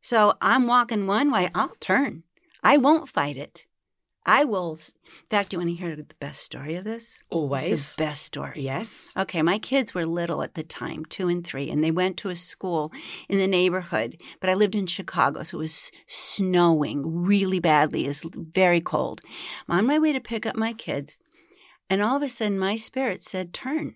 So 0.00 0.34
I'm 0.40 0.66
walking 0.66 1.06
one 1.06 1.30
way, 1.30 1.48
I'll 1.54 1.76
turn. 1.80 2.24
I 2.62 2.76
won't 2.76 3.08
fight 3.08 3.36
it. 3.36 3.66
I 4.28 4.44
will. 4.44 4.72
In 4.72 5.12
fact, 5.30 5.48
do 5.48 5.54
you 5.54 5.58
want 5.60 5.70
to 5.70 5.82
hear 5.82 5.96
the 5.96 6.04
best 6.20 6.42
story 6.42 6.74
of 6.74 6.84
this? 6.84 7.24
Always. 7.30 7.66
It's 7.66 7.96
the 7.96 8.02
best 8.04 8.24
story. 8.24 8.60
Yes. 8.60 9.10
Okay, 9.16 9.40
my 9.40 9.58
kids 9.58 9.94
were 9.94 10.04
little 10.04 10.42
at 10.42 10.52
the 10.52 10.62
time, 10.62 11.06
two 11.06 11.28
and 11.28 11.44
three, 11.44 11.70
and 11.70 11.82
they 11.82 11.90
went 11.90 12.18
to 12.18 12.28
a 12.28 12.36
school 12.36 12.92
in 13.30 13.38
the 13.38 13.46
neighborhood. 13.46 14.20
But 14.38 14.50
I 14.50 14.54
lived 14.54 14.74
in 14.74 14.86
Chicago, 14.86 15.42
so 15.44 15.56
it 15.56 15.60
was 15.60 15.90
snowing 16.06 17.24
really 17.24 17.58
badly. 17.58 18.04
It 18.04 18.08
was 18.08 18.26
very 18.36 18.82
cold. 18.82 19.22
I'm 19.66 19.78
on 19.78 19.86
my 19.86 19.98
way 19.98 20.12
to 20.12 20.20
pick 20.20 20.44
up 20.44 20.56
my 20.56 20.74
kids, 20.74 21.18
and 21.88 22.02
all 22.02 22.18
of 22.18 22.22
a 22.22 22.28
sudden 22.28 22.58
my 22.58 22.76
spirit 22.76 23.22
said, 23.22 23.54
Turn. 23.54 23.94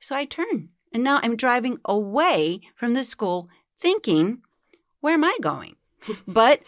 So 0.00 0.16
I 0.16 0.24
turn. 0.24 0.70
And 0.92 1.04
now 1.04 1.20
I'm 1.22 1.36
driving 1.36 1.78
away 1.84 2.62
from 2.74 2.94
the 2.94 3.04
school 3.04 3.48
thinking, 3.80 4.42
Where 5.00 5.14
am 5.14 5.22
I 5.22 5.38
going? 5.40 5.76
but 6.26 6.62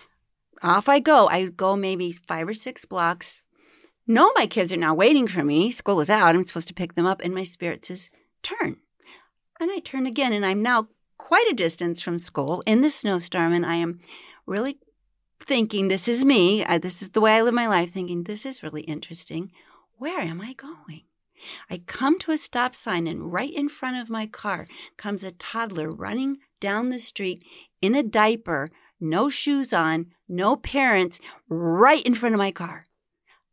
off 0.63 0.89
I 0.89 1.01
go. 1.01 1.29
I 1.29 1.47
go 1.47 1.77
maybe 1.77 2.13
five 2.13 2.49
or 2.49 2.55
six 2.55 2.85
blocks. 2.85 3.43
No, 4.07 4.33
my 4.35 4.47
kids 4.47 4.73
are 4.73 4.79
now 4.79 4.95
waiting 4.95 5.27
for 5.27 5.43
me. 5.43 5.71
School 5.71 6.01
is 6.01 6.11
out. 6.11 6.35
I'm 6.35 6.45
supposed 6.45 6.69
to 6.69 6.75
pick 6.75 6.95
them 6.95 7.07
up. 7.07 7.21
And 7.23 7.35
my 7.35 7.43
spirit 7.43 7.85
says, 7.85 8.11
turn. 8.43 8.77
And 9.59 9.71
I 9.71 9.79
turn 9.79 10.07
again. 10.07 10.33
And 10.33 10.45
I'm 10.45 10.63
now 10.63 10.89
quite 11.17 11.47
a 11.51 11.55
distance 11.55 12.01
from 12.01 12.19
school 12.19 12.63
in 12.67 12.81
the 12.81 12.91
snowstorm. 12.91 13.53
And 13.53 13.65
I 13.65 13.77
am 13.77 14.01
really 14.47 14.79
thinking, 15.41 15.89
this 15.89 16.09
is 16.09 16.25
me. 16.25 16.65
I, 16.65 16.79
this 16.79 17.03
is 17.03 17.11
the 17.11 17.21
way 17.21 17.37
I 17.37 17.43
live 17.43 17.55
my 17.55 17.67
life, 17.67 17.93
thinking, 17.93 18.25
this 18.25 18.45
is 18.45 18.63
really 18.63 18.83
interesting. 18.83 19.53
Where 19.97 20.21
am 20.21 20.41
I 20.41 20.53
going? 20.53 21.03
I 21.69 21.79
come 21.87 22.19
to 22.21 22.33
a 22.33 22.39
stop 22.39 22.75
sign, 22.75 23.07
and 23.07 23.33
right 23.33 23.53
in 23.53 23.69
front 23.69 23.99
of 23.99 24.09
my 24.09 24.27
car 24.27 24.67
comes 24.97 25.23
a 25.23 25.31
toddler 25.31 25.91
running 25.91 26.39
down 26.61 26.89
the 26.89 26.99
street 26.99 27.45
in 27.83 27.95
a 27.95 28.03
diaper, 28.03 28.71
no 29.05 29.29
shoes 29.29 29.73
on, 29.73 30.07
no 30.29 30.57
parents, 30.57 31.21
right 31.49 32.05
in 32.05 32.15
front 32.15 32.35
of 32.35 32.39
my 32.39 32.51
car. 32.51 32.85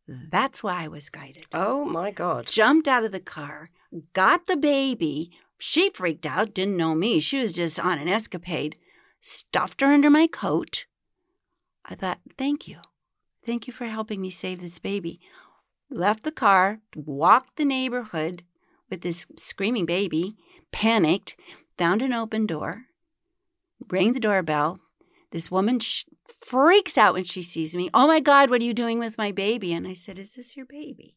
That's 0.07 0.63
why 0.63 0.83
I 0.83 0.87
was 0.87 1.09
guided. 1.09 1.45
Oh 1.53 1.85
my 1.85 2.11
God. 2.11 2.47
Jumped 2.47 2.87
out 2.87 3.03
of 3.03 3.11
the 3.11 3.19
car, 3.19 3.69
got 4.13 4.47
the 4.47 4.57
baby. 4.57 5.31
She 5.57 5.89
freaked 5.91 6.25
out, 6.25 6.53
didn't 6.53 6.77
know 6.77 6.95
me. 6.95 7.19
She 7.19 7.39
was 7.39 7.53
just 7.53 7.79
on 7.79 7.99
an 7.99 8.07
escapade. 8.07 8.77
Stuffed 9.19 9.81
her 9.81 9.87
under 9.87 10.09
my 10.09 10.25
coat. 10.25 10.85
I 11.85 11.95
thought, 11.95 12.19
thank 12.37 12.67
you. 12.67 12.79
Thank 13.45 13.67
you 13.67 13.73
for 13.73 13.85
helping 13.85 14.21
me 14.21 14.29
save 14.29 14.61
this 14.61 14.79
baby. 14.79 15.19
Left 15.89 16.23
the 16.23 16.31
car, 16.31 16.79
walked 16.95 17.57
the 17.57 17.65
neighborhood 17.65 18.43
with 18.89 19.01
this 19.01 19.27
screaming 19.37 19.85
baby, 19.85 20.35
panicked, 20.71 21.35
found 21.77 22.01
an 22.01 22.13
open 22.13 22.45
door, 22.45 22.83
rang 23.89 24.13
the 24.13 24.19
doorbell. 24.19 24.79
This 25.31 25.49
woman 25.49 25.79
sh- 25.79 26.03
freaks 26.27 26.97
out 26.97 27.13
when 27.13 27.23
she 27.23 27.41
sees 27.41 27.75
me. 27.75 27.89
Oh 27.93 28.07
my 28.07 28.19
God, 28.19 28.49
what 28.49 28.61
are 28.61 28.65
you 28.65 28.73
doing 28.73 28.99
with 28.99 29.17
my 29.17 29.31
baby? 29.31 29.73
And 29.73 29.87
I 29.87 29.93
said, 29.93 30.17
Is 30.17 30.35
this 30.35 30.57
your 30.57 30.65
baby? 30.65 31.15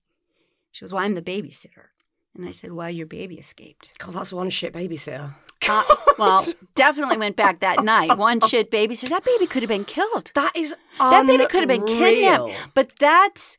She 0.70 0.84
goes, 0.84 0.92
Well, 0.92 1.02
I'm 1.02 1.14
the 1.14 1.22
babysitter. 1.22 1.88
And 2.34 2.48
I 2.48 2.52
said, 2.52 2.72
Well, 2.72 2.90
your 2.90 3.06
baby 3.06 3.36
escaped. 3.36 3.92
God, 3.98 4.14
that's 4.14 4.32
one 4.32 4.50
shit 4.50 4.72
babysitter. 4.72 5.34
Uh, 5.66 5.82
well, 6.18 6.46
definitely 6.74 7.16
went 7.16 7.36
back 7.36 7.60
that 7.60 7.82
night. 7.82 8.18
One 8.18 8.38
shit 8.40 8.70
babysitter. 8.70 9.08
That 9.08 9.24
baby 9.24 9.46
could 9.46 9.62
have 9.62 9.70
been 9.70 9.86
killed. 9.86 10.30
That 10.34 10.54
is 10.54 10.74
That 10.98 11.26
baby 11.26 11.46
could 11.46 11.60
have 11.60 11.68
been 11.68 11.86
kidnapped. 11.86 12.52
But 12.74 12.92
that's 12.98 13.58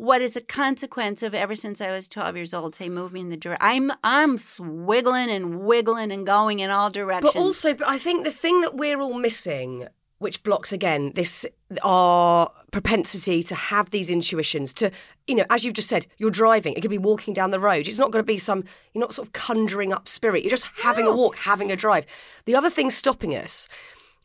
what 0.00 0.22
is 0.22 0.34
a 0.34 0.40
consequence 0.40 1.22
of 1.22 1.34
ever 1.34 1.54
since 1.54 1.78
I 1.78 1.90
was 1.90 2.08
12 2.08 2.34
years 2.34 2.54
old. 2.54 2.74
Say, 2.74 2.88
move 2.88 3.12
me 3.12 3.20
in 3.20 3.28
the 3.28 3.36
direction. 3.36 3.58
I'm 3.60 3.92
I'm 4.02 4.38
swiggling 4.38 5.28
and 5.30 5.60
wiggling 5.60 6.10
and 6.10 6.26
going 6.26 6.60
in 6.60 6.70
all 6.70 6.88
directions. 6.88 7.34
But 7.34 7.38
also, 7.38 7.76
I 7.86 7.98
think 7.98 8.24
the 8.24 8.30
thing 8.30 8.62
that 8.62 8.74
we're 8.74 8.98
all 8.98 9.12
missing, 9.12 9.88
which 10.18 10.42
blocks 10.42 10.72
again 10.72 11.12
this 11.16 11.44
our 11.82 12.50
propensity 12.70 13.42
to 13.42 13.54
have 13.54 13.90
these 13.90 14.08
intuitions, 14.08 14.72
to 14.74 14.90
you 15.26 15.34
know, 15.34 15.44
as 15.50 15.66
you've 15.66 15.74
just 15.74 15.90
said, 15.90 16.06
you're 16.16 16.30
driving. 16.30 16.72
It 16.72 16.80
could 16.80 16.90
be 16.90 16.96
walking 16.96 17.34
down 17.34 17.50
the 17.50 17.60
road. 17.60 17.86
It's 17.86 17.98
not 17.98 18.10
going 18.10 18.24
to 18.24 18.26
be 18.26 18.38
some. 18.38 18.64
You're 18.94 19.02
not 19.02 19.12
sort 19.12 19.28
of 19.28 19.34
conjuring 19.34 19.92
up 19.92 20.08
spirit. 20.08 20.42
You're 20.42 20.50
just 20.50 20.68
having 20.78 21.06
a 21.06 21.14
walk, 21.14 21.36
having 21.36 21.70
a 21.70 21.76
drive. 21.76 22.06
The 22.46 22.56
other 22.56 22.70
thing 22.70 22.90
stopping 22.90 23.36
us 23.36 23.68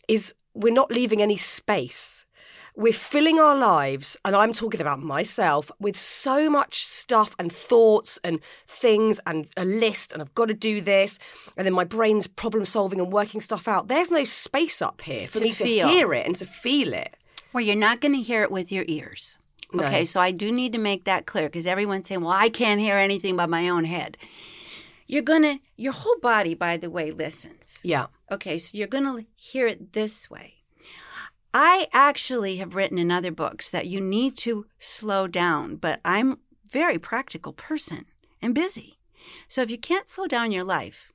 is 0.07 0.35
we're 0.53 0.73
not 0.73 0.89
leaving 0.89 1.21
any 1.21 1.35
space. 1.35 2.24
We're 2.77 2.91
filling 2.91 3.39
our 3.39 3.55
lives, 3.55 4.17
and 4.25 4.35
I'm 4.35 4.51
talking 4.51 4.81
about 4.81 5.01
myself, 5.01 5.71
with 5.79 5.95
so 5.97 6.49
much 6.49 6.83
stuff 6.83 7.33
and 7.39 7.49
thoughts 7.51 8.19
and 8.21 8.41
things 8.67 9.19
and 9.25 9.47
a 9.55 9.63
list, 9.63 10.11
and 10.11 10.21
I've 10.21 10.35
got 10.35 10.47
to 10.49 10.53
do 10.53 10.81
this. 10.81 11.17
And 11.55 11.65
then 11.65 11.73
my 11.73 11.85
brain's 11.85 12.27
problem 12.27 12.65
solving 12.65 12.99
and 12.99 13.13
working 13.13 13.39
stuff 13.39 13.69
out. 13.69 13.87
There's 13.87 14.11
no 14.11 14.25
space 14.25 14.81
up 14.81 15.01
here 15.01 15.25
for 15.27 15.37
To 15.37 15.43
me 15.45 15.51
feel. 15.51 15.87
to 15.87 15.93
hear 15.93 16.13
it 16.13 16.25
and 16.25 16.35
to 16.35 16.45
feel 16.45 16.93
it. 16.93 17.15
Well, 17.53 17.63
you're 17.63 17.77
not 17.77 18.01
going 18.01 18.13
to 18.13 18.21
hear 18.21 18.41
it 18.43 18.51
with 18.51 18.73
your 18.73 18.83
ears. 18.89 19.37
No. 19.71 19.85
Okay, 19.85 20.03
so 20.03 20.19
I 20.19 20.31
do 20.31 20.51
need 20.51 20.73
to 20.73 20.79
make 20.79 21.05
that 21.05 21.25
clear 21.25 21.47
because 21.47 21.65
everyone's 21.65 22.09
saying, 22.09 22.21
well, 22.21 22.33
I 22.33 22.49
can't 22.49 22.81
hear 22.81 22.97
anything 22.97 23.37
but 23.37 23.49
my 23.49 23.69
own 23.69 23.85
head. 23.85 24.17
You're 25.07 25.21
going 25.21 25.43
to, 25.43 25.59
your 25.77 25.93
whole 25.93 26.17
body, 26.21 26.55
by 26.55 26.75
the 26.75 26.89
way, 26.89 27.11
listens. 27.11 27.79
Yeah. 27.83 28.07
Okay, 28.29 28.57
so 28.57 28.77
you're 28.77 28.87
going 28.87 29.05
to 29.05 29.25
hear 29.35 29.65
it 29.65 29.93
this 29.93 30.29
way. 30.29 30.55
I 31.57 31.87
actually 31.93 32.57
have 32.57 32.75
written 32.75 32.97
in 32.97 33.09
other 33.09 33.31
books 33.31 33.71
that 33.71 33.87
you 33.87 34.01
need 34.01 34.35
to 34.39 34.65
slow 34.77 35.25
down, 35.25 35.77
but 35.77 36.01
I'm 36.03 36.33
a 36.33 36.37
very 36.69 36.99
practical 36.99 37.53
person 37.53 38.07
and 38.41 38.53
busy. 38.53 38.99
So 39.47 39.61
if 39.61 39.71
you 39.71 39.77
can't 39.77 40.09
slow 40.09 40.27
down 40.27 40.51
your 40.51 40.65
life, 40.65 41.13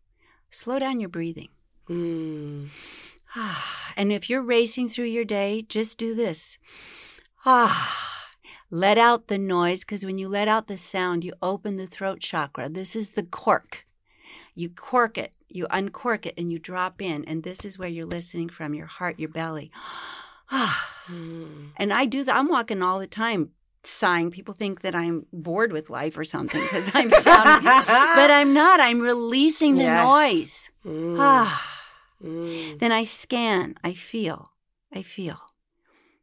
slow 0.49 0.79
down 0.79 0.99
your 0.99 1.11
breathing. 1.11 1.51
Mm. 1.91 2.69
And 3.97 4.13
if 4.13 4.31
you're 4.31 4.41
racing 4.41 4.89
through 4.89 5.07
your 5.07 5.27
day, 5.27 5.61
just 5.69 5.99
do 5.99 6.15
this. 6.15 6.59
Ah, 7.45 8.19
let 8.71 8.97
out 8.97 9.27
the 9.27 9.37
noise 9.37 9.81
because 9.81 10.07
when 10.07 10.17
you 10.17 10.27
let 10.27 10.49
out 10.49 10.69
the 10.69 10.79
sound, 10.79 11.23
you 11.23 11.35
open 11.43 11.77
the 11.77 11.87
throat 11.87 12.21
chakra. 12.21 12.71
This 12.71 12.97
is 12.97 13.13
the 13.13 13.25
cork. 13.25 13.85
You 14.55 14.71
cork 14.71 15.19
it, 15.19 15.35
you 15.49 15.67
uncork 15.71 16.25
it, 16.25 16.35
and 16.39 16.51
you 16.51 16.59
drop 16.59 17.03
in. 17.03 17.27
And 17.27 17.43
this 17.43 17.67
is 17.67 17.79
where 17.79 17.91
you're 17.91 18.07
listening 18.07 18.49
from 18.49 18.73
your 18.73 18.87
heart, 18.87 19.21
your 19.21 19.29
belly. 19.29 19.71
And 21.77 21.93
I 21.93 22.05
do 22.05 22.23
that. 22.25 22.37
I'm 22.37 22.49
walking 22.49 22.83
all 22.83 22.99
the 22.99 23.07
time 23.07 23.51
sighing. 23.83 24.31
People 24.31 24.55
think 24.55 24.83
that 24.83 24.95
I'm 24.95 25.27
bored 25.33 25.73
with 25.73 25.91
life 25.91 26.17
or 26.19 26.25
something 26.25 26.61
because 26.61 26.91
I'm 26.95 27.11
sounding, 27.27 27.65
but 27.65 28.31
I'm 28.31 28.53
not. 28.55 28.79
I'm 28.81 29.01
releasing 29.01 29.77
the 29.77 29.85
Yes. 29.85 30.05
noise. 30.05 30.71
Mm. 30.87 31.17
Ah. 31.19 31.67
Mm. 32.23 32.79
Then 32.79 32.93
I 32.93 33.05
scan, 33.05 33.75
I 33.83 33.95
feel, 33.95 34.53
I 34.93 35.03
feel. 35.03 35.39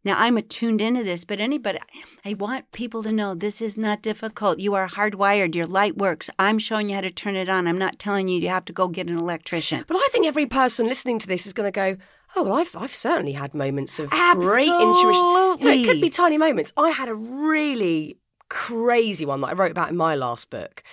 Now 0.06 0.16
I'm 0.18 0.38
attuned 0.38 0.80
into 0.80 1.04
this, 1.04 1.26
but 1.26 1.40
anybody, 1.42 1.80
I 2.24 2.34
want 2.36 2.72
people 2.72 3.04
to 3.04 3.12
know 3.12 3.34
this 3.36 3.62
is 3.62 3.78
not 3.78 4.02
difficult. 4.04 4.60
You 4.60 4.74
are 4.76 4.88
hardwired. 4.88 5.54
Your 5.56 5.66
light 5.66 5.98
works. 5.98 6.30
I'm 6.40 6.60
showing 6.60 6.88
you 6.90 6.96
how 6.96 7.02
to 7.02 7.12
turn 7.12 7.36
it 7.36 7.50
on. 7.50 7.68
I'm 7.68 7.80
not 7.80 8.00
telling 8.00 8.30
you 8.30 8.40
you 8.40 8.48
have 8.50 8.64
to 8.66 8.74
go 8.74 8.88
get 8.88 9.10
an 9.10 9.18
electrician. 9.18 9.84
But 9.88 9.98
I 9.98 10.08
think 10.12 10.26
every 10.26 10.46
person 10.46 10.86
listening 10.86 11.20
to 11.20 11.28
this 11.28 11.46
is 11.46 11.52
going 11.52 11.68
to 11.68 11.72
go, 11.76 11.98
oh, 12.38 12.44
well, 12.44 12.54
I've, 12.54 12.76
I've 12.76 12.96
certainly 12.96 13.34
had 13.34 13.54
moments 13.54 14.00
of 14.00 14.10
great 14.10 14.68
intuition. 14.68 15.14
You 15.60 15.66
know, 15.66 15.72
it 15.72 15.86
could 15.86 16.02
be 16.02 16.10
tiny 16.10 16.38
moments. 16.38 16.72
I 16.78 16.92
had 16.92 17.10
a 17.10 17.16
really 17.16 18.18
crazy 18.50 19.26
one 19.26 19.42
that 19.42 19.48
I 19.48 19.54
wrote 19.54 19.72
about 19.72 19.90
in 19.90 19.98
my 19.98 20.16
last 20.16 20.50
book. 20.50 20.84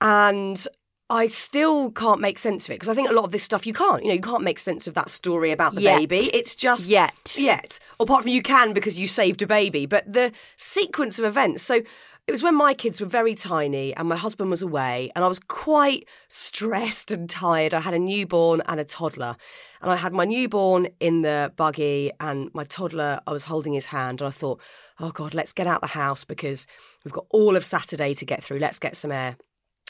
And 0.00 0.66
I 1.10 1.26
still 1.26 1.90
can't 1.90 2.20
make 2.20 2.38
sense 2.38 2.66
of 2.66 2.72
it 2.72 2.74
because 2.74 2.88
I 2.88 2.94
think 2.94 3.08
a 3.08 3.12
lot 3.12 3.24
of 3.24 3.32
this 3.32 3.42
stuff 3.42 3.66
you 3.66 3.72
can't. 3.72 4.02
You 4.02 4.08
know, 4.08 4.14
you 4.14 4.20
can't 4.20 4.44
make 4.44 4.58
sense 4.58 4.86
of 4.86 4.94
that 4.94 5.08
story 5.08 5.52
about 5.52 5.74
the 5.74 5.82
Yet. 5.82 5.98
baby. 5.98 6.18
It's 6.18 6.54
just 6.54 6.88
Yet. 6.88 7.34
yet. 7.38 7.78
Apart 7.98 8.22
from 8.22 8.32
you 8.32 8.42
can 8.42 8.72
because 8.72 9.00
you 9.00 9.06
saved 9.06 9.40
a 9.42 9.46
baby, 9.46 9.86
but 9.86 10.10
the 10.10 10.32
sequence 10.56 11.18
of 11.18 11.24
events. 11.24 11.62
So 11.62 11.82
it 12.26 12.32
was 12.32 12.42
when 12.42 12.54
my 12.54 12.74
kids 12.74 13.00
were 13.00 13.06
very 13.06 13.34
tiny 13.34 13.94
and 13.94 14.06
my 14.06 14.16
husband 14.16 14.50
was 14.50 14.60
away, 14.60 15.10
and 15.16 15.24
I 15.24 15.28
was 15.28 15.38
quite 15.38 16.06
stressed 16.28 17.10
and 17.10 17.28
tired. 17.28 17.72
I 17.72 17.80
had 17.80 17.94
a 17.94 17.98
newborn 17.98 18.60
and 18.66 18.78
a 18.78 18.84
toddler, 18.84 19.36
and 19.80 19.90
I 19.90 19.96
had 19.96 20.12
my 20.12 20.24
newborn 20.24 20.88
in 21.00 21.22
the 21.22 21.52
buggy 21.56 22.10
and 22.20 22.50
my 22.54 22.64
toddler. 22.64 23.20
I 23.26 23.32
was 23.32 23.44
holding 23.44 23.72
his 23.72 23.86
hand, 23.86 24.20
and 24.20 24.28
I 24.28 24.30
thought, 24.30 24.60
oh 25.00 25.10
God, 25.10 25.34
let's 25.34 25.52
get 25.52 25.66
out 25.66 25.80
the 25.80 25.88
house 25.88 26.24
because 26.24 26.66
we've 27.04 27.12
got 27.12 27.26
all 27.30 27.56
of 27.56 27.64
Saturday 27.64 28.14
to 28.14 28.24
get 28.24 28.42
through. 28.42 28.58
Let's 28.58 28.78
get 28.78 28.96
some 28.96 29.12
air. 29.12 29.36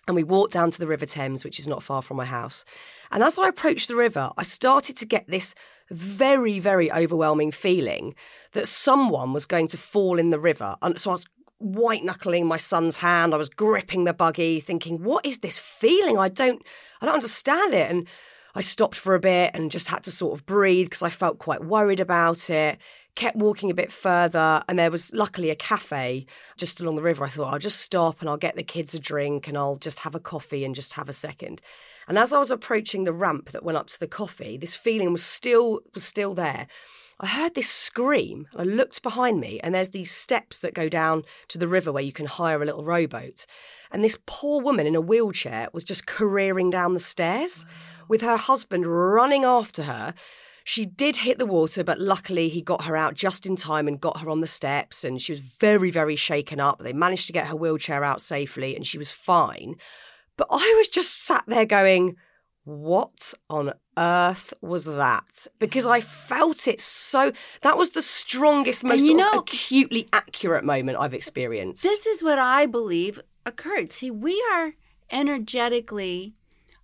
And 0.07 0.14
we 0.14 0.24
walked 0.24 0.55
down 0.55 0.70
to 0.70 0.78
the 0.78 0.86
River 0.86 1.05
Thames, 1.05 1.45
which 1.45 1.59
is 1.59 1.68
not 1.68 1.82
far 1.82 2.01
from 2.01 2.16
my 2.16 2.24
house. 2.24 2.64
And 3.11 3.22
as 3.22 3.39
I 3.39 3.49
approached 3.49 3.89
the 3.89 3.97
river, 3.97 4.30
I 4.39 4.43
started 4.43 4.97
to 4.97 5.07
get 5.07 5.26
this 5.28 5.55
very, 5.91 6.59
very 6.59 6.91
overwhelming 6.91 7.51
feeling 7.51 8.14
that 8.53 8.68
someone 8.68 9.34
was 9.34 9.45
going 9.45 9.68
to 9.68 9.76
fall 9.76 10.18
in 10.18 10.30
the 10.30 10.39
river. 10.39 10.76
And 10.80 10.99
so 10.99 11.11
I 11.11 11.12
was 11.12 11.26
white 11.59 12.05
knuckling 12.05 12.47
my 12.47 12.57
son's 12.57 12.99
hand. 12.99 13.34
I 13.34 13.36
was 13.36 13.49
gripping 13.49 14.05
the 14.05 14.14
buggy, 14.14 14.61
thinking, 14.61 15.03
what 15.03 15.26
is 15.26 15.39
this 15.39 15.59
feeling? 15.59 16.16
I 16.16 16.28
don't 16.28 16.62
I 17.01 17.07
don't 17.07 17.16
understand 17.16 17.74
it. 17.74 17.91
And 17.91 18.09
I 18.59 18.61
stopped 18.61 18.96
for 18.96 19.14
a 19.14 19.20
bit 19.20 19.52
and 19.54 19.70
just 19.70 19.86
had 19.86 20.02
to 20.02 20.11
sort 20.11 20.36
of 20.36 20.44
breathe 20.44 20.86
because 20.86 21.02
I 21.02 21.11
felt 21.11 21.38
quite 21.38 21.64
worried 21.64 22.00
about 22.00 22.50
it. 22.50 22.78
Kept 23.14 23.36
walking 23.36 23.70
a 23.70 23.74
bit 23.74 23.92
further, 23.92 24.64
and 24.68 24.76
there 24.76 24.90
was 24.90 25.12
luckily 25.12 25.50
a 25.50 25.54
cafe 25.54 26.26
just 26.56 26.80
along 26.80 26.96
the 26.96 27.02
river. 27.02 27.24
I 27.24 27.28
thought 27.28 27.52
I'll 27.52 27.61
just 27.61 27.80
stop 27.80 28.20
and 28.20 28.28
I'll 28.28 28.36
get 28.36 28.56
the 28.56 28.64
kids 28.64 28.94
a 28.94 28.98
drink 28.98 29.46
and 29.46 29.56
I'll 29.56 29.76
just 29.76 30.00
have 30.00 30.16
a 30.16 30.20
coffee 30.20 30.64
and 30.64 30.74
just 30.74 30.94
have 30.94 31.09
a 31.09 31.12
second. 31.12 31.62
And 32.09 32.18
as 32.18 32.32
I 32.32 32.40
was 32.40 32.50
approaching 32.50 33.04
the 33.04 33.12
ramp 33.12 33.52
that 33.52 33.62
went 33.62 33.78
up 33.78 33.86
to 33.88 34.00
the 34.00 34.09
coffee, 34.09 34.56
this 34.56 34.74
feeling 34.74 35.12
was 35.12 35.22
still 35.22 35.78
was 35.94 36.02
still 36.02 36.34
there. 36.34 36.66
I 37.20 37.26
heard 37.26 37.54
this 37.54 37.68
scream. 37.68 38.46
I 38.54 38.62
looked 38.62 39.02
behind 39.02 39.40
me, 39.40 39.58
and 39.60 39.74
there's 39.74 39.90
these 39.90 40.10
steps 40.10 40.60
that 40.60 40.72
go 40.72 40.88
down 40.88 41.24
to 41.48 41.58
the 41.58 41.66
river 41.66 41.90
where 41.90 42.02
you 42.02 42.12
can 42.12 42.26
hire 42.26 42.62
a 42.62 42.64
little 42.64 42.84
rowboat. 42.84 43.44
And 43.90 44.04
this 44.04 44.18
poor 44.26 44.62
woman 44.62 44.86
in 44.86 44.94
a 44.94 45.00
wheelchair 45.00 45.68
was 45.72 45.82
just 45.82 46.06
careering 46.06 46.70
down 46.70 46.94
the 46.94 47.00
stairs 47.00 47.66
with 48.06 48.20
her 48.20 48.36
husband 48.36 48.86
running 48.86 49.44
after 49.44 49.82
her. 49.84 50.14
She 50.62 50.84
did 50.84 51.16
hit 51.16 51.38
the 51.38 51.46
water, 51.46 51.82
but 51.82 51.98
luckily 51.98 52.48
he 52.48 52.62
got 52.62 52.84
her 52.84 52.96
out 52.96 53.14
just 53.14 53.46
in 53.46 53.56
time 53.56 53.88
and 53.88 54.00
got 54.00 54.20
her 54.20 54.30
on 54.30 54.40
the 54.40 54.46
steps. 54.46 55.02
And 55.02 55.20
she 55.20 55.32
was 55.32 55.40
very, 55.40 55.90
very 55.90 56.14
shaken 56.14 56.60
up. 56.60 56.78
They 56.78 56.92
managed 56.92 57.26
to 57.26 57.32
get 57.32 57.48
her 57.48 57.56
wheelchair 57.56 58.04
out 58.04 58.20
safely, 58.20 58.76
and 58.76 58.86
she 58.86 58.98
was 58.98 59.10
fine. 59.10 59.74
But 60.36 60.46
I 60.52 60.74
was 60.78 60.86
just 60.86 61.24
sat 61.24 61.42
there 61.48 61.66
going, 61.66 62.16
what 62.62 63.34
on 63.48 63.72
earth 63.99 64.55
was 64.61 64.84
that? 64.84 65.46
Because 65.59 65.86
I 65.86 66.01
felt 66.01 66.68
it 66.68 66.80
so. 66.80 67.32
That 67.62 67.76
was 67.76 67.90
the 67.90 68.03
strongest, 68.03 68.84
most 68.84 69.03
you 69.03 69.14
know- 69.14 69.40
acutely 69.40 70.09
accurate 70.12 70.64
moment 70.64 70.99
I've 70.99 71.14
experienced. 71.14 71.82
This 71.82 72.07
is 72.07 72.22
what 72.22 72.38
I 72.38 72.66
believe 72.66 73.20
occurred. 73.44 73.90
See, 73.92 74.11
we 74.11 74.42
are 74.53 74.74
energetically, 75.11 76.34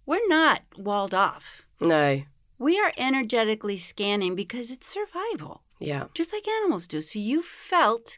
we're 0.06 0.26
not 0.28 0.62
walled 0.76 1.14
off. 1.14 1.66
no, 1.80 2.22
We 2.58 2.78
are 2.80 2.92
energetically 2.96 3.76
scanning 3.76 4.34
because 4.34 4.70
it's 4.70 4.86
survival, 4.88 5.62
yeah, 5.80 6.04
just 6.14 6.32
like 6.32 6.46
animals 6.48 6.86
do. 6.86 7.02
So 7.02 7.18
you 7.18 7.42
felt, 7.42 8.16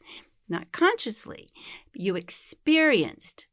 not 0.49 0.71
consciously, 0.73 1.49
you 1.95 2.15
experienced 2.17 3.47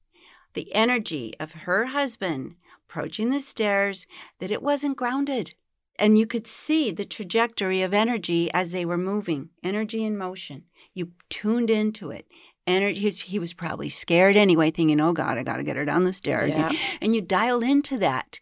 the 0.53 0.73
energy 0.75 1.33
of 1.39 1.51
her 1.65 1.85
husband 1.87 2.55
approaching 2.93 3.31
the 3.31 3.39
stairs, 3.39 4.05
that 4.39 4.51
it 4.51 4.61
wasn't 4.61 4.95
grounded. 4.95 5.55
And 5.97 6.15
you 6.15 6.27
could 6.27 6.45
see 6.45 6.91
the 6.91 7.05
trajectory 7.05 7.81
of 7.81 7.91
energy 7.91 8.51
as 8.53 8.71
they 8.71 8.85
were 8.85 8.99
moving, 8.99 9.49
energy 9.63 10.03
in 10.03 10.15
motion. 10.15 10.65
You 10.93 11.13
tuned 11.27 11.71
into 11.71 12.11
it. 12.11 12.27
Energy, 12.67 13.09
he 13.09 13.39
was 13.39 13.53
probably 13.53 13.89
scared 13.89 14.35
anyway, 14.35 14.69
thinking, 14.69 15.01
oh 15.01 15.11
God, 15.11 15.39
I 15.39 15.43
got 15.43 15.57
to 15.57 15.63
get 15.63 15.75
her 15.75 15.85
down 15.85 16.03
the 16.03 16.13
stairs. 16.13 16.51
Yeah. 16.51 16.71
And 17.01 17.15
you 17.15 17.21
dialed 17.21 17.63
into 17.63 17.97
that. 17.97 18.39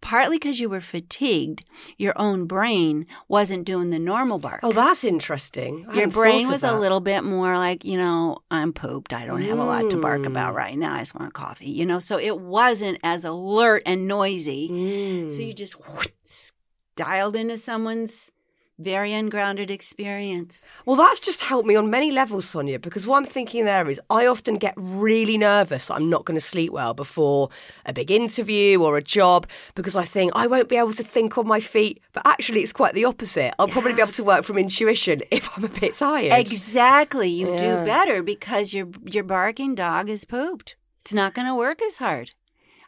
Partly 0.00 0.36
because 0.36 0.60
you 0.60 0.68
were 0.68 0.80
fatigued, 0.80 1.64
your 1.96 2.12
own 2.16 2.46
brain 2.46 3.06
wasn't 3.26 3.64
doing 3.66 3.90
the 3.90 3.98
normal 3.98 4.38
bark. 4.38 4.60
Oh, 4.62 4.72
that's 4.72 5.02
interesting. 5.04 5.86
I 5.88 5.94
Your 5.98 6.08
brain 6.08 6.48
was 6.48 6.62
a 6.62 6.78
little 6.78 7.00
bit 7.00 7.24
more 7.24 7.56
like, 7.58 7.84
you 7.84 7.96
know, 7.98 8.38
I'm 8.50 8.72
pooped. 8.72 9.12
I 9.12 9.26
don't 9.26 9.42
have 9.42 9.58
a 9.58 9.64
lot 9.64 9.90
to 9.90 9.96
bark 10.00 10.20
Mm. 10.22 10.26
about 10.28 10.54
right 10.54 10.78
now. 10.78 10.94
I 10.94 11.00
just 11.00 11.14
want 11.14 11.30
a 11.30 11.32
coffee, 11.32 11.70
you 11.70 11.84
know? 11.84 11.98
So 11.98 12.16
it 12.18 12.38
wasn't 12.38 12.98
as 13.02 13.24
alert 13.24 13.82
and 13.86 14.06
noisy. 14.06 14.68
Mm. 14.70 15.32
So 15.32 15.40
you 15.40 15.52
just 15.52 15.74
dialed 16.94 17.36
into 17.36 17.58
someone's 17.58 18.30
very 18.78 19.12
ungrounded 19.12 19.70
experience. 19.70 20.64
Well, 20.86 20.96
that's 20.96 21.20
just 21.20 21.40
helped 21.42 21.66
me 21.66 21.74
on 21.74 21.90
many 21.90 22.10
levels, 22.10 22.48
Sonia, 22.48 22.78
because 22.78 23.06
what 23.06 23.16
I'm 23.18 23.24
thinking 23.24 23.64
there 23.64 23.88
is 23.90 24.00
I 24.08 24.26
often 24.26 24.54
get 24.54 24.74
really 24.76 25.36
nervous 25.36 25.88
that 25.88 25.94
I'm 25.94 26.08
not 26.08 26.24
going 26.24 26.36
to 26.36 26.40
sleep 26.40 26.72
well 26.72 26.94
before 26.94 27.48
a 27.84 27.92
big 27.92 28.10
interview 28.10 28.80
or 28.82 28.96
a 28.96 29.02
job 29.02 29.46
because 29.74 29.96
I 29.96 30.04
think 30.04 30.32
I 30.34 30.46
won't 30.46 30.68
be 30.68 30.76
able 30.76 30.92
to 30.94 31.02
think 31.02 31.36
on 31.36 31.46
my 31.46 31.60
feet. 31.60 32.00
But 32.12 32.24
actually, 32.26 32.60
it's 32.62 32.72
quite 32.72 32.94
the 32.94 33.04
opposite. 33.04 33.52
I'll 33.58 33.68
probably 33.68 33.94
be 33.94 34.02
able 34.02 34.12
to 34.12 34.24
work 34.24 34.44
from 34.44 34.58
intuition 34.58 35.22
if 35.30 35.48
I'm 35.56 35.64
a 35.64 35.68
bit 35.68 35.94
tired. 35.94 36.32
Exactly. 36.32 37.28
You 37.28 37.50
Yeah. 37.50 37.56
do 37.56 37.84
better 37.84 38.22
because 38.22 38.72
your 38.74 38.88
your 39.04 39.24
barking 39.24 39.74
dog 39.74 40.08
is 40.08 40.24
pooped. 40.24 40.76
It's 41.00 41.12
not 41.12 41.34
going 41.34 41.46
to 41.48 41.54
work 41.54 41.80
as 41.82 41.98
hard. 41.98 42.32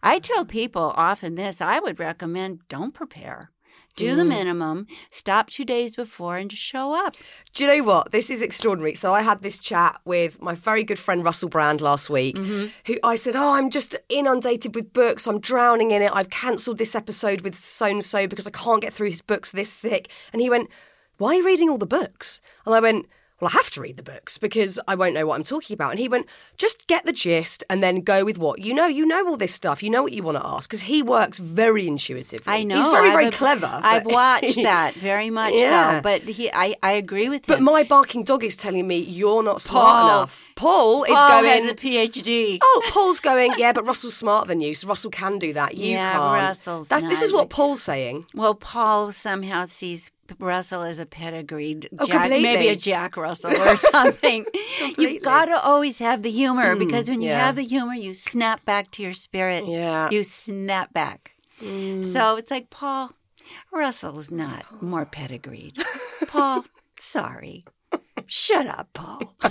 I 0.03 0.19
tell 0.19 0.45
people 0.45 0.93
often 0.97 1.35
this, 1.35 1.61
I 1.61 1.79
would 1.81 1.99
recommend 1.99 2.61
don't 2.69 2.95
prepare. 2.95 3.51
Do 3.97 4.13
Mm. 4.13 4.17
the 4.17 4.25
minimum, 4.25 4.87
stop 5.11 5.51
2 5.51 5.65
days 5.65 5.97
before 5.97 6.37
and 6.37 6.51
just 6.51 6.63
show 6.63 6.93
up. 6.95 7.17
Do 7.53 7.65
you 7.65 7.69
know 7.69 7.83
what? 7.83 8.13
This 8.13 8.31
is 8.31 8.41
extraordinary. 8.41 8.95
So 8.95 9.13
I 9.13 9.23
had 9.23 9.43
this 9.43 9.59
chat 9.59 10.01
with 10.05 10.41
my 10.41 10.55
very 10.55 10.85
good 10.85 10.99
friend 10.99 11.25
Russell 11.25 11.49
Brand 11.49 11.81
last 11.81 12.09
week, 12.09 12.39
who 12.39 12.71
I 13.03 13.15
said, 13.17 13.37
"Oh, 13.37 13.51
I'm 13.51 13.69
just 13.69 13.97
inundated 14.09 14.75
with 14.75 14.93
books. 14.93 15.27
I'm 15.27 15.41
drowning 15.41 15.91
in 15.91 16.03
it. 16.03 16.13
I've 16.15 16.31
cancelled 16.31 16.79
this 16.79 16.95
episode 16.95 17.43
with 17.43 17.55
so 17.57 17.87
and 17.87 18.05
so 18.05 18.27
because 18.27 18.47
I 18.47 18.51
can't 18.51 18.81
get 18.81 18.93
through 18.93 19.11
his 19.11 19.23
books 19.23 19.51
this 19.53 19.75
thick." 19.75 20.09
And 20.33 20.41
he 20.41 20.49
went, 20.49 20.71
"Why 21.19 21.31
are 21.31 21.35
you 21.39 21.45
reading 21.47 21.69
all 21.69 21.79
the 21.79 21.87
books?" 21.87 22.41
And 22.65 22.75
I 22.75 22.81
went. 22.81 23.07
Well, 23.41 23.49
I 23.49 23.53
have 23.57 23.71
to 23.71 23.81
read 23.81 23.97
the 23.97 24.03
books 24.03 24.37
because 24.39 24.79
I 24.87 24.95
won't 24.95 25.15
know 25.15 25.27
what 25.27 25.37
I'm 25.37 25.43
talking 25.43 25.75
about. 25.75 25.91
And 25.91 25.99
he 25.99 26.09
went, 26.09 26.27
just 26.59 26.87
get 26.87 27.07
the 27.07 27.13
gist 27.13 27.65
and 27.71 27.83
then 27.83 28.01
go 28.03 28.25
with 28.25 28.37
what 28.39 28.61
you 28.61 28.75
know. 28.75 28.87
You 28.87 29.07
know 29.07 29.27
all 29.29 29.37
this 29.37 29.55
stuff. 29.55 29.83
You 29.83 29.91
know 29.91 30.03
what 30.03 30.13
you 30.13 30.23
want 30.23 30.37
to 30.39 30.47
ask 30.47 30.69
because 30.69 30.83
he 30.83 31.03
works 31.03 31.39
very 31.39 31.87
intuitively. 31.87 32.45
I 32.53 32.63
know. 32.65 32.77
He's 32.77 32.87
very, 32.87 33.09
I've 33.09 33.13
very 33.15 33.27
ob- 33.27 33.33
clever. 33.33 33.81
I've 33.83 34.05
watched 34.07 34.57
that 34.63 34.95
very 34.95 35.31
much 35.31 35.55
Yeah. 35.55 35.99
so. 35.99 36.03
But 36.03 36.23
he 36.23 36.51
I, 36.53 36.75
I 36.83 36.93
agree 36.93 37.29
with 37.29 37.47
him. 37.49 37.55
But 37.57 37.61
my 37.63 37.83
barking 37.83 38.25
dog 38.25 38.45
is 38.45 38.57
telling 38.57 38.87
me 38.87 38.99
you're 38.99 39.43
not 39.43 39.61
smart 39.63 39.87
Paul. 39.87 40.09
enough. 40.09 40.47
Paul 40.57 41.05
is 41.05 41.11
Paul 41.13 41.41
going. 41.43 41.63
has 41.63 41.71
a 41.71 41.75
PhD. 41.75 42.59
Oh, 42.63 42.83
Paul's 42.91 43.21
going. 43.21 43.55
Yeah, 43.57 43.73
but 43.73 43.87
Russell's 43.87 44.17
smarter 44.17 44.49
than 44.49 44.61
you, 44.61 44.75
so 44.75 44.87
Russell 44.89 45.11
can 45.11 45.39
do 45.39 45.55
that. 45.55 45.79
You 45.79 45.93
Yeah, 45.93 46.13
can't. 46.13 46.43
Russell's 46.43 46.89
That's, 46.89 47.05
this 47.05 47.23
is 47.23 47.33
what 47.33 47.49
Paul's 47.49 47.83
saying. 47.83 48.27
Well, 48.35 48.55
Paul 48.55 49.13
somehow 49.13 49.65
sees 49.67 50.11
Russell 50.39 50.83
is 50.83 50.99
a 50.99 51.07
pedigreed 51.07 51.89
Oh, 51.99 52.07
Jack, 52.07 52.31
maybe 52.31 52.69
a 52.69 52.77
Jack 52.77 53.17
Russell 53.17 53.57
or 53.61 53.77
something. 53.77 54.47
You've 54.97 55.23
got 55.23 55.47
to 55.47 55.61
always 55.61 55.99
have 55.99 56.23
the 56.23 56.31
humor 56.31 56.75
mm, 56.75 56.79
because 56.79 57.09
when 57.11 57.21
you 57.21 57.29
yeah. 57.29 57.47
have 57.47 57.57
the 57.57 57.65
humor, 57.65 57.95
you 57.95 58.15
snap 58.15 58.65
back 58.65 58.91
to 58.93 59.03
your 59.03 59.13
spirit. 59.13 59.67
Yeah. 59.67 60.09
You 60.11 60.23
snap 60.23 60.93
back. 60.93 61.33
Mm. 61.61 62.05
So 62.05 62.37
it's 62.37 62.51
like, 62.51 62.71
Paul, 62.71 63.13
Russell's 63.73 64.31
not 64.31 64.83
more 64.83 65.05
pedigreed. 65.05 65.79
Paul, 66.27 66.65
sorry. 66.99 67.65
Shut 68.27 68.67
up, 68.67 68.89
Paul. 68.95 69.35
don't 69.41 69.51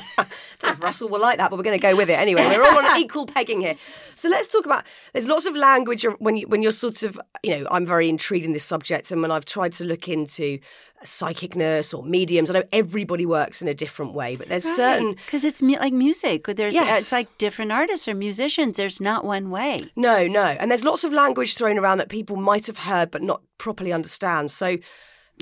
know 0.64 0.70
if 0.70 0.82
Russell 0.82 1.10
will 1.10 1.22
like 1.22 1.38
that, 1.38 1.50
but 1.50 1.58
we're 1.58 1.64
going 1.64 1.80
to 1.80 1.82
go 1.82 1.96
with 1.96 2.10
it 2.10 2.20
anyway. 2.20 2.46
We're 2.46 2.64
all 2.64 2.78
on 2.86 3.00
equal 3.00 3.26
pegging 3.36 3.62
here. 3.62 3.76
So 4.16 4.30
let's 4.30 4.48
talk 4.48 4.66
about. 4.66 4.84
There's 5.14 5.28
lots 5.28 5.46
of 5.46 5.56
language 5.56 6.06
when 6.20 6.38
you 6.38 6.48
when 6.48 6.62
you're 6.62 6.72
sort 6.72 7.04
of 7.04 7.20
you 7.44 7.58
know 7.58 7.68
I'm 7.72 7.86
very 7.86 8.10
intrigued 8.10 8.46
in 8.46 8.54
this 8.54 8.66
subject, 8.66 9.12
and 9.12 9.22
when 9.22 9.32
I've 9.32 9.46
tried 9.46 9.74
to 9.74 9.84
look 9.86 10.08
into 10.08 10.60
psychicness 11.06 11.98
or 11.98 12.04
mediums, 12.04 12.50
I 12.50 12.54
know 12.56 12.64
everybody 12.72 13.26
works 13.26 13.62
in 13.62 13.68
a 13.68 13.74
different 13.74 14.14
way, 14.14 14.36
but 14.36 14.50
there's 14.50 14.64
certain. 14.66 15.12
Because 15.14 15.44
it's 15.44 15.62
mu- 15.62 15.78
like 15.80 15.94
music. 15.94 16.46
There's, 16.46 16.76
uh, 16.76 16.80
Yes. 16.80 17.02
It's 17.02 17.12
like 17.12 17.38
different 17.38 17.72
artists 17.72 18.08
or 18.08 18.14
musicians. 18.14 18.78
There's 18.78 19.00
not 19.00 19.24
one 19.26 19.50
way. 19.50 19.90
No, 19.96 20.28
no. 20.28 20.44
And 20.44 20.70
there's 20.70 20.84
lots 20.84 21.04
of 21.04 21.14
language 21.14 21.56
thrown 21.56 21.78
around 21.78 22.00
that 22.00 22.10
people 22.10 22.36
might 22.36 22.68
have 22.68 22.80
heard 22.80 23.12
but 23.12 23.22
not 23.22 23.42
properly 23.58 23.94
understand. 23.94 24.52
So 24.52 24.78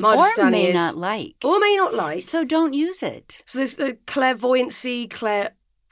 or 0.03 0.49
may 0.49 0.69
is, 0.69 0.75
not 0.75 0.95
like. 0.95 1.35
or 1.43 1.59
may 1.59 1.75
not 1.75 1.93
like. 1.93 2.21
So 2.21 2.43
don't 2.43 2.73
use 2.73 3.01
it. 3.03 3.41
So 3.45 3.59
there's 3.59 3.75
the 3.75 3.97
clairvoyancy, 4.07 5.07
clair, 5.07 5.51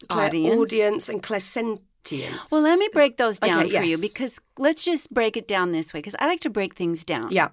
clair 0.09 0.27
Audience. 0.27 0.57
audience, 0.57 1.09
and 1.09 1.23
clairsentience. 1.23 2.51
Well, 2.51 2.61
let 2.61 2.77
me 2.77 2.87
break 2.93 3.17
those 3.17 3.39
down 3.39 3.63
Okay, 3.65 3.77
for 3.77 3.83
you 3.83 3.97
because 3.97 4.39
let's 4.57 4.83
just 4.85 5.11
break 5.13 5.35
it 5.37 5.47
down 5.47 5.71
this 5.71 5.93
way 5.93 5.99
because 5.99 6.15
I 6.19 6.27
like 6.27 6.41
to 6.41 6.49
break 6.49 6.75
things 6.75 7.03
down. 7.03 7.29
Yeah, 7.31 7.49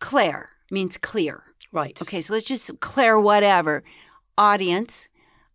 Claire 0.00 0.50
means 0.70 0.98
clear. 0.98 1.42
right. 1.72 2.00
Okay, 2.02 2.20
so 2.20 2.34
let's 2.34 2.46
just 2.46 2.80
clear 2.80 3.18
whatever. 3.18 3.82
Audience, 4.36 5.08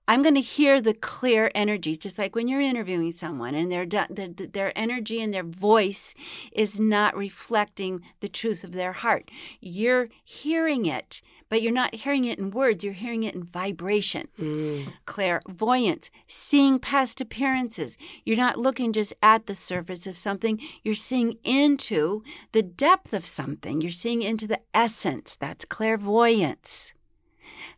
I'm 0.09 0.23
going 0.23 0.33
to 0.33 0.41
hear 0.41 0.81
the 0.81 0.95
clear 0.95 1.51
energy, 1.53 1.95
just 1.95 2.17
like 2.17 2.33
when 2.33 2.47
you're 2.47 2.59
interviewing 2.59 3.11
someone 3.11 3.53
and 3.53 3.71
their, 3.71 3.85
their 3.85 4.29
their 4.29 4.73
energy 4.75 5.21
and 5.21 5.31
their 5.31 5.43
voice 5.43 6.15
is 6.51 6.79
not 6.79 7.15
reflecting 7.15 8.01
the 8.19 8.27
truth 8.27 8.63
of 8.63 8.71
their 8.71 8.91
heart. 8.91 9.29
You're 9.61 10.09
hearing 10.23 10.87
it, 10.87 11.21
but 11.47 11.61
you're 11.61 11.71
not 11.71 11.93
hearing 11.93 12.25
it 12.25 12.39
in 12.39 12.49
words. 12.49 12.83
You're 12.83 12.93
hearing 12.93 13.21
it 13.21 13.35
in 13.35 13.43
vibration. 13.43 14.29
Mm. 14.41 14.93
Clairvoyance, 15.05 16.09
seeing 16.25 16.79
past 16.79 17.21
appearances. 17.21 17.95
You're 18.25 18.35
not 18.35 18.57
looking 18.57 18.91
just 18.91 19.13
at 19.21 19.45
the 19.45 19.53
surface 19.53 20.07
of 20.07 20.17
something, 20.17 20.59
you're 20.83 20.95
seeing 20.95 21.37
into 21.43 22.23
the 22.51 22.63
depth 22.63 23.13
of 23.13 23.27
something. 23.27 23.79
You're 23.79 23.91
seeing 23.91 24.23
into 24.23 24.47
the 24.47 24.61
essence. 24.73 25.35
That's 25.35 25.65
clairvoyance. 25.65 26.95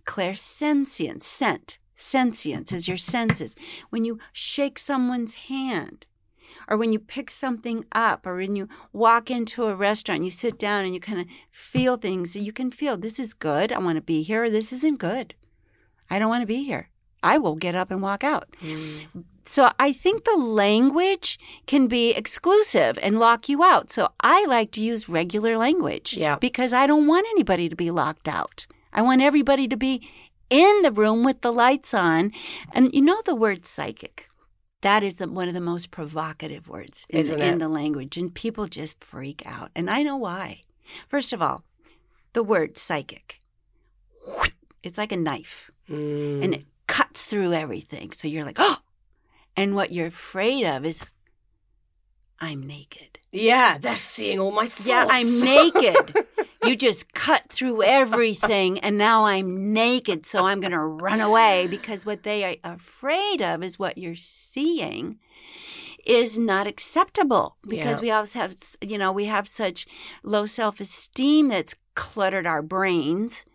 Clairsentience, 0.05 1.23
scent. 1.23 1.79
Sentience 2.01 2.71
is 2.71 2.87
your 2.87 2.97
senses. 2.97 3.55
When 3.89 4.03
you 4.05 4.17
shake 4.33 4.79
someone's 4.79 5.35
hand, 5.35 6.07
or 6.67 6.75
when 6.75 6.91
you 6.91 6.99
pick 6.99 7.29
something 7.29 7.85
up, 7.91 8.25
or 8.25 8.35
when 8.35 8.55
you 8.55 8.67
walk 8.91 9.29
into 9.29 9.65
a 9.65 9.75
restaurant, 9.75 10.23
you 10.23 10.31
sit 10.31 10.57
down 10.57 10.83
and 10.83 10.93
you 10.93 10.99
kind 10.99 11.19
of 11.19 11.27
feel 11.51 11.97
things, 11.97 12.35
you 12.35 12.51
can 12.51 12.71
feel 12.71 12.97
this 12.97 13.19
is 13.19 13.33
good, 13.33 13.71
I 13.71 13.79
want 13.79 13.97
to 13.97 14.01
be 14.01 14.23
here, 14.23 14.45
or 14.45 14.49
this 14.49 14.73
isn't 14.73 14.97
good. 14.99 15.35
I 16.09 16.17
don't 16.19 16.29
want 16.29 16.41
to 16.41 16.47
be 16.47 16.63
here. 16.63 16.89
I 17.23 17.37
will 17.37 17.55
get 17.55 17.75
up 17.75 17.91
and 17.91 18.01
walk 18.01 18.23
out. 18.23 18.47
Mm. 18.61 19.23
So 19.45 19.69
I 19.79 19.93
think 19.93 20.23
the 20.23 20.37
language 20.37 21.39
can 21.67 21.87
be 21.87 22.11
exclusive 22.13 22.97
and 23.01 23.19
lock 23.19 23.47
you 23.47 23.63
out. 23.63 23.91
So 23.91 24.09
I 24.21 24.45
like 24.45 24.71
to 24.71 24.81
use 24.81 25.07
regular 25.07 25.57
language 25.57 26.17
Yeah. 26.17 26.37
because 26.37 26.73
I 26.73 26.87
don't 26.87 27.07
want 27.07 27.27
anybody 27.31 27.69
to 27.69 27.75
be 27.75 27.91
locked 27.91 28.27
out. 28.27 28.65
I 28.93 29.01
want 29.01 29.21
everybody 29.21 29.67
to 29.67 29.77
be 29.77 30.07
in 30.51 30.81
the 30.83 30.91
room 30.91 31.23
with 31.23 31.41
the 31.41 31.51
lights 31.51 31.93
on. 31.95 32.31
And 32.73 32.93
you 32.93 33.01
know 33.01 33.21
the 33.25 33.33
word 33.35 33.65
psychic. 33.65 34.27
That 34.81 35.03
is 35.03 35.15
the, 35.15 35.27
one 35.27 35.47
of 35.47 35.53
the 35.53 35.61
most 35.61 35.91
provocative 35.91 36.67
words 36.67 37.05
in, 37.09 37.25
the, 37.27 37.43
in 37.43 37.57
the 37.59 37.67
language, 37.69 38.17
and 38.17 38.33
people 38.33 38.65
just 38.67 39.03
freak 39.03 39.43
out. 39.45 39.69
And 39.75 39.89
I 39.89 40.01
know 40.03 40.17
why. 40.17 40.61
First 41.07 41.33
of 41.33 41.41
all, 41.41 41.63
the 42.33 42.43
word 42.43 42.77
psychic, 42.77 43.39
it's 44.83 44.97
like 44.97 45.11
a 45.11 45.17
knife 45.17 45.69
Mm. 45.89 46.43
and 46.43 46.53
it 46.53 46.65
cuts 46.87 47.25
through 47.25 47.53
everything. 47.53 48.11
So 48.13 48.27
you're 48.27 48.45
like, 48.45 48.57
oh, 48.59 48.77
and 49.57 49.75
what 49.75 49.91
you're 49.91 50.07
afraid 50.07 50.63
of 50.65 50.85
is, 50.85 51.09
I'm 52.39 52.65
naked. 52.65 53.19
yeah, 53.31 53.77
they're 53.77 53.95
seeing 53.97 54.39
all 54.39 54.51
my 54.51 54.67
thoughts. 54.67 54.87
Yeah, 54.87 55.05
I'm 55.09 55.41
naked. 55.43 56.15
You 56.63 56.75
just 56.75 57.13
cut 57.13 57.49
through 57.49 57.83
everything, 57.83 58.79
and 58.79 58.97
now 58.97 59.25
I'm 59.25 59.73
naked. 59.73 60.25
So 60.25 60.45
I'm 60.45 60.59
going 60.59 60.71
to 60.71 60.79
run 60.79 61.21
away 61.21 61.67
because 61.67 62.05
what 62.05 62.23
they 62.23 62.43
are 62.63 62.73
afraid 62.73 63.41
of 63.41 63.63
is 63.63 63.79
what 63.79 63.97
you're 63.97 64.15
seeing 64.15 65.19
is 66.05 66.39
not 66.39 66.67
acceptable 66.67 67.57
because 67.67 67.99
Yeah. 67.99 68.01
we 68.01 68.11
always 68.11 68.33
have, 68.33 68.55
you 68.81 68.97
know, 68.97 69.11
we 69.11 69.25
have 69.25 69.47
such 69.47 69.85
low 70.23 70.45
self 70.45 70.79
esteem 70.79 71.49
that's 71.49 71.75
cluttered 71.95 72.47
our 72.47 72.61
brains. 72.61 73.45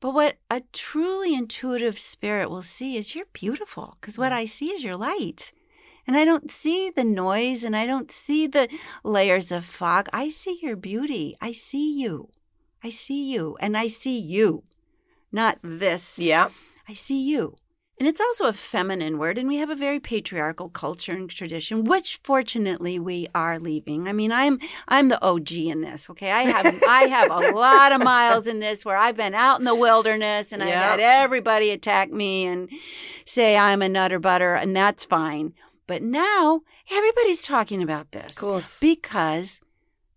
But 0.00 0.14
what 0.14 0.38
a 0.50 0.62
truly 0.72 1.34
intuitive 1.34 1.98
spirit 1.98 2.48
will 2.50 2.62
see 2.62 2.96
is 2.96 3.14
you're 3.14 3.26
beautiful 3.32 3.98
because 4.00 4.18
what 4.18 4.32
mm. 4.32 4.36
I 4.36 4.44
see 4.46 4.68
is 4.72 4.82
your 4.82 4.96
light. 4.96 5.52
And 6.10 6.16
I 6.16 6.24
don't 6.24 6.50
see 6.50 6.90
the 6.90 7.04
noise 7.04 7.62
and 7.62 7.76
I 7.76 7.86
don't 7.86 8.10
see 8.10 8.48
the 8.48 8.68
layers 9.04 9.52
of 9.52 9.64
fog. 9.64 10.08
I 10.12 10.28
see 10.28 10.58
your 10.60 10.74
beauty. 10.74 11.36
I 11.40 11.52
see 11.52 12.00
you. 12.00 12.30
I 12.82 12.90
see 12.90 13.32
you. 13.32 13.56
And 13.60 13.76
I 13.76 13.86
see 13.86 14.18
you, 14.18 14.64
not 15.30 15.60
this. 15.62 16.18
Yeah. 16.18 16.48
I 16.88 16.94
see 16.94 17.22
you. 17.22 17.54
And 18.00 18.08
it's 18.08 18.20
also 18.20 18.46
a 18.46 18.52
feminine 18.52 19.18
word, 19.18 19.38
and 19.38 19.46
we 19.46 19.58
have 19.58 19.70
a 19.70 19.76
very 19.76 20.00
patriarchal 20.00 20.70
culture 20.70 21.12
and 21.12 21.30
tradition, 21.30 21.84
which 21.84 22.18
fortunately 22.24 22.98
we 22.98 23.28
are 23.32 23.60
leaving. 23.60 24.08
I 24.08 24.12
mean, 24.12 24.32
I'm 24.32 24.58
I'm 24.88 25.10
the 25.10 25.22
OG 25.22 25.52
in 25.52 25.82
this. 25.82 26.10
Okay, 26.10 26.32
I 26.32 26.42
have 26.42 26.82
I 26.88 27.02
have 27.02 27.30
a 27.30 27.50
lot 27.54 27.92
of 27.92 28.02
miles 28.02 28.48
in 28.48 28.58
this 28.58 28.84
where 28.84 28.96
I've 28.96 29.18
been 29.18 29.34
out 29.34 29.60
in 29.60 29.64
the 29.64 29.74
wilderness 29.74 30.50
and 30.50 30.62
I've 30.62 30.74
had 30.74 30.98
everybody 30.98 31.70
attack 31.70 32.10
me 32.10 32.46
and 32.46 32.68
say 33.26 33.56
I'm 33.56 33.82
a 33.82 33.88
nutter 33.88 34.18
butter, 34.18 34.54
and 34.54 34.74
that's 34.74 35.04
fine. 35.04 35.52
But 35.90 36.02
now 36.04 36.60
everybody's 36.88 37.42
talking 37.42 37.82
about 37.82 38.12
this 38.12 38.36
Of 38.36 38.42
course. 38.42 38.78
because 38.80 39.60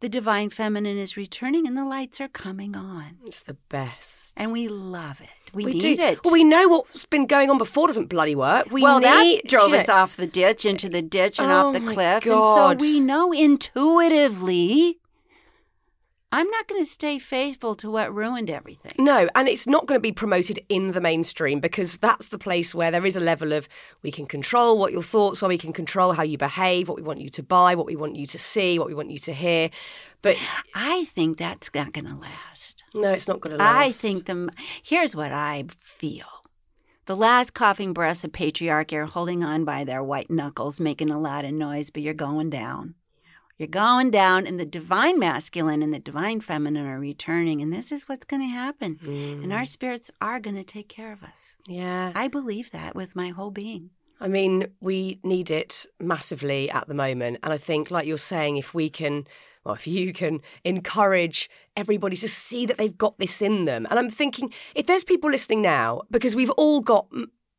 the 0.01 0.07
divine 0.07 0.51
feminine 0.51 0.99
is 0.99 1.17
returning 1.17 1.65
and 1.65 1.75
the 1.75 1.83
lights 1.83 2.21
are 2.21 2.27
coming 2.27 2.75
on, 2.75 3.17
It's 3.25 3.41
the 3.41 3.55
best. 3.69 4.33
and 4.37 4.51
we 4.51 4.67
love 4.67 5.19
it. 5.19 5.29
We, 5.51 5.65
We 5.65 5.73
need 5.73 5.97
do. 5.97 6.03
it. 6.03 6.19
Well, 6.23 6.31
we 6.33 6.43
know 6.43 6.67
what's 6.67 7.05
been 7.05 7.25
going 7.25 7.49
on 7.49 7.57
before 7.57 7.87
doesn't 7.87 8.05
bloody 8.05 8.35
work. 8.35 8.69
We 8.69 8.83
well, 8.83 8.99
need, 8.99 9.41
that 9.41 9.47
drove 9.49 9.71
you 9.71 9.77
us 9.77 9.89
off 9.89 10.15
the 10.15 10.27
ditch 10.27 10.63
into 10.63 10.89
the 10.89 11.01
ditch 11.01 11.39
and 11.39 11.51
Oh 11.51 11.69
off 11.69 11.73
the 11.73 11.79
cliff. 11.79 12.23
God. 12.23 12.71
And 12.73 12.79
so 12.81 12.85
we 12.85 12.99
know 12.99 13.31
intuitively 13.31 14.99
I'm 16.35 16.49
not 16.49 16.67
going 16.67 16.81
to 16.81 16.89
stay 16.89 17.19
faithful 17.19 17.75
to 17.75 17.91
what 17.91 18.11
ruined 18.11 18.49
everything. 18.49 18.93
No, 18.97 19.29
and 19.35 19.47
it's 19.47 19.67
not 19.67 19.85
going 19.85 19.99
to 19.99 20.01
be 20.01 20.11
promoted 20.11 20.65
in 20.67 20.93
the 20.93 20.99
mainstream 20.99 21.59
because 21.59 21.99
that's 21.99 22.29
the 22.29 22.39
place 22.39 22.73
where 22.73 22.89
there 22.89 23.05
is 23.05 23.15
a 23.15 23.19
level 23.19 23.53
of 23.53 23.69
we 24.01 24.09
can 24.09 24.25
control 24.25 24.79
what 24.79 24.91
your 24.91 25.03
thoughts 25.03 25.43
are, 25.43 25.47
we 25.47 25.59
can 25.59 25.73
control 25.73 26.13
how 26.13 26.23
you 26.23 26.39
behave, 26.39 26.87
what 26.87 26.97
we 26.97 27.03
want 27.03 27.21
you 27.21 27.29
to 27.29 27.43
buy, 27.43 27.75
what 27.75 27.85
we 27.85 27.95
want 27.95 28.15
you 28.15 28.25
to 28.25 28.39
see, 28.39 28.79
what 28.79 28.87
we 28.87 28.95
want 28.95 29.11
you 29.11 29.19
to 29.19 29.31
hear. 29.31 29.69
But 30.23 30.37
I 30.73 31.05
think 31.05 31.37
that's 31.37 31.69
not 31.71 31.93
going 31.93 32.07
to 32.07 32.15
last. 32.15 32.83
no, 32.95 33.11
it's 33.11 33.27
not 33.27 33.39
going 33.39 33.55
to 33.55 33.63
last. 33.63 33.85
I 33.85 33.91
think 33.91 34.25
the 34.25 34.49
here's 34.81 35.15
what 35.15 35.31
I 35.31 35.65
feel. 35.77 36.25
The 37.05 37.15
last 37.15 37.53
coughing 37.53 37.93
breaths 37.93 38.23
of 38.23 38.31
patriarchy 38.31 38.93
are 38.93 39.05
holding 39.05 39.43
on 39.43 39.65
by 39.65 39.83
their 39.83 40.01
white 40.01 40.31
knuckles, 40.31 40.79
making 40.79 41.11
a 41.11 41.19
lot 41.19 41.45
of 41.45 41.51
noise, 41.51 41.91
but 41.91 42.01
you're 42.01 42.15
going 42.15 42.49
down. 42.49 42.95
You're 43.57 43.67
going 43.67 44.09
down, 44.09 44.47
and 44.47 44.59
the 44.59 44.65
divine 44.65 45.19
masculine 45.19 45.83
and 45.83 45.93
the 45.93 45.99
divine 45.99 46.41
feminine 46.41 46.87
are 46.87 46.99
returning, 46.99 47.61
and 47.61 47.71
this 47.71 47.91
is 47.91 48.09
what's 48.09 48.25
going 48.25 48.41
to 48.41 48.47
happen. 48.47 48.99
And 49.03 49.53
our 49.53 49.61
mm. 49.61 49.67
spirits 49.67 50.09
are 50.19 50.39
going 50.39 50.55
to 50.55 50.63
take 50.63 50.89
care 50.89 51.11
of 51.11 51.23
us. 51.23 51.57
Yeah. 51.67 52.11
I 52.15 52.27
believe 52.27 52.71
that 52.71 52.95
with 52.95 53.15
my 53.15 53.29
whole 53.29 53.51
being. 53.51 53.91
I 54.19 54.27
mean, 54.27 54.67
we 54.79 55.19
need 55.23 55.51
it 55.51 55.85
massively 55.99 56.69
at 56.71 56.87
the 56.87 56.93
moment. 56.93 57.39
And 57.43 57.51
I 57.53 57.57
think, 57.57 57.91
like 57.91 58.07
you're 58.07 58.17
saying, 58.17 58.57
if 58.57 58.73
we 58.73 58.89
can, 58.89 59.27
well, 59.63 59.75
if 59.75 59.85
you 59.85 60.13
can 60.13 60.41
encourage 60.63 61.49
everybody 61.75 62.15
to 62.17 62.29
see 62.29 62.65
that 62.65 62.77
they've 62.77 62.97
got 62.97 63.17
this 63.17 63.41
in 63.41 63.65
them. 63.65 63.85
And 63.89 63.99
I'm 63.99 64.09
thinking, 64.09 64.51
if 64.75 64.87
there's 64.87 65.03
people 65.03 65.29
listening 65.29 65.61
now, 65.61 66.01
because 66.09 66.35
we've 66.35 66.51
all 66.51 66.81
got. 66.81 67.07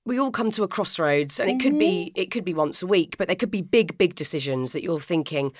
We 0.05 0.19
all 0.19 0.31
come 0.31 0.51
to 0.53 0.63
a 0.63 0.69
crossroads, 0.69 1.41
and 1.41 1.49
it 1.49 1.61
could 1.61 1.79
be 1.79 2.13
mm-hmm. 2.15 2.21
it 2.21 2.31
could 2.31 2.45
be 2.45 2.55
once 2.55 2.83
a 2.83 2.87
week, 2.87 3.17
but 3.17 3.27
there 3.27 3.37
could 3.37 3.51
be 3.51 3.63
big, 3.63 3.97
big 3.97 4.15
decisions 4.15 4.73
that 4.73 4.83
you're 4.83 5.01
thinking. 5.01 5.53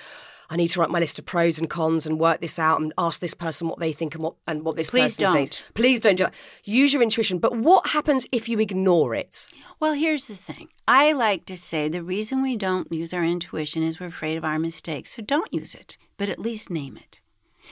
I 0.49 0.55
need 0.55 0.67
to 0.69 0.79
write 0.79 0.91
my 0.91 0.99
list 0.99 1.17
of 1.17 1.25
pros 1.25 1.57
and 1.57 1.69
cons 1.69 2.05
and 2.05 2.19
work 2.19 2.39
this 2.39 2.59
out 2.59 2.79
and 2.79 2.93
ask 2.97 3.19
this 3.19 3.33
person 3.33 3.67
what 3.67 3.79
they 3.79 3.91
think 3.91 4.13
and 4.13 4.23
what 4.23 4.35
and 4.47 4.63
what 4.63 4.75
this 4.75 4.91
Please 4.91 5.15
person 5.15 5.33
thinks. 5.33 5.61
don't. 5.61 5.73
Please 5.73 5.99
don't 5.99 6.15
do. 6.15 6.27
Use 6.63 6.93
your 6.93 7.01
intuition. 7.01 7.39
But 7.39 7.57
what 7.57 7.89
happens 7.89 8.27
if 8.31 8.47
you 8.47 8.59
ignore 8.59 9.15
it? 9.15 9.47
Well, 9.79 9.93
here's 9.93 10.27
the 10.27 10.35
thing. 10.35 10.67
I 10.87 11.11
like 11.13 11.45
to 11.45 11.57
say 11.57 11.89
the 11.89 12.03
reason 12.03 12.41
we 12.41 12.55
don't 12.55 12.91
use 12.91 13.13
our 13.13 13.23
intuition 13.23 13.81
is 13.81 13.99
we're 13.99 14.07
afraid 14.07 14.37
of 14.37 14.45
our 14.45 14.59
mistakes. 14.59 15.15
So 15.15 15.23
don't 15.23 15.51
use 15.51 15.73
it, 15.73 15.97
but 16.17 16.29
at 16.29 16.39
least 16.39 16.69
name 16.69 16.97
it. 16.97 17.21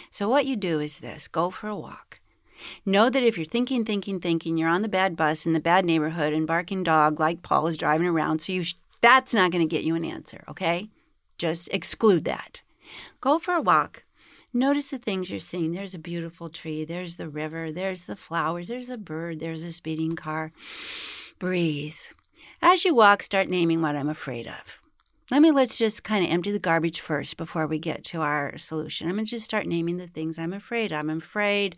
So 0.09 0.27
what 0.27 0.47
you 0.47 0.55
do 0.55 0.79
is 0.79 0.99
this 0.99 1.27
go 1.27 1.51
for 1.51 1.67
a 1.67 1.75
walk. 1.75 2.19
Know 2.85 3.09
that 3.09 3.23
if 3.23 3.37
you're 3.37 3.45
thinking, 3.45 3.85
thinking, 3.85 4.19
thinking, 4.19 4.57
you're 4.57 4.69
on 4.69 4.81
the 4.81 4.89
bad 4.89 5.15
bus 5.15 5.45
in 5.45 5.53
the 5.53 5.59
bad 5.59 5.85
neighborhood 5.85 6.33
and 6.33 6.47
barking 6.47 6.83
dog 6.83 7.19
like 7.19 7.41
Paul 7.43 7.67
is 7.67 7.77
driving 7.77 8.07
around. 8.07 8.41
So 8.41 8.53
you 8.53 8.63
sh- 8.63 8.75
that's 9.01 9.33
not 9.33 9.51
going 9.51 9.67
to 9.67 9.75
get 9.75 9.83
you 9.83 9.95
an 9.95 10.05
answer, 10.05 10.43
okay? 10.47 10.89
Just 11.37 11.67
exclude 11.73 12.25
that. 12.25 12.61
Go 13.21 13.39
for 13.39 13.53
a 13.53 13.61
walk. 13.61 14.03
Notice 14.53 14.91
the 14.91 14.99
things 14.99 15.31
you're 15.31 15.39
seeing. 15.39 15.71
There's 15.71 15.95
a 15.95 15.99
beautiful 15.99 16.47
tree. 16.47 16.85
There's 16.85 17.15
the 17.15 17.27
river. 17.27 17.71
There's 17.71 18.05
the 18.05 18.15
flowers. 18.15 18.67
There's 18.67 18.89
a 18.89 18.97
bird. 18.97 19.39
There's 19.39 19.63
a 19.63 19.73
speeding 19.73 20.15
car. 20.15 20.51
Breathe. 21.39 21.97
As 22.61 22.85
you 22.85 22.93
walk, 22.93 23.23
start 23.23 23.49
naming 23.49 23.81
what 23.81 23.95
I'm 23.95 24.09
afraid 24.09 24.47
of. 24.47 24.79
Let 25.31 25.41
me 25.41 25.51
let's 25.51 25.77
just 25.77 26.03
kind 26.03 26.25
of 26.25 26.29
empty 26.29 26.51
the 26.51 26.59
garbage 26.59 26.99
first 26.99 27.37
before 27.37 27.65
we 27.65 27.79
get 27.79 28.03
to 28.05 28.19
our 28.19 28.57
solution. 28.57 29.07
I'm 29.07 29.15
going 29.15 29.25
to 29.25 29.29
just 29.29 29.45
start 29.45 29.65
naming 29.65 29.95
the 29.95 30.07
things 30.07 30.37
I'm 30.37 30.51
afraid. 30.51 30.91
I'm 30.91 31.09
afraid 31.09 31.77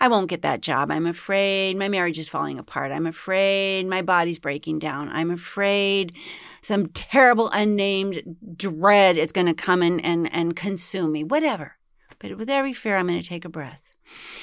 I 0.00 0.08
won't 0.08 0.28
get 0.28 0.42
that 0.42 0.60
job. 0.60 0.90
I'm 0.90 1.06
afraid 1.06 1.76
my 1.76 1.88
marriage 1.88 2.18
is 2.18 2.28
falling 2.28 2.58
apart. 2.58 2.90
I'm 2.90 3.06
afraid 3.06 3.86
my 3.86 4.02
body's 4.02 4.40
breaking 4.40 4.80
down. 4.80 5.08
I'm 5.08 5.30
afraid 5.30 6.16
some 6.62 6.88
terrible 6.88 7.48
unnamed 7.50 8.36
dread 8.56 9.16
is 9.16 9.30
going 9.30 9.46
to 9.46 9.54
come 9.54 9.84
in 9.84 10.00
and, 10.00 10.32
and 10.34 10.56
consume 10.56 11.12
me. 11.12 11.22
Whatever. 11.22 11.76
But 12.18 12.36
with 12.38 12.50
every 12.50 12.72
fear, 12.72 12.96
I'm 12.96 13.06
going 13.06 13.22
to 13.22 13.28
take 13.28 13.44
a 13.44 13.48
breath. 13.48 13.92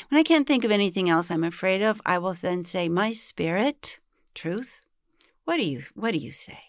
When 0.10 0.20
I 0.20 0.24
can't 0.24 0.48
think 0.48 0.64
of 0.64 0.72
anything 0.72 1.10
else 1.10 1.30
I'm 1.30 1.44
afraid 1.44 1.82
of, 1.82 2.02
I 2.06 2.18
will 2.18 2.34
then 2.34 2.64
say, 2.64 2.88
My 2.88 3.12
spirit, 3.12 4.00
truth, 4.34 4.82
what 5.44 5.58
do 5.58 5.66
you 5.66 5.84
what 5.96 6.12
do 6.12 6.18
you 6.18 6.32
say? 6.32 6.67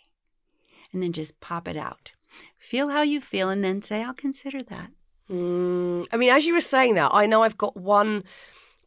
And 0.93 1.03
then 1.03 1.13
just 1.13 1.39
pop 1.41 1.69
it 1.69 1.77
out. 1.77 2.13
Feel 2.59 2.89
how 2.89 3.03
you 3.03 3.21
feel 3.21 3.51
and 3.51 3.63
then 3.63 3.83
say, 3.83 4.03
I'll 4.03 4.15
consider 4.15 4.63
that. 4.65 4.91
Mm, 5.31 6.07
I 6.13 6.17
mean, 6.17 6.31
as 6.31 6.47
you 6.47 6.55
were 6.55 6.61
saying 6.61 6.95
that, 6.95 7.11
I 7.13 7.27
know 7.27 7.43
I've 7.43 7.59
got 7.59 7.77
one 7.77 8.25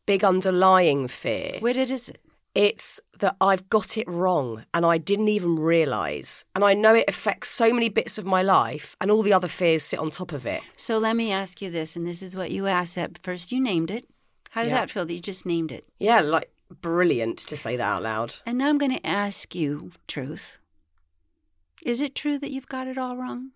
big 0.06 0.24
underlying 0.24 1.08
fear. 1.08 1.58
What 1.60 1.78
it 1.78 1.89
is 1.89 2.10
it? 2.10 2.20
It's 2.54 2.99
that 3.20 3.38
I've 3.39 3.70
got 3.70 3.97
it 3.97 4.08
wrong 4.10 4.66
and 4.74 4.86
I 4.86 4.97
didn't 4.97 5.30
even 5.30 5.58
realise. 5.58 6.43
And 6.54 6.66
I 6.66 6.74
know 6.74 6.93
it 6.93 7.06
affects 7.08 7.49
so 7.49 7.72
many 7.72 7.88
bits 7.88 8.18
of 8.18 8.26
my 8.26 8.41
life 8.41 8.95
and 8.99 9.10
all 9.10 9.22
the 9.24 9.32
other 9.32 9.47
fears 9.47 9.84
sit 9.84 9.99
on 9.99 10.10
top 10.10 10.34
of 10.34 10.45
it. 10.45 10.62
So 10.76 10.97
let 10.97 11.16
me 11.16 11.32
ask 11.32 11.62
you 11.62 11.70
this, 11.70 11.95
and 11.95 12.06
this 12.06 12.22
is 12.22 12.36
what 12.36 12.52
you 12.52 12.68
asked 12.68 12.97
at 12.97 13.18
first 13.20 13.52
you 13.54 13.62
named 13.62 13.89
it. 13.91 14.06
How 14.49 14.64
did 14.64 14.72
Yeah. 14.72 14.80
that 14.80 14.91
feel 14.91 15.06
that 15.06 15.14
you 15.14 15.22
just 15.22 15.45
named 15.45 15.72
it? 15.72 15.86
Yeah, 15.97 16.20
like 16.20 16.52
brilliant 16.82 17.38
to 17.39 17.56
say 17.56 17.78
that 17.78 17.84
out 17.84 18.04
loud. 18.04 18.36
And 18.45 18.58
now 18.58 18.68
I'm 18.68 18.78
going 18.78 18.95
to 18.97 19.08
ask 19.08 19.56
you, 19.56 19.91
truth. 20.08 20.58
Is 21.84 22.01
it 22.01 22.15
true 22.15 22.38
that 22.38 22.51
you've 22.51 22.67
got 22.67 22.88
it 22.88 22.97
all 22.97 23.17
wrong? 23.17 23.51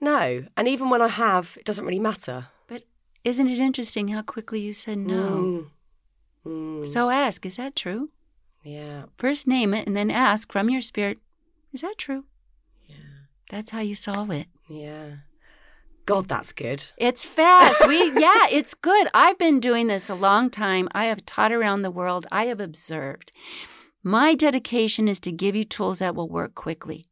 No. 0.00 0.44
And 0.56 0.68
even 0.68 0.90
when 0.90 1.02
I 1.02 1.08
have, 1.08 1.56
it 1.58 1.64
doesn't 1.64 1.84
really 1.84 1.98
matter. 1.98 2.48
But 2.66 2.84
isn't 3.24 3.48
it 3.48 3.58
interesting 3.58 4.08
how 4.08 4.22
quickly 4.22 4.60
you 4.60 4.72
said 4.72 4.98
no? 4.98 5.70
Mm. 6.46 6.80
Mm. 6.80 6.86
So 6.86 7.10
ask, 7.10 7.44
is 7.44 7.56
that 7.56 7.76
true? 7.76 8.10
Yeah. 8.64 9.04
First 9.16 9.46
name 9.46 9.74
it 9.74 9.86
and 9.86 9.96
then 9.96 10.10
ask 10.10 10.52
from 10.52 10.70
your 10.70 10.80
spirit, 10.80 11.18
is 11.72 11.82
that 11.82 11.98
true? 11.98 12.24
Yeah. 12.86 12.96
That's 13.50 13.70
how 13.70 13.80
you 13.80 13.94
solve 13.94 14.30
it. 14.30 14.46
Yeah. 14.68 15.16
God, 16.06 16.28
that's 16.28 16.52
good. 16.52 16.86
It's 16.96 17.26
fast. 17.26 17.86
We 17.86 17.98
yeah, 18.18 18.46
it's 18.50 18.72
good. 18.72 19.08
I've 19.12 19.36
been 19.36 19.60
doing 19.60 19.88
this 19.88 20.08
a 20.08 20.14
long 20.14 20.48
time. 20.48 20.88
I 20.92 21.04
have 21.04 21.26
taught 21.26 21.52
around 21.52 21.82
the 21.82 21.90
world. 21.90 22.26
I 22.32 22.46
have 22.46 22.60
observed. 22.60 23.30
My 24.02 24.34
dedication 24.34 25.06
is 25.06 25.20
to 25.20 25.32
give 25.32 25.54
you 25.54 25.64
tools 25.64 25.98
that 25.98 26.14
will 26.14 26.28
work 26.28 26.54
quickly 26.54 27.04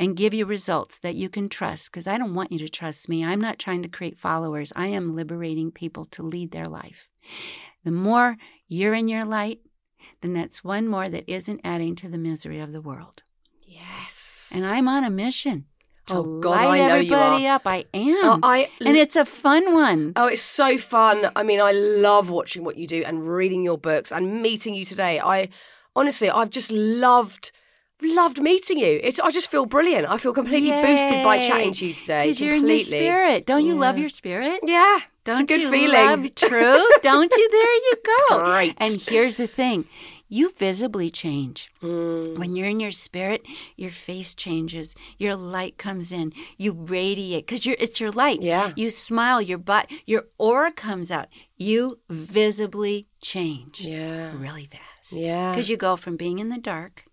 and 0.00 0.16
give 0.16 0.34
you 0.34 0.46
results 0.46 0.98
that 1.00 1.14
you 1.14 1.28
can 1.28 1.48
trust 1.48 1.92
because 1.92 2.06
I 2.08 2.18
don't 2.18 2.34
want 2.34 2.50
you 2.50 2.58
to 2.60 2.68
trust 2.68 3.08
me. 3.08 3.22
I'm 3.24 3.40
not 3.40 3.58
trying 3.58 3.82
to 3.82 3.88
create 3.88 4.18
followers. 4.18 4.72
I 4.74 4.86
am 4.88 5.14
liberating 5.14 5.70
people 5.70 6.06
to 6.06 6.22
lead 6.22 6.50
their 6.50 6.64
life. 6.64 7.08
The 7.84 7.92
more 7.92 8.36
you're 8.66 8.94
in 8.94 9.08
your 9.08 9.24
light, 9.24 9.60
then 10.22 10.32
that's 10.32 10.64
one 10.64 10.88
more 10.88 11.08
that 11.08 11.24
isn't 11.32 11.60
adding 11.62 11.94
to 11.96 12.08
the 12.08 12.18
misery 12.18 12.58
of 12.60 12.72
the 12.72 12.80
world. 12.80 13.22
Yes. 13.62 14.52
And 14.54 14.64
I'm 14.66 14.88
on 14.88 15.04
a 15.04 15.10
mission 15.10 15.66
to 16.06 16.14
Oh, 16.16 16.40
God, 16.40 16.50
light 16.50 16.80
I 16.80 16.88
know 16.88 16.94
you 16.96 17.14
everybody 17.14 17.46
are. 17.46 17.54
up. 17.56 17.62
I 17.66 17.84
am. 17.94 18.18
Oh, 18.24 18.38
I 18.42 18.68
and 18.84 18.96
it's 18.96 19.16
a 19.16 19.24
fun 19.24 19.72
one. 19.72 20.12
Oh, 20.16 20.26
it's 20.26 20.40
so 20.42 20.78
fun. 20.78 21.30
I 21.36 21.42
mean, 21.42 21.60
I 21.60 21.72
love 21.72 22.30
watching 22.30 22.64
what 22.64 22.76
you 22.76 22.86
do 22.86 23.02
and 23.06 23.28
reading 23.28 23.62
your 23.62 23.78
books 23.78 24.10
and 24.10 24.42
meeting 24.42 24.74
you 24.74 24.84
today. 24.84 25.20
I 25.20 25.50
honestly, 25.94 26.28
I've 26.30 26.50
just 26.50 26.70
loved 26.72 27.52
loved 28.02 28.40
meeting 28.40 28.78
you. 28.78 29.00
It's 29.02 29.18
I 29.20 29.30
just 29.30 29.50
feel 29.50 29.66
brilliant. 29.66 30.08
I 30.08 30.16
feel 30.18 30.32
completely 30.32 30.70
boosted 30.70 31.22
by 31.24 31.38
chatting 31.38 31.72
to 31.72 31.86
you 31.86 31.94
today. 31.94 32.24
Because 32.24 32.40
you're 32.40 32.54
in 32.54 32.62
your 32.66 32.78
completely. 32.78 32.98
spirit. 33.06 33.46
Don't 33.46 33.64
you 33.64 33.74
love 33.74 33.98
your 33.98 34.08
spirit? 34.08 34.60
Yeah. 34.62 34.98
Don't 35.24 35.42
it's 35.42 35.52
a 35.52 35.54
good 35.54 35.60
you 35.62 35.70
feeling. 35.70 35.92
love 36.22 36.34
truth? 36.34 37.02
Don't 37.02 37.32
you? 37.36 37.48
There 37.50 37.74
you 37.74 37.94
go. 38.30 38.42
great. 38.44 38.74
And 38.78 39.00
here's 39.00 39.36
the 39.36 39.46
thing. 39.46 39.84
You 40.32 40.52
visibly 40.56 41.10
change. 41.10 41.68
Mm. 41.82 42.38
When 42.38 42.54
you're 42.54 42.68
in 42.68 42.78
your 42.78 42.92
spirit, 42.92 43.44
your 43.76 43.90
face 43.90 44.32
changes. 44.34 44.94
Your 45.18 45.34
light 45.34 45.76
comes 45.76 46.12
in. 46.12 46.32
You 46.56 46.72
radiate 46.72 47.46
because 47.46 47.66
you're 47.66 47.76
it's 47.80 48.00
your 48.00 48.12
light. 48.12 48.40
Yeah. 48.40 48.72
You 48.76 48.90
smile, 48.90 49.42
your 49.42 49.58
butt, 49.58 49.90
your 50.06 50.24
aura 50.38 50.72
comes 50.72 51.10
out. 51.10 51.26
You 51.56 51.98
visibly 52.08 53.08
change. 53.20 53.80
Yeah. 53.80 54.32
Really 54.36 54.66
fast. 54.66 55.12
Yeah. 55.12 55.50
Because 55.50 55.68
you 55.68 55.76
go 55.76 55.96
from 55.96 56.16
being 56.16 56.38
in 56.38 56.48
the 56.48 56.58
dark 56.58 57.04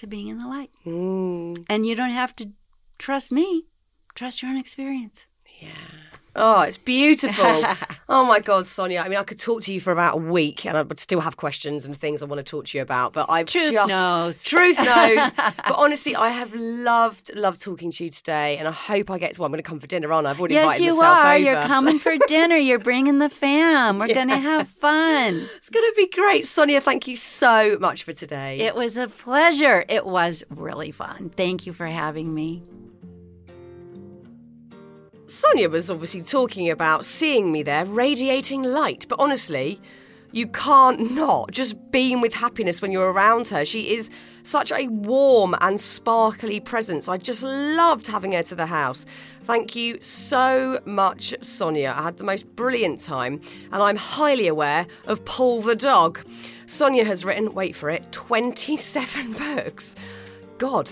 to 0.00 0.06
being 0.06 0.28
in 0.28 0.38
the 0.38 0.48
light. 0.48 0.70
Mm. 0.84 1.64
And 1.68 1.86
you 1.86 1.94
don't 1.94 2.10
have 2.10 2.34
to 2.36 2.50
trust 2.98 3.30
me. 3.30 3.66
Trust 4.14 4.42
your 4.42 4.50
own 4.50 4.56
experience. 4.56 5.28
Oh, 6.36 6.60
it's 6.62 6.76
beautiful. 6.76 7.64
oh 8.08 8.24
my 8.24 8.38
God, 8.40 8.66
Sonia. 8.66 9.00
I 9.00 9.08
mean, 9.08 9.18
I 9.18 9.24
could 9.24 9.38
talk 9.38 9.62
to 9.62 9.74
you 9.74 9.80
for 9.80 9.92
about 9.92 10.14
a 10.14 10.16
week 10.18 10.64
and 10.64 10.76
I 10.78 10.82
would 10.82 10.98
still 11.00 11.20
have 11.20 11.36
questions 11.36 11.84
and 11.86 11.96
things 11.96 12.22
I 12.22 12.26
want 12.26 12.38
to 12.38 12.48
talk 12.48 12.66
to 12.66 12.78
you 12.78 12.82
about. 12.82 13.12
But 13.12 13.26
I've 13.28 13.46
Truth 13.46 13.72
just. 13.72 13.88
knows. 13.88 14.42
Truth 14.44 14.78
knows. 14.84 15.30
but 15.36 15.74
honestly, 15.74 16.14
I 16.14 16.28
have 16.28 16.54
loved, 16.54 17.34
loved 17.34 17.60
talking 17.60 17.90
to 17.90 18.04
you 18.04 18.10
today. 18.10 18.58
And 18.58 18.68
I 18.68 18.72
hope 18.72 19.10
I 19.10 19.18
get 19.18 19.34
to. 19.34 19.40
Well, 19.40 19.46
I'm 19.46 19.52
going 19.52 19.62
to 19.62 19.68
come 19.68 19.80
for 19.80 19.86
dinner, 19.88 20.12
aren't 20.12 20.26
I? 20.28 20.30
I've 20.30 20.38
already 20.40 20.54
Yes, 20.54 20.64
invited 20.78 20.84
you 20.84 20.94
myself 21.00 21.18
are. 21.18 21.34
over, 21.34 21.38
You're 21.44 21.62
so- 21.62 21.68
coming 21.68 21.98
for 21.98 22.16
dinner. 22.28 22.56
You're 22.56 22.78
bringing 22.78 23.18
the 23.18 23.28
fam. 23.28 23.98
We're 23.98 24.08
going 24.14 24.28
to 24.28 24.36
have 24.38 24.68
fun. 24.68 25.48
It's 25.56 25.68
going 25.70 25.84
to 25.90 25.94
be 25.96 26.08
great. 26.08 26.46
Sonia, 26.46 26.80
thank 26.80 27.08
you 27.08 27.16
so 27.16 27.76
much 27.80 28.04
for 28.04 28.12
today. 28.12 28.58
It 28.60 28.74
was 28.76 28.96
a 28.96 29.08
pleasure. 29.08 29.84
It 29.88 30.06
was 30.06 30.44
really 30.48 30.92
fun. 30.92 31.30
Thank 31.30 31.66
you 31.66 31.72
for 31.72 31.86
having 31.86 32.32
me. 32.34 32.62
Sonia 35.30 35.68
was 35.68 35.88
obviously 35.88 36.22
talking 36.22 36.68
about 36.68 37.06
seeing 37.06 37.52
me 37.52 37.62
there 37.62 37.84
radiating 37.84 38.64
light, 38.64 39.06
but 39.08 39.20
honestly, 39.20 39.80
you 40.32 40.48
can't 40.48 41.12
not 41.14 41.52
just 41.52 41.92
beam 41.92 42.20
with 42.20 42.34
happiness 42.34 42.82
when 42.82 42.90
you're 42.90 43.12
around 43.12 43.46
her. 43.46 43.64
She 43.64 43.94
is 43.94 44.10
such 44.42 44.72
a 44.72 44.88
warm 44.88 45.54
and 45.60 45.80
sparkly 45.80 46.58
presence. 46.58 47.08
I 47.08 47.16
just 47.16 47.44
loved 47.44 48.08
having 48.08 48.32
her 48.32 48.42
to 48.42 48.56
the 48.56 48.66
house. 48.66 49.06
Thank 49.44 49.76
you 49.76 50.00
so 50.00 50.80
much, 50.84 51.32
Sonia. 51.42 51.94
I 51.96 52.02
had 52.02 52.16
the 52.16 52.24
most 52.24 52.44
brilliant 52.56 52.98
time, 52.98 53.40
and 53.70 53.84
I'm 53.84 53.96
highly 53.96 54.48
aware 54.48 54.88
of 55.06 55.24
Paul 55.24 55.62
the 55.62 55.76
dog. 55.76 56.18
Sonia 56.66 57.04
has 57.04 57.24
written, 57.24 57.54
wait 57.54 57.76
for 57.76 57.88
it, 57.88 58.10
27 58.10 59.32
books. 59.54 59.94
God, 60.58 60.90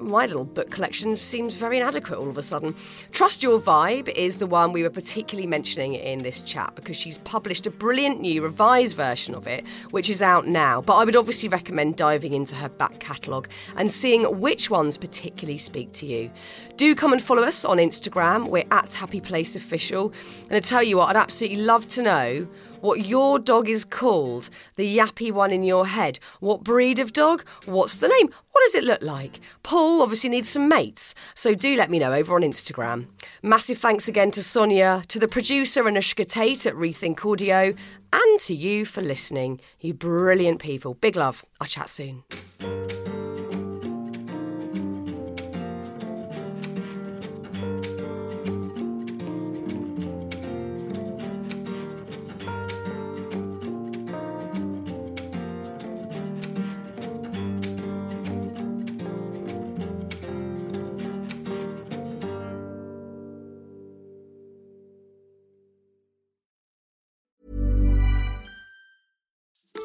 my 0.00 0.26
little 0.26 0.44
book 0.44 0.70
collection 0.70 1.16
seems 1.16 1.56
very 1.56 1.76
inadequate 1.76 2.18
all 2.18 2.28
of 2.28 2.38
a 2.38 2.42
sudden. 2.42 2.74
Trust 3.12 3.42
Your 3.42 3.60
Vibe 3.60 4.08
is 4.08 4.38
the 4.38 4.46
one 4.46 4.72
we 4.72 4.82
were 4.82 4.90
particularly 4.90 5.46
mentioning 5.46 5.94
in 5.94 6.20
this 6.20 6.42
chat 6.42 6.74
because 6.74 6.96
she's 6.96 7.18
published 7.18 7.66
a 7.66 7.70
brilliant 7.70 8.20
new 8.20 8.42
revised 8.42 8.96
version 8.96 9.34
of 9.34 9.46
it, 9.46 9.64
which 9.90 10.08
is 10.10 10.22
out 10.22 10.46
now. 10.46 10.80
But 10.80 10.96
I 10.96 11.04
would 11.04 11.16
obviously 11.16 11.48
recommend 11.48 11.96
diving 11.96 12.34
into 12.34 12.54
her 12.56 12.68
back 12.68 12.98
catalogue 13.00 13.48
and 13.76 13.90
seeing 13.90 14.40
which 14.40 14.70
ones 14.70 14.98
particularly 14.98 15.58
speak 15.58 15.92
to 15.92 16.06
you. 16.06 16.30
Do 16.76 16.94
come 16.94 17.12
and 17.12 17.22
follow 17.22 17.42
us 17.42 17.64
on 17.64 17.78
Instagram. 17.78 18.48
We're 18.48 18.64
at 18.70 18.92
Happy 18.94 19.20
Place 19.20 19.56
Official. 19.56 20.12
And 20.48 20.56
I 20.56 20.60
tell 20.60 20.82
you 20.82 20.98
what, 20.98 21.08
I'd 21.08 21.16
absolutely 21.16 21.62
love 21.62 21.88
to 21.88 22.02
know 22.02 22.48
what 22.80 23.06
your 23.06 23.38
dog 23.38 23.68
is 23.68 23.84
called, 23.84 24.50
the 24.76 24.96
yappy 24.96 25.32
one 25.32 25.50
in 25.50 25.62
your 25.62 25.86
head. 25.86 26.18
What 26.40 26.64
breed 26.64 26.98
of 26.98 27.12
dog? 27.12 27.44
What's 27.66 27.98
the 27.98 28.08
name? 28.08 28.30
What 28.52 28.62
does 28.66 28.74
it 28.74 28.84
look 28.84 29.02
like? 29.02 29.40
Paul 29.62 30.02
obviously 30.02 30.30
needs 30.30 30.48
some 30.48 30.68
mates, 30.68 31.14
so 31.34 31.54
do 31.54 31.76
let 31.76 31.90
me 31.90 31.98
know 31.98 32.12
over 32.12 32.34
on 32.34 32.42
Instagram. 32.42 33.06
Massive 33.42 33.78
thanks 33.78 34.08
again 34.08 34.30
to 34.32 34.42
Sonia, 34.42 35.02
to 35.08 35.18
the 35.18 35.28
producer 35.28 35.82
Anushka 35.84 36.26
Tate 36.28 36.66
at 36.66 36.74
Rethink 36.74 37.24
Audio, 37.24 37.74
and 38.12 38.40
to 38.40 38.54
you 38.54 38.84
for 38.84 39.02
listening. 39.02 39.60
You 39.80 39.94
brilliant 39.94 40.60
people. 40.60 40.94
Big 40.94 41.16
love. 41.16 41.44
I'll 41.60 41.66
chat 41.66 41.88
soon. 41.90 42.24